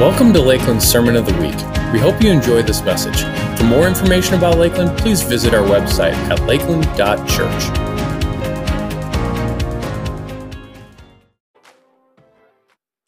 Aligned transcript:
Welcome 0.00 0.32
to 0.32 0.40
Lakeland's 0.40 0.84
Sermon 0.84 1.14
of 1.14 1.24
the 1.24 1.32
Week. 1.34 1.54
We 1.92 2.00
hope 2.00 2.20
you 2.20 2.28
enjoy 2.28 2.62
this 2.62 2.82
message. 2.82 3.22
For 3.56 3.62
more 3.62 3.86
information 3.86 4.34
about 4.34 4.58
Lakeland, 4.58 4.98
please 4.98 5.22
visit 5.22 5.54
our 5.54 5.62
website 5.62 6.14
at 6.28 6.40
lakeland.church. 6.48 7.78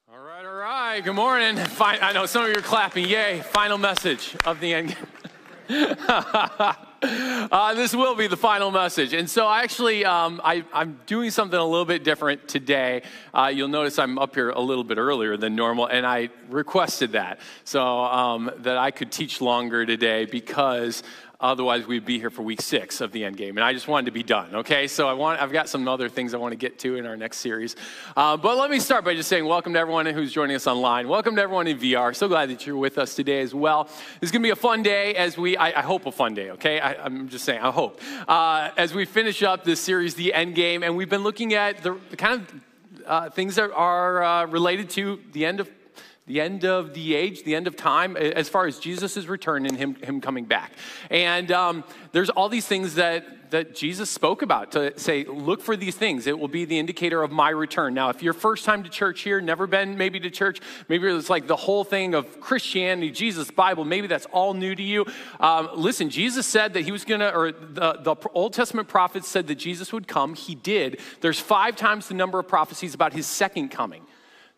All 0.09 0.21
right, 0.21 0.45
all 0.47 0.55
right. 0.55 1.01
Good 1.01 1.17
morning. 1.17 1.59
I 1.81 2.13
know 2.13 2.25
some 2.25 2.45
of 2.45 2.51
you 2.51 2.59
are 2.59 2.63
clapping. 2.63 3.09
Yay. 3.09 3.41
Final 3.41 3.79
message 3.79 4.37
of 4.45 4.61
the 4.61 4.73
end. 4.73 4.97
uh, 7.03 7.75
this 7.75 7.95
will 7.95 8.15
be 8.15 8.27
the 8.27 8.37
final 8.37 8.71
message. 8.71 9.13
And 9.13 9.29
so, 9.29 9.51
actually, 9.51 10.05
um, 10.05 10.41
I, 10.43 10.65
am 10.73 10.99
doing 11.07 11.31
something 11.31 11.59
a 11.59 11.65
little 11.65 11.85
bit 11.85 12.05
different 12.05 12.49
today. 12.49 13.03
Uh, 13.35 13.51
you'll 13.55 13.69
notice 13.69 13.99
I'm 13.99 14.19
up 14.19 14.35
here 14.35 14.51
a 14.51 14.61
little 14.61 14.85
bit 14.85 14.99
earlier 14.99 15.37
than 15.37 15.55
normal, 15.55 15.87
and 15.87 16.07
I 16.07 16.31
requested 16.49 17.13
that 17.13 17.41
so 17.65 17.85
um, 17.85 18.51
that 18.59 18.79
I 18.79 18.91
could 18.91 19.13
teach 19.13 19.41
longer 19.41 19.85
today 19.85 20.25
because 20.25 21.03
Otherwise, 21.39 21.87
we'd 21.87 22.07
be 22.07 22.19
here 22.19 22.31
for 22.31 22.41
week 22.41 22.63
six 22.63 23.03
of 23.03 23.13
the 23.13 23.23
end 23.23 23.37
game. 23.37 23.59
And 23.59 23.65
I 23.65 23.75
just 23.75 23.87
wanted 23.87 24.07
to 24.07 24.11
be 24.11 24.23
done, 24.23 24.55
okay? 24.55 24.87
So 24.87 25.07
I 25.07 25.13
want, 25.13 25.41
I've 25.41 25.53
got 25.53 25.69
some 25.69 25.87
other 25.87 26.09
things 26.09 26.33
I 26.33 26.39
want 26.39 26.53
to 26.53 26.57
get 26.57 26.79
to 26.79 26.97
in 26.97 27.05
our 27.05 27.17
next 27.17 27.39
series. 27.39 27.77
Uh, 28.17 28.39
but 28.39 28.57
let 28.57 28.71
me 28.71 28.81
start 28.81 29.05
by 29.05 29.15
just 29.15 29.29
saying 29.29 29.45
welcome 29.45 29.75
to 29.75 29.79
everyone 29.79 30.07
who's 30.07 30.33
joining 30.33 30.57
us 30.57 30.67
online. 30.67 31.09
Welcome 31.09 31.37
to 31.37 31.43
everyone 31.43 31.67
in 31.67 31.79
VR. 31.79 32.17
So 32.17 32.27
glad 32.27 32.49
that 32.49 32.67
you're 32.67 32.79
with 32.79 32.97
us 32.97 33.15
today 33.15 33.43
as 33.43 33.55
well. 33.55 33.91
It's 34.23 34.33
going 34.33 34.43
to 34.43 34.47
be 34.47 34.51
a 34.51 34.57
fun 34.57 34.83
day 34.83 35.15
as 35.15 35.37
we, 35.37 35.59
I, 35.59 35.81
I 35.81 35.83
hope 35.83 36.07
a 36.07 36.13
fun 36.13 36.33
day, 36.33 36.53
okay? 36.53 36.81
I, 36.81 37.05
am 37.05 37.29
just 37.29 37.45
saying, 37.45 37.61
I 37.61 37.71
hope. 37.71 38.01
Uh, 38.27 38.71
as 38.79 38.95
we 38.95 39.05
finish 39.05 39.43
up 39.43 39.63
this 39.63 39.81
series, 39.81 40.15
The 40.15 40.33
End 40.33 40.55
Game, 40.55 40.83
and 40.83 40.97
we've 40.97 41.11
been 41.11 41.23
looking 41.23 41.53
at 41.53 41.83
the, 41.83 41.99
the 42.09 42.17
kind 42.17 42.41
of 42.41 42.63
uh, 43.07 43.31
things 43.31 43.57
that 43.57 43.71
are 43.73 44.23
uh, 44.23 44.47
related 44.47 44.89
to 44.91 45.21
the 45.33 45.45
end 45.45 45.61
of 45.61 45.71
the 46.27 46.41
end 46.41 46.65
of 46.65 46.93
the 46.93 47.15
age, 47.15 47.45
the 47.45 47.55
end 47.55 47.67
of 47.69 47.77
time, 47.77 48.17
as 48.17 48.49
far 48.49 48.67
as 48.67 48.79
Jesus' 48.81 49.27
return 49.27 49.65
and 49.65 49.77
him, 49.77 49.95
him 49.97 50.21
coming 50.21 50.45
back. 50.45 50.73
And 51.09 51.53
um, 51.53 51.85
there's 52.11 52.31
all 52.31 52.49
these 52.49 52.67
things 52.67 52.97
that, 52.97 53.53
that 53.53 53.77
Jesus 53.77 54.11
spoke 54.11 54.43
about 54.43 54.73
to 54.73 54.99
say, 54.99 55.25
look 55.25 55.63
for 55.63 55.77
these 55.77 55.95
things. 55.95 56.27
It 56.27 56.37
will 56.37 56.49
be 56.49 56.65
the 56.65 56.81
indicator 56.81 57.23
of 57.23 57.31
my 57.31 57.51
return. 57.51 57.95
Now, 57.95 58.09
if 58.09 58.25
you're 58.25 58.33
first 58.33 58.65
time 58.65 58.83
to 58.83 58.91
church 58.91 59.21
here, 59.21 59.41
never 59.41 59.69
been 59.69 59.97
maybe 59.97 60.19
to 60.19 60.31
church, 60.31 60.61
maybe 60.89 61.07
it's 61.07 61.31
like 61.31 61.47
the 61.47 61.55
whole 61.55 61.85
thing 61.85 62.15
of 62.15 62.41
Christianity, 62.41 63.13
Jesus, 63.13 63.49
Bible, 63.53 63.85
maybe 63.85 64.09
that's 64.09 64.27
all 64.33 64.53
new 64.53 64.75
to 64.75 64.83
you. 64.83 65.07
Um, 65.39 65.71
listen, 65.75 66.11
Jesus 66.11 66.45
said 66.45 66.75
that 66.75 66.83
he 66.83 66.91
was 66.91 67.05
going 67.05 67.21
to, 67.21 67.33
or 67.33 67.53
the, 67.53 68.01
the 68.03 68.17
Old 68.35 68.53
Testament 68.53 68.89
prophets 68.89 69.29
said 69.29 69.47
that 69.47 69.57
Jesus 69.57 69.93
would 69.93 70.09
come. 70.09 70.35
He 70.35 70.57
did. 70.57 70.99
There's 71.21 71.39
five 71.39 71.77
times 71.77 72.09
the 72.09 72.15
number 72.15 72.41
of 72.41 72.49
prophecies 72.49 72.95
about 72.95 73.13
his 73.13 73.29
second 73.29 73.69
coming 73.69 74.03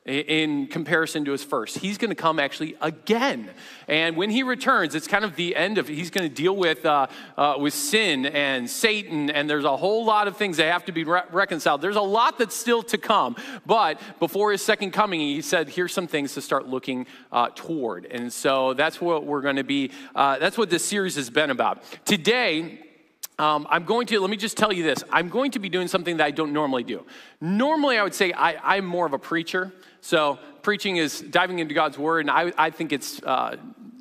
in 0.08 0.66
comparison 0.66 1.24
to 1.26 1.32
his 1.32 1.44
first. 1.44 1.78
He's 1.78 1.98
going 1.98 2.10
to 2.10 2.14
come 2.14 2.38
actually 2.38 2.76
again. 2.80 3.50
And 3.86 4.16
when 4.16 4.30
he 4.30 4.42
returns, 4.42 4.94
it's 4.94 5.06
kind 5.06 5.24
of 5.24 5.36
the 5.36 5.54
end 5.54 5.78
of 5.78 5.88
He's 5.88 6.10
going 6.10 6.28
to 6.28 6.34
deal 6.34 6.56
with, 6.56 6.84
uh, 6.86 7.06
uh, 7.36 7.56
with 7.58 7.74
sin 7.74 8.26
and 8.26 8.68
Satan, 8.68 9.30
and 9.30 9.48
there's 9.48 9.64
a 9.64 9.76
whole 9.76 10.04
lot 10.04 10.28
of 10.28 10.36
things 10.36 10.56
that 10.56 10.72
have 10.72 10.84
to 10.86 10.92
be 10.92 11.04
re- 11.04 11.22
reconciled. 11.30 11.82
There's 11.82 11.96
a 11.96 12.00
lot 12.00 12.38
that's 12.38 12.56
still 12.56 12.82
to 12.84 12.98
come. 12.98 13.36
But 13.66 14.00
before 14.18 14.52
his 14.52 14.62
second 14.62 14.92
coming, 14.92 15.20
he 15.20 15.42
said, 15.42 15.68
here's 15.68 15.92
some 15.92 16.06
things 16.06 16.34
to 16.34 16.40
start 16.40 16.66
looking 16.66 17.06
uh, 17.32 17.50
toward. 17.54 18.06
And 18.06 18.32
so 18.32 18.74
that's 18.74 19.00
what 19.00 19.24
we're 19.24 19.42
going 19.42 19.56
to 19.56 19.64
be, 19.64 19.90
uh, 20.14 20.38
that's 20.38 20.56
what 20.56 20.70
this 20.70 20.84
series 20.84 21.16
has 21.16 21.30
been 21.30 21.50
about. 21.50 21.82
Today, 22.04 22.84
um, 23.38 23.68
I'm 23.70 23.84
going 23.84 24.06
to, 24.08 24.20
let 24.20 24.30
me 24.30 24.36
just 24.36 24.56
tell 24.56 24.72
you 24.72 24.82
this. 24.82 25.04
I'm 25.12 25.28
going 25.28 25.52
to 25.52 25.60
be 25.60 25.68
doing 25.68 25.86
something 25.86 26.16
that 26.16 26.24
I 26.24 26.32
don't 26.32 26.52
normally 26.52 26.82
do. 26.82 27.06
Normally, 27.40 27.96
I 27.96 28.02
would 28.02 28.14
say 28.14 28.32
I, 28.32 28.76
am 28.76 28.84
more 28.84 29.06
of 29.06 29.12
a 29.12 29.18
preacher. 29.18 29.72
So, 30.00 30.38
preaching 30.62 30.96
is 30.96 31.20
diving 31.20 31.58
into 31.58 31.74
God's 31.74 31.98
word, 31.98 32.20
and 32.20 32.30
I, 32.30 32.52
I 32.56 32.70
think 32.70 32.92
it's 32.92 33.22
uh, 33.22 33.56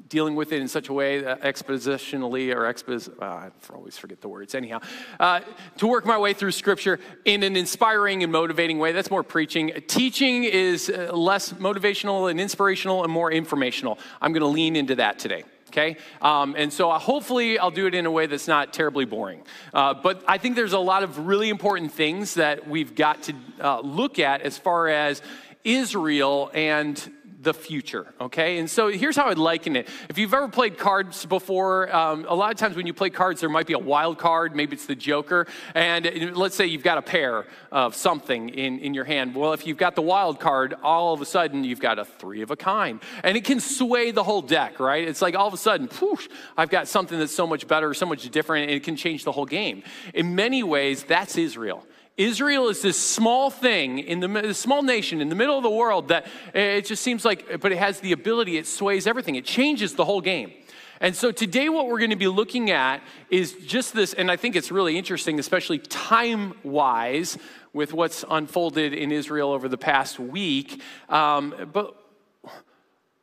dealing 0.09 0.36
with 0.36 0.52
it 0.52 0.62
in 0.62 0.67
such 0.67 0.90
a 0.90 0.94
way, 0.94 1.26
uh, 1.26 1.36
expositionally 1.38 2.53
or 2.53 2.72
expos, 2.72 3.09
uh, 3.22 3.25
I 3.25 3.52
always 3.74 3.97
forget 3.97 4.22
the 4.22 4.30
words, 4.30 4.56
anyhow, 4.56 4.80
uh, 5.19 5.41
to 5.78 5.88
work 5.88 6.06
my 6.06 6.18
way 6.18 6.34
through 6.34 6.52
scripture 6.52 7.00
in 7.25 7.44
an 7.44 7.56
inspiring 7.56 8.24
and 8.24 8.31
motivating 8.31 8.80
way. 8.80 8.91
That's 8.91 9.12
more 9.12 9.24
preaching. 9.24 9.72
Teaching 9.88 10.44
is 10.44 10.90
uh, 10.90 11.12
less 11.13 11.53
motivational 11.53 12.30
and 12.30 12.40
inspirational 12.40 13.03
and 13.03 13.12
more 13.12 13.31
informational. 13.31 14.00
I'm 14.22 14.34
going 14.34 14.41
to 14.41 14.47
lean 14.47 14.75
into 14.75 14.96
that 14.96 15.19
today 15.19 15.44
okay? 15.69 15.97
Um, 16.22 16.56
and 16.57 16.72
so 16.72 16.90
uh, 16.90 16.97
hopefully 16.97 17.59
I'll 17.59 17.72
do 17.72 17.88
it 17.88 17.94
in 17.94 18.06
a 18.06 18.12
way 18.12 18.25
that's 18.25 18.47
not 18.47 18.74
terribly 18.74 19.06
boring. 19.06 19.44
Uh, 19.74 19.94
but 19.94 20.24
I 20.28 20.38
think 20.38 20.56
there's 20.56 20.74
a 20.74 20.80
lot 20.80 21.03
of 21.03 21.28
really 21.28 21.50
important 21.50 21.91
things 21.91 22.36
that 22.36 22.68
we've 22.68 22.96
got 22.96 23.24
to 23.24 23.34
uh, 23.59 23.80
look 23.81 24.18
at 24.18 24.41
as 24.41 24.57
far 24.57 24.88
as 24.88 25.22
Israel 25.67 26.50
and 26.53 27.11
the 27.39 27.53
future, 27.53 28.13
okay? 28.19 28.57
And 28.57 28.69
so 28.69 28.88
here's 28.88 29.16
how 29.16 29.28
I'd 29.28 29.38
liken 29.38 29.75
it. 29.75 29.88
If 30.09 30.17
you've 30.17 30.33
ever 30.33 30.47
played 30.47 30.78
cards 30.78 31.25
before, 31.25 31.94
um, 31.95 32.25
a 32.28 32.33
lot 32.33 32.51
of 32.51 32.57
times 32.57 32.75
when 32.75 32.88
you 32.88 32.94
play 32.94 33.09
cards, 33.09 33.41
there 33.41 33.50
might 33.50 33.67
be 33.67 33.73
a 33.73 33.79
wild 33.79 34.17
card, 34.17 34.56
maybe 34.56 34.73
it's 34.73 34.88
the 34.88 34.95
Joker, 34.95 35.45
and 35.75 36.35
let's 36.35 36.56
say 36.56 36.66
you've 36.66 36.83
got 36.83 36.97
a 36.97 37.01
pair 37.01 37.45
of 37.72 37.95
something 37.95 38.50
in, 38.50 38.79
in 38.79 38.94
your 38.94 39.06
hand. 39.06 39.35
Well, 39.35 39.53
if 39.53 39.67
you've 39.67 39.77
got 39.77 39.95
the 39.95 40.01
wild 40.01 40.39
card, 40.39 40.73
all 40.81 41.13
of 41.13 41.22
a 41.22 41.25
sudden 41.25 41.63
you've 41.63 41.79
got 41.79 42.00
a 42.00 42.06
three 42.06 42.41
of 42.41 42.50
a 42.50 42.56
kind, 42.56 43.00
and 43.23 43.38
it 43.38 43.44
can 43.44 43.59
sway 43.59 44.11
the 44.11 44.23
whole 44.23 44.41
deck, 44.41 44.79
right? 44.79 45.07
It's 45.07 45.22
like 45.22 45.35
all 45.35 45.47
of 45.47 45.53
a 45.53 45.57
sudden, 45.57 45.88
whoosh, 46.01 46.27
I've 46.57 46.69
got 46.69 46.88
something 46.88 47.19
that's 47.19 47.35
so 47.35 47.45
much 47.45 47.67
better, 47.67 47.94
so 47.94 48.07
much 48.07 48.27
different, 48.29 48.63
and 48.63 48.72
it 48.72 48.83
can 48.83 48.95
change 48.95 49.25
the 49.25 49.31
whole 49.31 49.45
game. 49.45 49.83
In 50.13 50.33
many 50.33 50.63
ways, 50.63 51.03
that's 51.03 51.38
Israel. 51.38 51.85
Israel 52.17 52.67
is 52.67 52.81
this 52.81 53.00
small 53.00 53.51
thing 53.51 54.00
in 54.00 54.19
the 54.19 54.53
small 54.53 54.81
nation 54.81 55.22
in 55.22 55.29
the 55.29 55.35
middle 55.35 55.55
of 55.55 55.63
the 55.63 55.69
world 55.69 56.07
that 56.07 56.25
it 56.53 56.85
just 56.85 57.03
seems 57.03 57.23
like, 57.23 57.61
but 57.61 57.72
it 57.72 57.78
has 57.78 58.00
the 58.00 58.11
ability, 58.11 58.57
it 58.57 58.66
sways 58.66 59.05
everything, 59.05 59.35
it 59.35 59.45
changes 59.45 59.94
the 59.94 60.03
whole 60.03 60.22
game. 60.22 60.51
And 61.00 61.16
so 61.16 61.31
today, 61.31 61.69
what 61.69 61.88
we're 61.88 62.00
going 62.00 62.09
to 62.09 62.16
be 62.16 62.27
looking 62.27 62.72
at 62.72 63.03
is 63.29 63.53
just 63.53 63.94
this, 63.94 64.13
and 64.13 64.31
I 64.31 64.35
think 64.35 64.56
it's 64.56 64.72
really 64.72 64.97
interesting, 64.97 65.38
especially 65.38 65.77
time 65.77 66.56
wise, 66.63 67.38
with 67.72 67.94
what's 67.94 68.25
unfolded 68.27 68.94
in 68.94 69.11
Israel 69.11 69.51
over 69.51 69.69
the 69.69 69.77
past 69.77 70.19
week. 70.19 70.81
Um, 71.09 71.69
but 71.72 71.95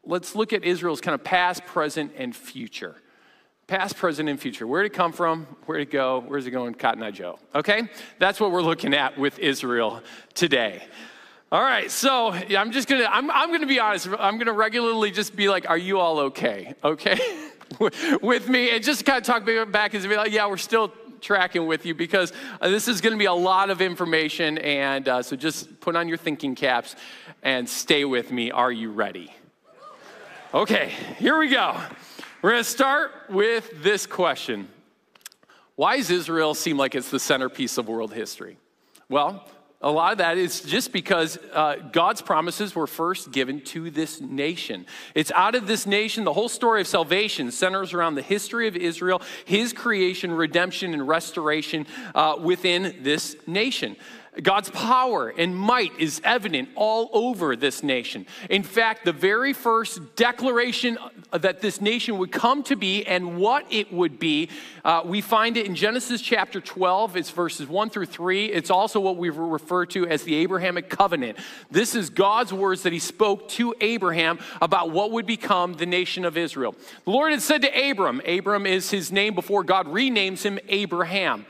let's 0.05 0.37
look 0.37 0.53
at 0.53 0.63
Israel's 0.63 1.01
kind 1.01 1.17
of 1.17 1.25
past, 1.25 1.67
present, 1.67 2.13
and 2.17 2.35
future. 2.37 2.95
Past, 3.67 3.97
present, 3.97 4.29
and 4.29 4.39
future. 4.39 4.67
Where 4.67 4.83
did 4.83 4.93
it 4.93 4.95
come 4.95 5.13
from? 5.13 5.47
Where 5.65 5.79
did 5.79 5.89
it 5.89 5.91
go? 5.91 6.23
Where's 6.27 6.47
it 6.47 6.51
going? 6.51 6.75
Cotton 6.75 7.03
Eye 7.03 7.11
Joe. 7.11 7.39
Okay? 7.55 7.89
That's 8.19 8.39
what 8.39 8.53
we're 8.53 8.63
looking 8.63 8.93
at 8.93 9.19
with 9.19 9.39
Israel 9.39 10.03
today. 10.35 10.83
All 11.51 11.63
right, 11.63 11.91
so 11.91 12.33
I'm 12.33 12.73
just 12.73 12.89
gonna, 12.89 13.07
I'm, 13.09 13.31
I'm 13.31 13.53
gonna 13.53 13.67
be 13.67 13.79
honest. 13.79 14.09
I'm 14.19 14.39
gonna 14.39 14.53
regularly 14.53 15.13
just 15.13 15.37
be 15.37 15.49
like, 15.49 15.71
are 15.71 15.79
you 15.79 16.01
all 16.01 16.19
okay? 16.19 16.75
Okay? 16.83 17.19
with 18.23 18.49
me, 18.49 18.71
and 18.71 18.83
just 18.83 19.05
kind 19.05 19.19
of 19.19 19.25
talk 19.25 19.47
back 19.71 19.95
and 19.95 20.03
be 20.03 20.17
like, 20.17 20.33
yeah, 20.33 20.47
we're 20.47 20.57
still 20.57 20.93
tracking 21.25 21.67
with 21.67 21.87
you 21.87 21.95
because 21.95 22.33
uh, 22.61 22.69
this 22.69 22.87
is 22.87 23.01
going 23.01 23.13
to 23.13 23.19
be 23.19 23.25
a 23.25 23.33
lot 23.33 23.71
of 23.71 23.81
information. 23.81 24.59
And 24.59 25.09
uh, 25.09 25.23
so 25.23 25.37
just 25.37 25.81
put 25.81 25.97
on 25.97 26.07
your 26.07 26.19
thinking 26.19 26.55
caps 26.55 26.95
and 27.43 27.69
stay 27.69 28.05
with 28.05 28.31
me. 28.31 28.51
Are 28.51 28.71
you 28.71 28.91
ready? 28.91 29.33
Okay, 30.53 30.93
here 31.19 31.39
we 31.39 31.49
go. 31.49 31.81
We're 32.45 32.51
going 32.51 32.63
to 32.65 32.69
start 32.69 33.11
with 33.31 33.83
this 33.83 34.05
question 34.05 34.69
Why 35.77 35.97
does 35.97 36.11
Israel 36.11 36.53
seem 36.53 36.77
like 36.77 36.95
it's 36.95 37.11
the 37.11 37.19
centerpiece 37.19 37.79
of 37.79 37.89
world 37.89 38.13
history? 38.13 38.59
Well, 39.09 39.49
a 39.81 39.91
lot 39.91 40.13
of 40.13 40.19
that 40.19 40.37
is 40.37 40.61
just 40.61 40.93
because 40.93 41.39
uh, 41.55 41.77
God's 41.91 42.21
promises 42.21 42.75
were 42.75 42.87
first 42.87 43.33
given 43.33 43.63
to 43.63 43.91
this 43.91 44.21
nation. 44.21 44.85
It's 45.15 45.33
out 45.33 45.55
of 45.55 45.67
this 45.67 45.87
nation, 45.87 46.25
the 46.25 46.35
whole 46.35 46.51
story 46.51 46.83
of 46.83 46.87
salvation 46.87 47.51
centers 47.51 47.95
around 47.95 48.15
the 48.15 48.23
history 48.23 48.69
of 48.69 48.77
Israel, 48.77 49.23
his 49.47 49.73
creation, 49.73 50.31
redemption, 50.31 50.93
and 50.93 51.09
restoration 51.09 51.87
uh, 52.15 52.37
within 52.39 52.97
this 53.01 53.37
nation. 53.47 53.97
God's 54.43 54.71
power 54.71 55.29
and 55.29 55.55
might 55.55 55.93
is 55.99 56.21
evident 56.25 56.69
all 56.75 57.09
over 57.13 57.55
this 57.57 57.83
nation. 57.83 58.27
In 58.51 58.63
fact, 58.63 59.05
the 59.05 59.13
very 59.13 59.53
first 59.53 60.17
declaration 60.17 60.99
that 61.31 61.61
this 61.61 61.81
nation 61.81 62.19
would 62.19 62.33
come 62.33 62.63
to 62.65 62.77
be 62.77 63.05
and 63.07 63.37
what 63.37 63.65
it 63.71 63.93
would 63.93 64.19
be, 64.19 64.49
uh, 64.85 65.03
we 65.05 65.21
find 65.21 65.57
it 65.57 65.67
in 65.67 65.75
Genesis 65.75 66.21
chapter 66.21 66.61
12. 66.61 67.17
It's 67.17 67.31
verses 67.31 67.69
1 67.69 67.91
through 67.91 68.07
3. 68.07 68.47
It's 68.47 68.71
also 68.71 69.01
what 69.01 69.17
we 69.17 69.31
refer 69.31 69.87
to 69.87 70.07
as 70.07 70.23
the 70.25 70.35
Abrahamic 70.37 70.89
covenant. 70.89 71.39
This 71.71 71.95
is 71.95 72.11
God's 72.11 72.53
words 72.53 72.83
that 72.83 72.93
he 72.93 72.99
spoke 72.99 73.49
to 73.51 73.75
Abraham 73.81 74.39
about 74.61 74.91
what 74.91 75.13
would 75.13 75.27
become 75.27 75.75
the 75.75 75.87
nation 75.87 76.25
of 76.25 76.37
Israel. 76.37 76.75
The 77.05 77.11
Lord 77.11 77.33
had 77.33 77.43
said 77.43 77.63
to 77.63 77.91
Abram, 77.91 78.21
Abram 78.27 78.67
is 78.67 78.91
his 78.91 79.13
name 79.13 79.35
before 79.35 79.63
God 79.65 79.87
renames 79.87 80.43
him 80.43 80.59
Abraham. 80.69 81.47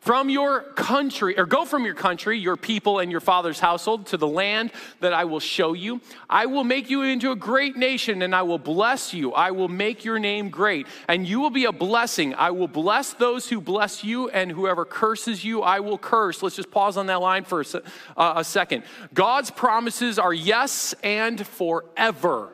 From 0.00 0.30
your 0.30 0.62
country, 0.62 1.36
or 1.36 1.44
go 1.44 1.64
from 1.64 1.84
your 1.84 1.94
country, 1.94 2.38
your 2.38 2.56
people, 2.56 3.00
and 3.00 3.10
your 3.10 3.20
father's 3.20 3.58
household 3.58 4.06
to 4.06 4.16
the 4.16 4.28
land 4.28 4.70
that 5.00 5.12
I 5.12 5.24
will 5.24 5.40
show 5.40 5.72
you. 5.72 6.00
I 6.30 6.46
will 6.46 6.62
make 6.62 6.88
you 6.88 7.02
into 7.02 7.32
a 7.32 7.36
great 7.36 7.76
nation, 7.76 8.22
and 8.22 8.34
I 8.34 8.42
will 8.42 8.60
bless 8.60 9.12
you. 9.12 9.32
I 9.32 9.50
will 9.50 9.68
make 9.68 10.04
your 10.04 10.18
name 10.20 10.50
great, 10.50 10.86
and 11.08 11.26
you 11.26 11.40
will 11.40 11.50
be 11.50 11.64
a 11.64 11.72
blessing. 11.72 12.32
I 12.34 12.52
will 12.52 12.68
bless 12.68 13.12
those 13.12 13.48
who 13.48 13.60
bless 13.60 14.04
you, 14.04 14.28
and 14.28 14.52
whoever 14.52 14.84
curses 14.84 15.44
you, 15.44 15.62
I 15.62 15.80
will 15.80 15.98
curse. 15.98 16.42
Let's 16.42 16.56
just 16.56 16.70
pause 16.70 16.96
on 16.96 17.06
that 17.06 17.20
line 17.20 17.44
for 17.44 17.60
a, 17.60 17.82
uh, 18.16 18.34
a 18.36 18.44
second. 18.44 18.84
God's 19.12 19.50
promises 19.50 20.18
are 20.18 20.32
yes 20.32 20.94
and 21.02 21.44
forever. 21.44 22.52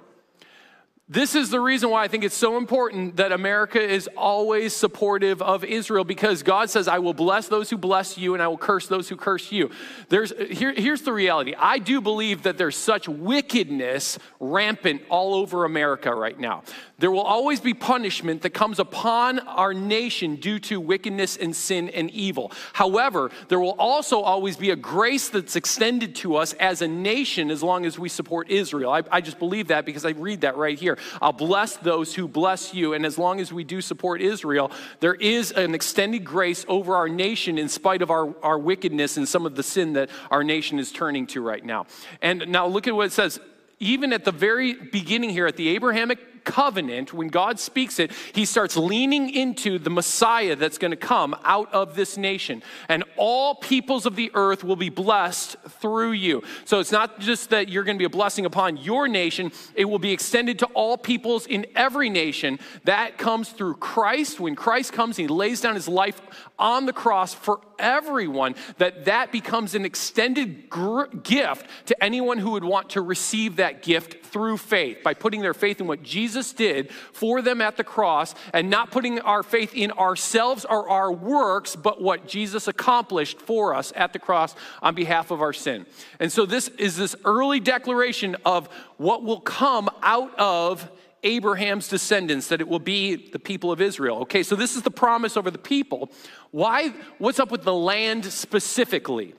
This 1.06 1.34
is 1.34 1.50
the 1.50 1.60
reason 1.60 1.90
why 1.90 2.02
I 2.02 2.08
think 2.08 2.24
it's 2.24 2.34
so 2.34 2.56
important 2.56 3.16
that 3.16 3.30
America 3.30 3.78
is 3.78 4.08
always 4.16 4.72
supportive 4.72 5.42
of 5.42 5.62
Israel 5.62 6.02
because 6.02 6.42
God 6.42 6.70
says, 6.70 6.88
I 6.88 6.98
will 6.98 7.12
bless 7.12 7.46
those 7.46 7.68
who 7.68 7.76
bless 7.76 8.16
you 8.16 8.32
and 8.32 8.42
I 8.42 8.48
will 8.48 8.56
curse 8.56 8.86
those 8.86 9.10
who 9.10 9.16
curse 9.16 9.52
you. 9.52 9.70
There's, 10.08 10.32
here, 10.50 10.72
here's 10.72 11.02
the 11.02 11.12
reality 11.12 11.54
I 11.58 11.78
do 11.78 12.00
believe 12.00 12.44
that 12.44 12.56
there's 12.56 12.76
such 12.76 13.06
wickedness 13.06 14.18
rampant 14.40 15.02
all 15.10 15.34
over 15.34 15.66
America 15.66 16.14
right 16.14 16.40
now. 16.40 16.62
There 16.98 17.10
will 17.10 17.20
always 17.20 17.60
be 17.60 17.74
punishment 17.74 18.40
that 18.40 18.50
comes 18.50 18.78
upon 18.78 19.40
our 19.40 19.74
nation 19.74 20.36
due 20.36 20.58
to 20.60 20.80
wickedness 20.80 21.36
and 21.36 21.54
sin 21.54 21.90
and 21.90 22.10
evil. 22.12 22.50
However, 22.72 23.30
there 23.48 23.60
will 23.60 23.76
also 23.78 24.20
always 24.20 24.56
be 24.56 24.70
a 24.70 24.76
grace 24.76 25.28
that's 25.28 25.54
extended 25.54 26.14
to 26.16 26.36
us 26.36 26.54
as 26.54 26.80
a 26.80 26.88
nation 26.88 27.50
as 27.50 27.62
long 27.62 27.84
as 27.84 27.98
we 27.98 28.08
support 28.08 28.48
Israel. 28.48 28.90
I, 28.90 29.02
I 29.10 29.20
just 29.20 29.38
believe 29.38 29.68
that 29.68 29.84
because 29.84 30.06
I 30.06 30.10
read 30.10 30.42
that 30.42 30.56
right 30.56 30.78
here. 30.78 30.94
I'll 31.20 31.32
bless 31.32 31.76
those 31.76 32.14
who 32.14 32.28
bless 32.28 32.74
you. 32.74 32.94
And 32.94 33.04
as 33.06 33.18
long 33.18 33.40
as 33.40 33.52
we 33.52 33.64
do 33.64 33.80
support 33.80 34.20
Israel, 34.20 34.70
there 35.00 35.14
is 35.14 35.52
an 35.52 35.74
extended 35.74 36.24
grace 36.24 36.64
over 36.68 36.96
our 36.96 37.08
nation 37.08 37.58
in 37.58 37.68
spite 37.68 38.02
of 38.02 38.10
our, 38.10 38.34
our 38.42 38.58
wickedness 38.58 39.16
and 39.16 39.28
some 39.28 39.46
of 39.46 39.56
the 39.56 39.62
sin 39.62 39.94
that 39.94 40.10
our 40.30 40.44
nation 40.44 40.78
is 40.78 40.92
turning 40.92 41.26
to 41.28 41.40
right 41.40 41.64
now. 41.64 41.86
And 42.22 42.48
now 42.48 42.66
look 42.66 42.86
at 42.86 42.94
what 42.94 43.06
it 43.06 43.12
says 43.12 43.40
even 43.80 44.12
at 44.12 44.24
the 44.24 44.32
very 44.32 44.74
beginning 44.74 45.30
here, 45.30 45.46
at 45.46 45.56
the 45.56 45.68
Abrahamic 45.68 46.18
covenant, 46.44 47.12
when 47.12 47.28
God 47.28 47.58
speaks 47.58 47.98
it, 47.98 48.12
he 48.32 48.44
starts 48.44 48.76
leaning 48.76 49.30
into 49.30 49.78
the 49.78 49.90
Messiah 49.90 50.56
that's 50.56 50.78
going 50.78 50.90
to 50.90 50.96
come 50.96 51.34
out 51.44 51.72
of 51.72 51.96
this 51.96 52.16
nation. 52.16 52.62
And 52.88 53.04
all 53.16 53.54
peoples 53.54 54.06
of 54.06 54.16
the 54.16 54.30
earth 54.34 54.62
will 54.62 54.76
be 54.76 54.90
blessed 54.90 55.56
through 55.80 56.12
you. 56.12 56.42
So 56.64 56.80
it's 56.80 56.92
not 56.92 57.20
just 57.20 57.50
that 57.50 57.68
you're 57.68 57.84
going 57.84 57.96
to 57.96 58.02
be 58.02 58.04
a 58.04 58.10
blessing 58.10 58.46
upon 58.46 58.76
your 58.76 59.08
nation, 59.08 59.52
it 59.74 59.86
will 59.86 59.98
be 59.98 60.12
extended 60.12 60.58
to 60.60 60.66
all 60.66 60.96
peoples 60.96 61.46
in 61.46 61.66
every 61.74 62.10
nation. 62.10 62.58
That 62.84 63.18
comes 63.18 63.50
through 63.50 63.76
Christ. 63.76 64.40
When 64.40 64.54
Christ 64.54 64.92
comes, 64.92 65.16
he 65.16 65.26
lays 65.26 65.60
down 65.60 65.74
his 65.74 65.88
life 65.88 66.20
on 66.58 66.86
the 66.86 66.92
cross 66.92 67.34
for 67.34 67.60
everyone, 67.78 68.54
that 68.78 69.06
that 69.06 69.32
becomes 69.32 69.74
an 69.74 69.84
extended 69.84 70.68
gr- 70.68 71.06
gift 71.22 71.66
to 71.86 72.04
anyone 72.04 72.38
who 72.38 72.50
would 72.50 72.64
want 72.64 72.90
to 72.90 73.00
receive 73.00 73.56
that 73.56 73.82
gift 73.82 74.26
through 74.26 74.56
faith 74.56 74.98
by 75.02 75.14
putting 75.14 75.40
their 75.40 75.54
faith 75.54 75.80
in 75.80 75.86
what 75.86 76.02
Jesus 76.02 76.24
Jesus 76.34 76.52
did 76.52 76.90
for 76.90 77.42
them 77.42 77.60
at 77.60 77.76
the 77.76 77.84
cross 77.84 78.34
and 78.52 78.70
not 78.70 78.90
putting 78.90 79.20
our 79.20 79.42
faith 79.42 79.74
in 79.74 79.92
ourselves 79.92 80.64
or 80.64 80.88
our 80.88 81.12
works, 81.12 81.76
but 81.76 82.02
what 82.02 82.26
Jesus 82.26 82.66
accomplished 82.66 83.40
for 83.40 83.74
us 83.74 83.92
at 83.94 84.12
the 84.12 84.18
cross 84.18 84.54
on 84.82 84.94
behalf 84.94 85.30
of 85.30 85.40
our 85.40 85.52
sin. 85.52 85.86
And 86.18 86.32
so 86.32 86.44
this 86.46 86.68
is 86.68 86.96
this 86.96 87.14
early 87.24 87.60
declaration 87.60 88.36
of 88.44 88.68
what 88.96 89.22
will 89.22 89.40
come 89.40 89.88
out 90.02 90.34
of 90.38 90.90
Abraham's 91.24 91.88
descendants, 91.88 92.48
that 92.48 92.60
it 92.60 92.68
will 92.68 92.78
be 92.78 93.16
the 93.16 93.38
people 93.38 93.72
of 93.72 93.80
Israel. 93.80 94.18
Okay, 94.20 94.42
so 94.42 94.56
this 94.56 94.76
is 94.76 94.82
the 94.82 94.90
promise 94.90 95.36
over 95.36 95.50
the 95.50 95.58
people. 95.58 96.10
Why? 96.54 96.90
What's 97.18 97.40
up 97.40 97.50
with 97.50 97.64
the 97.64 97.74
land 97.74 98.24
specifically? 98.26 99.34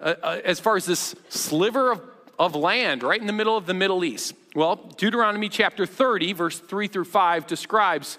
Uh, 0.00 0.14
uh, 0.22 0.40
as 0.44 0.60
far 0.60 0.76
as 0.76 0.86
this 0.86 1.16
sliver 1.28 1.90
of 1.90 2.02
of 2.38 2.54
land 2.54 3.02
right 3.02 3.20
in 3.20 3.26
the 3.26 3.32
middle 3.32 3.56
of 3.56 3.66
the 3.66 3.74
Middle 3.74 4.04
East? 4.04 4.34
Well, 4.54 4.76
Deuteronomy 4.96 5.48
chapter 5.48 5.86
30, 5.86 6.32
verse 6.32 6.58
3 6.58 6.88
through 6.88 7.04
5 7.04 7.46
describes 7.46 8.18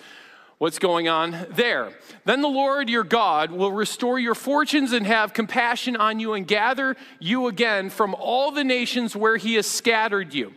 what's 0.58 0.80
going 0.80 1.08
on 1.08 1.46
there. 1.52 1.92
Then 2.26 2.42
the 2.42 2.48
Lord 2.48 2.90
your 2.90 3.04
God 3.04 3.52
will 3.52 3.72
restore 3.72 4.20
your 4.20 4.36
fortunes 4.36 4.94
and 4.94 5.06
have 5.06 5.34
compassion 5.34 5.96
on 5.96 6.20
you 6.20 6.34
and 6.34 6.48
gather 6.48 6.96
you 7.20 7.48
again 7.48 7.90
from 7.90 8.16
all 8.16 8.52
the 8.52 8.64
nations 8.64 9.16
where 9.16 9.38
he 9.38 9.56
has 9.56 9.68
scattered 9.68 10.34
you 10.34 10.54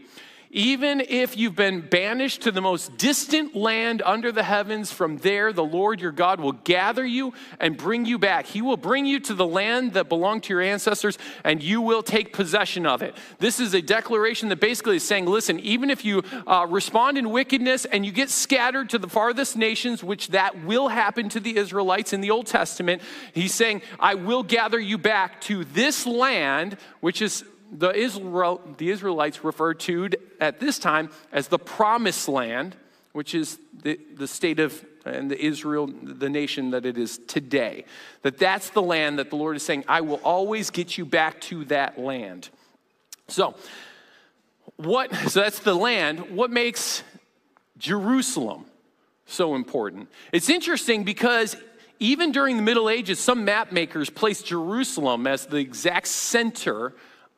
even 0.57 1.03
if 1.07 1.37
you've 1.37 1.55
been 1.55 1.83
banished 1.83 2.41
to 2.41 2.51
the 2.51 2.63
most 2.63 2.97
distant 2.97 3.55
land 3.55 4.01
under 4.07 4.33
the 4.33 4.43
heavens, 4.43 4.91
from 4.91 5.19
there 5.19 5.53
the 5.53 5.63
Lord 5.63 6.01
your 6.01 6.13
God 6.13 6.41
will 6.41 6.53
gather 6.53 7.05
you 7.05 7.35
and 7.61 7.77
bring 7.77 8.07
you 8.07 8.19
back. 8.19 8.47
He 8.47 8.63
will 8.63 8.79
bring 8.79 9.05
you 9.05 9.21
to 9.21 9.35
the 9.35 9.47
land 9.47 9.93
that 9.93 10.09
belonged 10.09 10.45
to 10.45 10.55
your 10.55 10.63
ancestors, 10.63 11.19
and 11.45 11.63
you 11.63 11.83
will 11.83 12.03
take 12.03 12.33
possession 12.33 12.87
of 12.87 13.03
it. 13.03 13.15
This 13.39 13.61
is 13.61 13.75
a 13.75 13.83
declaration 13.83 14.49
that 14.49 14.59
basically 14.59 14.97
is 14.97 15.07
saying, 15.07 15.27
listen, 15.27 15.61
even 15.61 15.91
if 15.91 16.07
you 16.07 16.23
uh, 16.47 16.67
respond 16.71 17.19
in 17.19 17.29
wickedness 17.29 17.85
and 17.85 18.07
you 18.07 18.11
get 18.11 18.31
scattered 18.31 18.89
to 18.91 18.99
the 18.99 19.09
farthest 19.09 19.59
nations, 19.59 20.03
which 20.03 20.29
that 20.29 20.65
will 20.65 20.89
happen 20.89 21.29
to 21.29 21.39
the 21.39 21.59
Israelites 21.59 22.15
in 22.15 22.23
the 22.23 22.31
Old 22.31 22.47
Testament, 22.47 23.03
he's 23.35 23.53
saying, 23.53 23.83
I 24.01 24.15
will 24.15 24.43
gather 24.43 24.81
you 24.81 24.97
back 24.97 25.43
to 25.43 25.67
this 25.67 26.07
land, 26.07 26.79
which 27.01 27.21
is 27.21 27.45
the, 27.71 27.91
Israel, 27.91 28.61
the 28.79 28.91
Israelites 28.91 29.45
referred 29.45 29.81
to 29.81 30.11
at 30.41 30.61
this 30.61 30.79
time 30.79 31.11
as 31.33 31.49
the 31.49 31.59
promised 31.59 32.29
land, 32.29 32.77
which 33.13 33.35
is 33.35 33.59
the, 33.83 33.99
the 34.17 34.29
state 34.29 34.61
of 34.61 34.85
and 35.07 35.31
the 35.31 35.41
Israel, 35.41 35.87
the 35.87 36.29
nation 36.29 36.71
that 36.71 36.85
it 36.85 36.99
is 36.99 37.19
today. 37.27 37.85
That 38.23 38.39
that's 38.39 38.71
the 38.71 38.83
land 38.83 39.19
that 39.19 39.31
the 39.31 39.37
Lord 39.37 39.57
is 39.57 39.63
saying, 39.63 39.85
I 39.89 40.01
will 40.01 40.21
always 40.25 40.71
get 40.71 40.99
you 40.99 41.05
back 41.05 41.41
to 41.43 41.65
that 41.67 41.99
land. 41.99 42.49
So, 43.29 43.55
what, 44.77 45.15
so 45.15 45.41
that's 45.41 45.61
the 45.61 45.75
land. 45.75 46.31
What 46.31 46.51
makes 46.51 47.03
Jerusalem 47.79 48.67
so 49.27 49.55
important? 49.55 50.09
It's 50.33 50.51
interesting 50.51 51.05
because 51.05 51.57
even 51.99 52.33
during 52.33 52.57
the 52.57 52.63
Middle 52.63 52.91
Ages, 52.91 53.19
some 53.19 53.45
map 53.45 53.73
makers 53.73 54.11
placed 54.11 54.47
Jerusalem 54.47 55.27
as 55.27 55.47
the 55.47 55.57
exact 55.57 56.09
center 56.09 56.95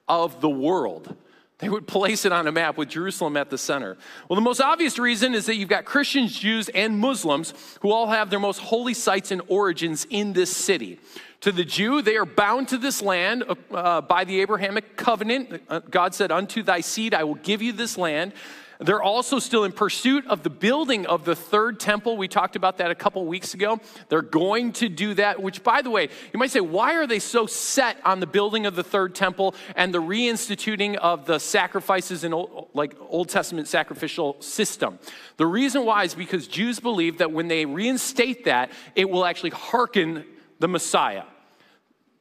of 0.08 0.40
the 0.40 0.48
world. 0.48 1.16
They 1.58 1.68
would 1.68 1.88
place 1.88 2.24
it 2.24 2.30
on 2.30 2.46
a 2.46 2.52
map 2.52 2.76
with 2.76 2.88
Jerusalem 2.88 3.36
at 3.36 3.50
the 3.50 3.58
center. 3.58 3.96
Well, 4.28 4.36
the 4.36 4.42
most 4.42 4.60
obvious 4.60 4.96
reason 4.96 5.34
is 5.34 5.46
that 5.46 5.56
you've 5.56 5.68
got 5.68 5.84
Christians, 5.84 6.38
Jews, 6.38 6.68
and 6.68 6.96
Muslims 6.96 7.52
who 7.80 7.90
all 7.90 8.06
have 8.06 8.30
their 8.30 8.38
most 8.38 8.58
holy 8.58 8.94
sites 8.94 9.32
and 9.32 9.42
origins 9.48 10.06
in 10.08 10.34
this 10.34 10.56
city. 10.56 11.00
To 11.40 11.50
the 11.50 11.64
Jew, 11.64 12.00
they 12.00 12.16
are 12.16 12.24
bound 12.24 12.68
to 12.68 12.78
this 12.78 13.02
land 13.02 13.44
uh, 13.72 14.00
by 14.02 14.24
the 14.24 14.40
Abrahamic 14.40 14.96
covenant. 14.96 15.62
Uh, 15.68 15.80
God 15.80 16.14
said, 16.14 16.30
Unto 16.30 16.62
thy 16.62 16.80
seed 16.80 17.12
I 17.12 17.24
will 17.24 17.36
give 17.36 17.60
you 17.60 17.72
this 17.72 17.98
land. 17.98 18.32
They're 18.80 19.02
also 19.02 19.40
still 19.40 19.64
in 19.64 19.72
pursuit 19.72 20.24
of 20.28 20.44
the 20.44 20.50
building 20.50 21.04
of 21.06 21.24
the 21.24 21.34
third 21.34 21.80
temple. 21.80 22.16
We 22.16 22.28
talked 22.28 22.54
about 22.54 22.78
that 22.78 22.92
a 22.92 22.94
couple 22.94 23.26
weeks 23.26 23.52
ago. 23.52 23.80
They're 24.08 24.22
going 24.22 24.72
to 24.74 24.88
do 24.88 25.14
that, 25.14 25.42
which, 25.42 25.64
by 25.64 25.82
the 25.82 25.90
way, 25.90 26.08
you 26.32 26.38
might 26.38 26.52
say, 26.52 26.60
why 26.60 26.94
are 26.94 27.06
they 27.06 27.18
so 27.18 27.46
set 27.46 27.96
on 28.04 28.20
the 28.20 28.26
building 28.26 28.66
of 28.66 28.76
the 28.76 28.84
third 28.84 29.16
temple 29.16 29.56
and 29.74 29.92
the 29.92 30.00
reinstituting 30.00 30.96
of 30.96 31.26
the 31.26 31.40
sacrifices 31.40 32.22
in 32.22 32.32
old, 32.32 32.68
like 32.72 32.94
Old 33.00 33.28
Testament 33.28 33.66
sacrificial 33.66 34.40
system? 34.40 35.00
The 35.38 35.46
reason 35.46 35.84
why 35.84 36.04
is 36.04 36.14
because 36.14 36.46
Jews 36.46 36.78
believe 36.78 37.18
that 37.18 37.32
when 37.32 37.48
they 37.48 37.66
reinstate 37.66 38.44
that, 38.44 38.70
it 38.94 39.10
will 39.10 39.24
actually 39.24 39.50
hearken 39.50 40.24
the 40.60 40.68
Messiah. 40.68 41.24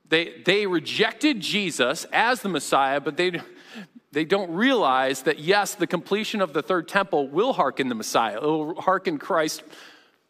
They, 0.10 0.42
they 0.46 0.66
rejected 0.66 1.40
Jesus 1.40 2.06
as 2.12 2.42
the 2.42 2.50
Messiah, 2.50 3.00
but 3.02 3.18
they 3.18 3.42
they 4.18 4.26
don't 4.26 4.50
realize 4.50 5.22
that, 5.22 5.38
yes, 5.38 5.76
the 5.76 5.86
completion 5.86 6.42
of 6.42 6.52
the 6.52 6.64
third 6.64 6.88
temple 6.88 7.28
will 7.28 7.54
hearken 7.54 7.88
the 7.88 7.94
Messiah, 7.94 8.38
it 8.38 8.42
will 8.42 8.82
hearken 8.82 9.20
Christ 9.20 9.62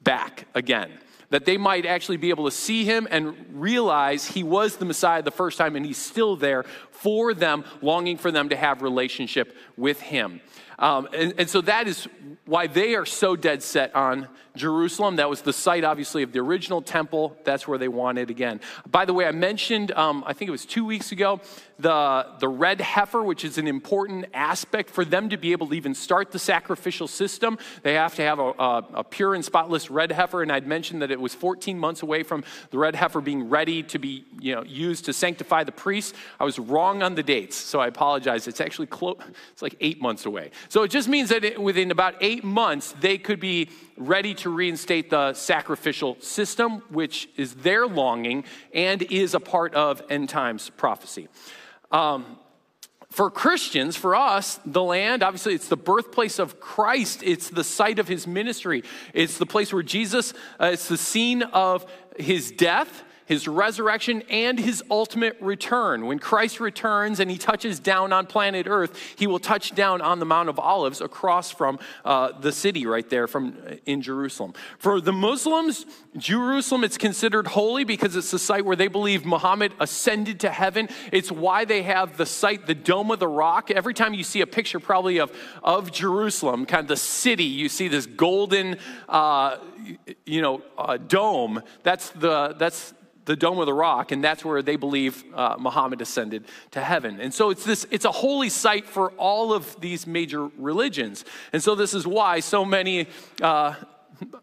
back 0.03 0.45
again. 0.53 0.91
That 1.29 1.45
they 1.45 1.55
might 1.55 1.85
actually 1.85 2.17
be 2.17 2.29
able 2.29 2.43
to 2.43 2.51
see 2.51 2.83
him 2.83 3.07
and 3.09 3.33
realize 3.53 4.25
he 4.27 4.43
was 4.43 4.75
the 4.75 4.83
Messiah 4.83 5.21
the 5.21 5.31
first 5.31 5.57
time 5.57 5.77
and 5.77 5.85
he's 5.85 5.97
still 5.97 6.35
there 6.35 6.65
for 6.99 7.33
them, 7.33 7.63
longing 7.81 8.17
for 8.17 8.31
them 8.31 8.49
to 8.49 8.55
have 8.55 8.81
relationship 8.81 9.55
with 9.75 9.99
him. 10.01 10.41
Um, 10.79 11.07
and, 11.13 11.33
and 11.37 11.49
so 11.49 11.61
that 11.61 11.87
is 11.87 12.07
why 12.45 12.67
they 12.67 12.95
are 12.95 13.05
so 13.05 13.35
dead 13.35 13.63
set 13.63 13.95
on 13.95 14.27
Jerusalem. 14.55 15.17
That 15.17 15.29
was 15.29 15.41
the 15.41 15.53
site, 15.53 15.83
obviously, 15.83 16.23
of 16.23 16.31
the 16.31 16.39
original 16.39 16.81
temple. 16.81 17.37
That's 17.43 17.67
where 17.67 17.77
they 17.77 17.87
want 17.87 18.17
it 18.17 18.29
again. 18.29 18.61
By 18.89 19.05
the 19.05 19.13
way, 19.13 19.25
I 19.25 19.31
mentioned, 19.31 19.91
um, 19.91 20.23
I 20.25 20.33
think 20.33 20.49
it 20.49 20.51
was 20.51 20.65
two 20.65 20.85
weeks 20.85 21.11
ago, 21.11 21.41
the, 21.79 22.25
the 22.39 22.47
red 22.47 22.81
heifer, 22.81 23.21
which 23.23 23.45
is 23.45 23.57
an 23.57 23.67
important 23.67 24.25
aspect 24.33 24.89
for 24.89 25.05
them 25.05 25.29
to 25.29 25.37
be 25.37 25.51
able 25.51 25.67
to 25.67 25.73
even 25.73 25.93
start 25.93 26.31
the 26.31 26.39
sacrificial 26.39 27.07
system. 27.07 27.57
They 27.83 27.93
have 27.93 28.15
to 28.15 28.23
have 28.23 28.39
a, 28.39 28.51
a, 28.57 28.87
a 28.95 29.03
pure 29.03 29.35
and 29.35 29.45
spotless 29.45 29.91
red 29.91 30.11
heifer. 30.11 30.41
And 30.41 30.51
I'd 30.51 30.67
mentioned 30.67 31.01
that 31.01 31.11
it 31.11 31.19
was 31.19 31.35
14 31.35 31.77
months 31.77 32.01
away 32.01 32.23
from 32.23 32.43
the 32.71 32.77
red 32.77 32.95
heifer 32.95 33.21
being 33.21 33.49
ready 33.49 33.83
to 33.83 33.99
be 33.99 34.25
you 34.39 34.55
know, 34.55 34.63
used 34.63 35.05
to 35.05 35.13
sanctify 35.13 35.63
the 35.63 35.71
priests. 35.71 36.13
I 36.39 36.45
was 36.45 36.57
wrong 36.57 36.86
on 36.87 37.15
the 37.15 37.23
dates, 37.23 37.55
so 37.55 37.79
I 37.79 37.87
apologize. 37.87 38.47
It's 38.47 38.61
actually 38.61 38.87
close, 38.87 39.17
it's 39.51 39.61
like 39.61 39.75
eight 39.79 40.01
months 40.01 40.25
away. 40.25 40.51
So 40.69 40.83
it 40.83 40.89
just 40.89 41.07
means 41.07 41.29
that 41.29 41.43
it, 41.43 41.61
within 41.61 41.91
about 41.91 42.15
eight 42.21 42.43
months, 42.43 42.93
they 42.99 43.17
could 43.17 43.39
be 43.39 43.69
ready 43.97 44.33
to 44.35 44.49
reinstate 44.49 45.09
the 45.09 45.33
sacrificial 45.33 46.17
system, 46.19 46.81
which 46.89 47.29
is 47.35 47.55
their 47.55 47.85
longing 47.85 48.43
and 48.73 49.01
is 49.03 49.33
a 49.33 49.39
part 49.39 49.73
of 49.75 50.01
end 50.09 50.29
times 50.29 50.69
prophecy. 50.69 51.27
Um, 51.91 52.37
for 53.09 53.31
Christians, 53.31 53.95
for 53.95 54.15
us, 54.15 54.59
the 54.65 54.83
land, 54.83 55.23
obviously, 55.23 55.53
it's 55.53 55.69
the 55.69 55.77
birthplace 55.77 56.39
of 56.39 56.59
Christ. 56.59 57.23
It's 57.23 57.49
the 57.49 57.63
site 57.63 57.99
of 57.99 58.07
his 58.07 58.27
ministry. 58.27 58.83
It's 59.13 59.37
the 59.37 59.45
place 59.45 59.71
where 59.71 59.83
Jesus, 59.83 60.33
uh, 60.59 60.71
it's 60.73 60.87
the 60.87 60.97
scene 60.97 61.41
of 61.41 61.85
his 62.17 62.51
death, 62.51 63.03
his 63.27 63.47
resurrection, 63.47 64.23
and 64.29 64.57
his 64.57 64.83
ultimate 64.89 65.37
return. 65.39 66.07
When 66.07 66.17
Christ 66.17 66.59
returns 66.59 67.19
and 67.19 67.29
he 67.29 67.37
touches 67.37 67.79
down 67.79 68.13
on 68.13 68.25
planet 68.25 68.67
Earth, 68.67 68.97
he 69.17 69.27
will 69.27 69.39
touch 69.39 69.75
down 69.75 70.01
on 70.01 70.19
the 70.19 70.25
Mount 70.25 70.49
of 70.49 70.57
Olives 70.57 71.01
across 71.01 71.51
from 71.51 71.77
uh, 72.05 72.31
the 72.39 72.51
city 72.51 72.85
right 72.85 73.07
there 73.09 73.27
from 73.27 73.57
uh, 73.67 73.75
in 73.85 74.01
Jerusalem. 74.01 74.53
For 74.79 75.01
the 75.01 75.11
Muslims, 75.11 75.85
Jerusalem 76.17 76.83
it's 76.83 76.97
considered 76.97 77.47
holy 77.47 77.83
because 77.83 78.15
it's 78.15 78.31
the 78.31 78.39
site 78.39 78.65
where 78.65 78.75
they 78.75 78.87
believe 78.87 79.25
Muhammad 79.25 79.73
ascended 79.79 80.39
to 80.39 80.49
heaven. 80.49 80.87
It's 81.11 81.31
why 81.31 81.65
they 81.65 81.83
have 81.83 82.17
the 82.17 82.25
site, 82.25 82.65
the 82.65 82.75
Dome 82.75 83.11
of 83.11 83.19
the 83.19 83.27
Rock. 83.27 83.69
Every 83.69 83.93
time 83.93 84.13
you 84.13 84.23
see 84.23 84.41
a 84.41 84.47
picture, 84.47 84.79
probably 84.79 85.19
of 85.19 85.31
of 85.61 85.91
Jerusalem, 85.91 86.65
kind 86.65 86.81
of 86.81 86.87
the 86.87 86.95
city, 86.95 87.43
you 87.43 87.67
see 87.67 87.89
this 87.89 88.05
golden, 88.05 88.77
uh, 89.09 89.57
you 90.25 90.41
know, 90.41 90.61
uh, 90.77 90.97
dome. 90.97 91.61
That's 91.83 92.09
the 92.11 92.55
that's 92.57 92.93
the 93.27 93.35
Dome 93.35 93.59
of 93.59 93.65
the 93.65 93.73
Rock, 93.73 94.11
and 94.13 94.23
that's 94.23 94.43
where 94.43 94.61
they 94.61 94.77
believe 94.77 95.23
uh, 95.35 95.57
Muhammad 95.59 96.01
ascended 96.01 96.45
to 96.71 96.81
heaven. 96.81 97.19
And 97.19 97.33
so 97.33 97.49
it's 97.49 97.65
this, 97.65 97.85
it's 97.91 98.05
a 98.05 98.11
holy 98.11 98.47
site 98.47 98.87
for 98.87 99.11
all 99.11 99.53
of 99.53 99.79
these 99.81 100.07
major 100.07 100.47
religions. 100.57 101.25
And 101.51 101.61
so 101.61 101.75
this 101.75 101.93
is 101.93 102.07
why 102.07 102.39
so 102.39 102.63
many, 102.63 103.07
uh, 103.41 103.75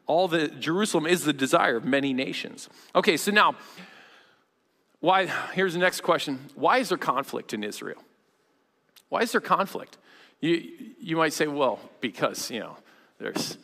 all 0.07 0.29
the 0.29 0.49
Jerusalem 0.49 1.07
is 1.07 1.25
the 1.25 1.33
desire 1.33 1.77
of 1.77 1.85
many 1.87 2.13
nations. 2.13 2.69
Okay, 2.95 3.17
so 3.17 3.33
now, 3.33 3.57
why? 5.01 5.27
Here's 5.53 5.73
the 5.73 5.81
next 5.81 6.03
question: 6.03 6.39
Why 6.55 6.79
is 6.79 6.91
there 6.91 6.99
conflict 6.99 7.53
in 7.53 7.65
Israel? 7.65 8.03
Why 9.09 9.21
is 9.21 9.33
there 9.33 9.41
conflict? 9.41 9.99
You 10.41 10.71
you 11.01 11.17
might 11.17 11.33
say, 11.33 11.47
well, 11.47 11.79
because 12.01 12.51
you 12.51 12.61
know 12.61 12.77
there's 13.19 13.59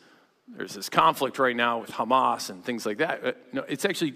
there's 0.47 0.73
this 0.73 0.89
conflict 0.89 1.39
right 1.39 1.55
now 1.55 1.79
with 1.79 1.91
Hamas 1.91 2.49
and 2.49 2.63
things 2.63 2.85
like 2.85 2.97
that. 2.97 3.25
Uh, 3.25 3.31
no, 3.53 3.63
it's 3.67 3.85
actually 3.85 4.13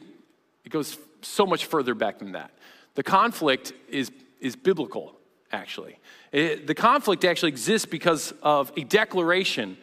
it 0.66 0.72
goes 0.72 0.98
so 1.22 1.46
much 1.46 1.66
further 1.66 1.96
back 1.96 2.20
than 2.20 2.34
that. 2.34 2.52
The 2.96 3.04
conflict 3.04 3.74
is, 3.90 4.12
is 4.40 4.56
biblical, 4.56 5.16
actually. 5.52 6.00
It, 6.32 6.68
the 6.68 6.76
conflict 6.76 7.24
actually 7.24 7.50
exists 7.50 7.86
because 7.86 8.34
of 8.42 8.72
a 8.78 8.84
declaration 8.84 9.78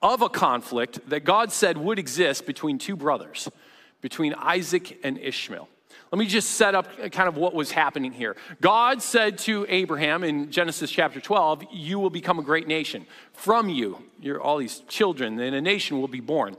of 0.00 0.22
a 0.22 0.28
conflict 0.28 1.00
that 1.08 1.24
God 1.24 1.52
said 1.52 1.76
would 1.76 1.98
exist 1.98 2.46
between 2.46 2.78
two 2.78 2.96
brothers, 2.96 3.48
between 4.00 4.34
Isaac 4.34 4.98
and 5.02 5.18
Ishmael. 5.18 5.68
Let 6.10 6.18
me 6.18 6.26
just 6.26 6.50
set 6.50 6.74
up 6.74 6.86
kind 7.12 7.28
of 7.28 7.36
what 7.36 7.52
was 7.52 7.70
happening 7.70 8.12
here. 8.12 8.36
God 8.62 9.02
said 9.02 9.36
to 9.38 9.66
Abraham 9.68 10.24
in 10.24 10.50
Genesis 10.50 10.90
chapter 10.90 11.20
12, 11.20 11.64
You 11.70 11.98
will 11.98 12.10
become 12.10 12.38
a 12.38 12.42
great 12.42 12.66
nation. 12.66 13.06
From 13.34 13.68
you, 13.68 14.02
you're 14.20 14.40
all 14.40 14.56
these 14.56 14.80
children, 14.88 15.38
and 15.38 15.54
a 15.54 15.60
nation 15.60 16.00
will 16.00 16.08
be 16.08 16.20
born. 16.20 16.56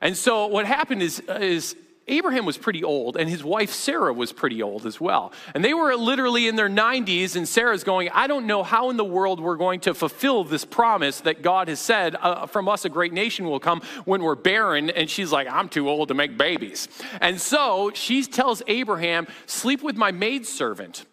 And 0.00 0.16
so 0.16 0.46
what 0.46 0.66
happened 0.66 1.02
is, 1.02 1.20
is 1.20 1.74
Abraham 2.08 2.46
was 2.46 2.56
pretty 2.56 2.84
old, 2.84 3.16
and 3.16 3.28
his 3.28 3.42
wife 3.42 3.72
Sarah 3.72 4.12
was 4.12 4.32
pretty 4.32 4.62
old 4.62 4.86
as 4.86 5.00
well. 5.00 5.32
And 5.54 5.64
they 5.64 5.74
were 5.74 5.94
literally 5.96 6.46
in 6.46 6.54
their 6.54 6.68
90s, 6.68 7.34
and 7.34 7.48
Sarah's 7.48 7.82
going, 7.82 8.10
I 8.10 8.28
don't 8.28 8.46
know 8.46 8.62
how 8.62 8.90
in 8.90 8.96
the 8.96 9.04
world 9.04 9.40
we're 9.40 9.56
going 9.56 9.80
to 9.80 9.94
fulfill 9.94 10.44
this 10.44 10.64
promise 10.64 11.20
that 11.22 11.42
God 11.42 11.66
has 11.66 11.80
said, 11.80 12.14
uh, 12.14 12.46
from 12.46 12.68
us 12.68 12.84
a 12.84 12.88
great 12.88 13.12
nation 13.12 13.46
will 13.46 13.58
come 13.58 13.82
when 14.04 14.22
we're 14.22 14.36
barren. 14.36 14.88
And 14.88 15.10
she's 15.10 15.32
like, 15.32 15.48
I'm 15.50 15.68
too 15.68 15.88
old 15.88 16.08
to 16.08 16.14
make 16.14 16.38
babies. 16.38 16.88
And 17.20 17.40
so 17.40 17.90
she 17.92 18.22
tells 18.22 18.62
Abraham, 18.68 19.26
Sleep 19.46 19.82
with 19.82 19.96
my 19.96 20.12
maidservant 20.12 21.06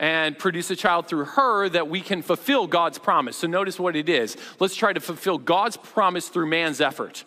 and 0.00 0.36
produce 0.36 0.68
a 0.70 0.76
child 0.76 1.06
through 1.06 1.24
her 1.26 1.68
that 1.68 1.88
we 1.88 2.00
can 2.00 2.22
fulfill 2.22 2.66
God's 2.66 2.98
promise. 2.98 3.36
So 3.36 3.46
notice 3.46 3.78
what 3.78 3.94
it 3.94 4.08
is. 4.08 4.36
Let's 4.58 4.74
try 4.74 4.92
to 4.92 5.00
fulfill 5.00 5.38
God's 5.38 5.76
promise 5.76 6.28
through 6.28 6.46
man's 6.46 6.80
effort 6.80 7.24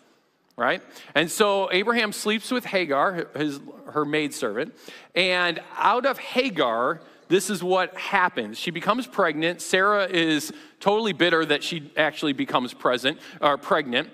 right? 0.57 0.81
And 1.15 1.31
so 1.31 1.71
Abraham 1.71 2.11
sleeps 2.11 2.51
with 2.51 2.65
Hagar, 2.65 3.27
his, 3.35 3.59
her 3.93 4.03
maidservant, 4.03 4.75
and 5.15 5.61
out 5.77 6.05
of 6.05 6.17
Hagar, 6.17 7.01
this 7.29 7.49
is 7.49 7.63
what 7.63 7.95
happens. 7.95 8.57
She 8.57 8.71
becomes 8.71 9.05
pregnant. 9.05 9.61
Sarah 9.61 10.07
is 10.07 10.51
totally 10.79 11.13
bitter 11.13 11.45
that 11.45 11.63
she 11.63 11.91
actually 11.95 12.33
becomes 12.33 12.73
present 12.73 13.19
or 13.39 13.57
pregnant. 13.57 14.09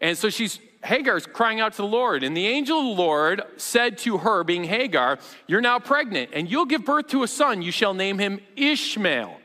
And 0.00 0.18
so 0.18 0.28
she's 0.28 0.58
Hagar's 0.84 1.26
crying 1.26 1.60
out 1.60 1.72
to 1.72 1.78
the 1.78 1.88
Lord. 1.88 2.22
And 2.22 2.36
the 2.36 2.46
angel 2.46 2.78
of 2.78 2.84
the 2.96 3.02
Lord 3.02 3.42
said 3.56 3.98
to 3.98 4.18
her, 4.18 4.44
being 4.44 4.64
Hagar, 4.64 5.18
You're 5.46 5.60
now 5.60 5.78
pregnant, 5.78 6.30
and 6.32 6.50
you'll 6.50 6.66
give 6.66 6.84
birth 6.84 7.08
to 7.08 7.22
a 7.22 7.28
son. 7.28 7.62
You 7.62 7.72
shall 7.72 7.94
name 7.94 8.18
him 8.18 8.40
Ishmael 8.56 9.40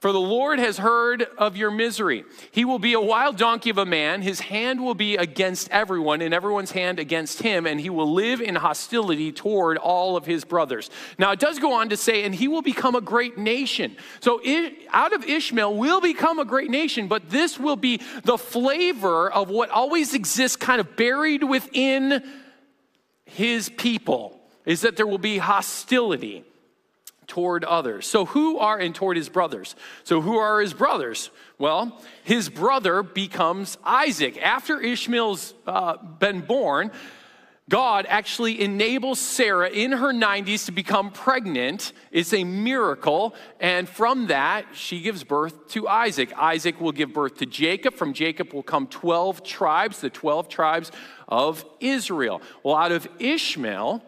for 0.00 0.12
the 0.12 0.20
Lord 0.20 0.58
has 0.58 0.78
heard 0.78 1.26
of 1.36 1.58
your 1.58 1.70
misery. 1.70 2.24
He 2.52 2.64
will 2.64 2.78
be 2.78 2.94
a 2.94 3.00
wild 3.00 3.36
donkey 3.36 3.68
of 3.68 3.76
a 3.76 3.84
man. 3.84 4.22
His 4.22 4.40
hand 4.40 4.82
will 4.82 4.94
be 4.94 5.16
against 5.16 5.68
everyone, 5.70 6.22
and 6.22 6.32
everyone's 6.32 6.70
hand 6.70 6.98
against 6.98 7.42
him, 7.42 7.66
and 7.66 7.78
he 7.78 7.90
will 7.90 8.10
live 8.10 8.40
in 8.40 8.54
hostility 8.54 9.30
toward 9.30 9.76
all 9.76 10.16
of 10.16 10.24
his 10.24 10.42
brothers. 10.44 10.88
Now, 11.18 11.32
it 11.32 11.38
does 11.38 11.58
go 11.58 11.74
on 11.74 11.90
to 11.90 11.98
say, 11.98 12.24
and 12.24 12.34
he 12.34 12.48
will 12.48 12.62
become 12.62 12.94
a 12.94 13.02
great 13.02 13.36
nation. 13.36 13.94
So, 14.20 14.40
out 14.90 15.12
of 15.12 15.24
Ishmael 15.24 15.76
will 15.76 16.00
become 16.00 16.38
a 16.38 16.46
great 16.46 16.70
nation, 16.70 17.06
but 17.06 17.28
this 17.28 17.60
will 17.60 17.76
be 17.76 18.00
the 18.24 18.38
flavor 18.38 19.30
of 19.30 19.50
what 19.50 19.68
always 19.68 20.14
exists 20.14 20.56
kind 20.56 20.80
of 20.80 20.96
buried 20.96 21.44
within 21.44 22.24
his 23.26 23.68
people, 23.68 24.40
is 24.64 24.80
that 24.80 24.96
there 24.96 25.06
will 25.06 25.18
be 25.18 25.36
hostility 25.36 26.44
toward 27.30 27.64
others. 27.64 28.06
So, 28.06 28.26
who 28.26 28.58
are 28.58 28.76
and 28.76 28.94
toward 28.94 29.16
his 29.16 29.28
brothers? 29.28 29.76
So, 30.04 30.20
who 30.20 30.36
are 30.36 30.60
his 30.60 30.74
brothers? 30.74 31.30
Well, 31.58 31.98
his 32.24 32.48
brother 32.48 33.02
becomes 33.02 33.78
Isaac. 33.84 34.36
After 34.42 34.80
Ishmael's 34.80 35.54
uh, 35.66 35.96
been 35.96 36.40
born, 36.40 36.90
God 37.70 38.04
actually 38.08 38.60
enables 38.60 39.20
Sarah 39.20 39.70
in 39.70 39.92
her 39.92 40.12
90s 40.12 40.66
to 40.66 40.72
become 40.72 41.12
pregnant. 41.12 41.92
It's 42.10 42.34
a 42.34 42.42
miracle. 42.42 43.32
And 43.60 43.88
from 43.88 44.26
that, 44.26 44.66
she 44.74 45.00
gives 45.00 45.22
birth 45.22 45.68
to 45.68 45.86
Isaac. 45.86 46.32
Isaac 46.36 46.80
will 46.80 46.90
give 46.90 47.12
birth 47.12 47.36
to 47.38 47.46
Jacob. 47.46 47.94
From 47.94 48.12
Jacob 48.12 48.52
will 48.52 48.64
come 48.64 48.88
12 48.88 49.44
tribes, 49.44 50.00
the 50.00 50.10
12 50.10 50.48
tribes 50.48 50.90
of 51.28 51.64
Israel. 51.78 52.42
Well, 52.64 52.74
out 52.74 52.90
of 52.90 53.06
Ishmael, 53.20 54.02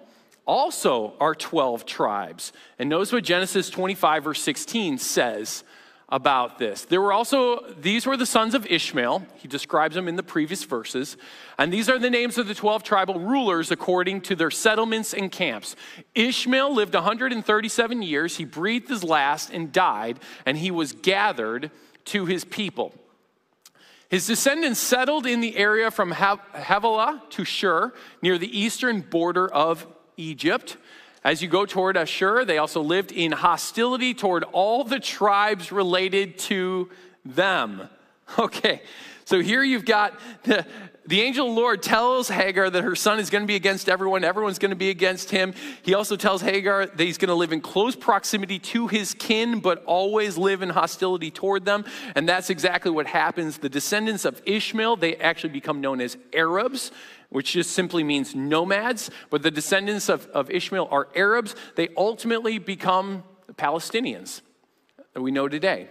also 0.47 1.15
are 1.21 1.35
12 1.35 1.87
tribes. 1.87 2.53
And 2.79 2.89
notice 2.89 3.13
what 3.13 3.25
Genesis 3.25 3.71
25, 3.71 4.25
verse 4.25 4.43
16 4.43 4.99
says 4.99 5.65
about 6.09 6.59
this. 6.59 6.85
There 6.85 7.01
were 7.01 7.13
also, 7.13 7.73
these 7.73 8.05
were 8.05 8.19
the 8.19 8.27
sons 8.27 8.55
of 8.55 8.67
Ishmael. 8.67 9.25
He 9.37 9.49
describes 9.49 9.95
them 9.95 10.09
in 10.09 10.17
the 10.17 10.23
previous 10.23 10.63
verses. 10.63 11.17
And 11.59 11.73
these 11.73 11.89
are 11.89 11.99
the 11.99 12.11
names 12.11 12.37
of 12.37 12.47
the 12.47 12.55
12 12.55 12.83
tribal 12.83 13.19
rulers 13.19 13.71
according 13.71 14.21
to 14.23 14.37
their 14.37 14.51
settlements 14.51 15.15
and 15.15 15.33
camps. 15.33 15.75
Ishmael 16.15 16.75
lived 16.75 16.95
137 16.95 18.03
years. 18.03 18.37
He 18.37 18.45
breathed 18.45 18.91
his 18.91 19.03
last 19.03 19.51
and 19.51 19.73
died, 19.73 20.21
and 20.45 20.59
he 20.59 20.71
was 20.71 20.93
gathered 20.93 21.71
to 22.07 22.27
his 22.27 22.45
people. 22.45 22.93
His 24.11 24.27
descendants 24.27 24.79
settled 24.79 25.25
in 25.25 25.41
the 25.41 25.57
area 25.57 25.91
from 25.91 26.11
Havilah 26.11 27.23
to 27.31 27.45
Shur, 27.47 27.95
near 28.21 28.37
the 28.37 28.59
eastern 28.59 29.01
border 29.01 29.51
of 29.51 29.87
Egypt. 30.23 30.76
As 31.25 31.41
you 31.41 31.49
go 31.49 31.67
toward 31.67 31.97
Ashur, 31.97 32.45
they 32.45 32.59
also 32.59 32.83
lived 32.83 33.12
in 33.12 33.33
hostility 33.33 34.12
toward 34.12 34.45
all 34.45 34.83
the 34.83 34.99
tribes 34.99 35.71
related 35.71 36.38
to 36.38 36.91
them. 37.25 37.88
Okay, 38.38 38.81
so 39.26 39.41
here 39.41 39.62
you've 39.62 39.85
got 39.85 40.19
the, 40.45 40.64
the 41.07 41.21
angel 41.21 41.49
of 41.49 41.55
the 41.55 41.61
Lord 41.61 41.83
tells 41.83 42.29
Hagar 42.29 42.71
that 42.71 42.83
her 42.83 42.95
son 42.95 43.19
is 43.19 43.29
going 43.29 43.43
to 43.43 43.47
be 43.47 43.57
against 43.57 43.88
everyone, 43.88 44.25
everyone's 44.25 44.59
going 44.59 44.71
to 44.71 44.76
be 44.76 44.88
against 44.88 45.31
him. 45.31 45.52
He 45.83 45.93
also 45.93 46.17
tells 46.17 46.41
Hagar 46.41 46.87
that 46.87 46.99
he's 46.99 47.19
going 47.19 47.29
to 47.29 47.35
live 47.35 47.52
in 47.52 47.61
close 47.61 47.95
proximity 47.95 48.59
to 48.59 48.87
his 48.87 49.12
kin, 49.12 49.61
but 49.61 49.85
always 49.85 50.38
live 50.38 50.62
in 50.62 50.71
hostility 50.71 51.31
toward 51.31 51.67
them. 51.67 51.85
And 52.14 52.26
that's 52.26 52.49
exactly 52.49 52.91
what 52.91 53.07
happens. 53.07 53.59
The 53.59 53.69
descendants 53.69 54.25
of 54.25 54.41
Ishmael, 54.47 54.97
they 54.97 55.17
actually 55.17 55.52
become 55.52 55.83
known 55.83 56.00
as 56.00 56.17
Arabs 56.33 56.91
which 57.33 57.53
just 57.53 57.71
simply 57.71 58.05
means 58.05 58.35
nomads, 58.35 59.11
but 59.31 59.43
the 59.43 59.51
descendants 59.51 60.09
of, 60.09 60.27
of 60.29 60.51
Ishmael 60.51 60.89
are 60.91 61.09
Arabs. 61.17 61.57
They 61.77 61.89
ultimately 61.97 62.59
become 62.59 63.25
Palestinians 63.55 64.43
that 65.15 65.23
we 65.23 65.31
know 65.31 65.49
today. 65.49 65.89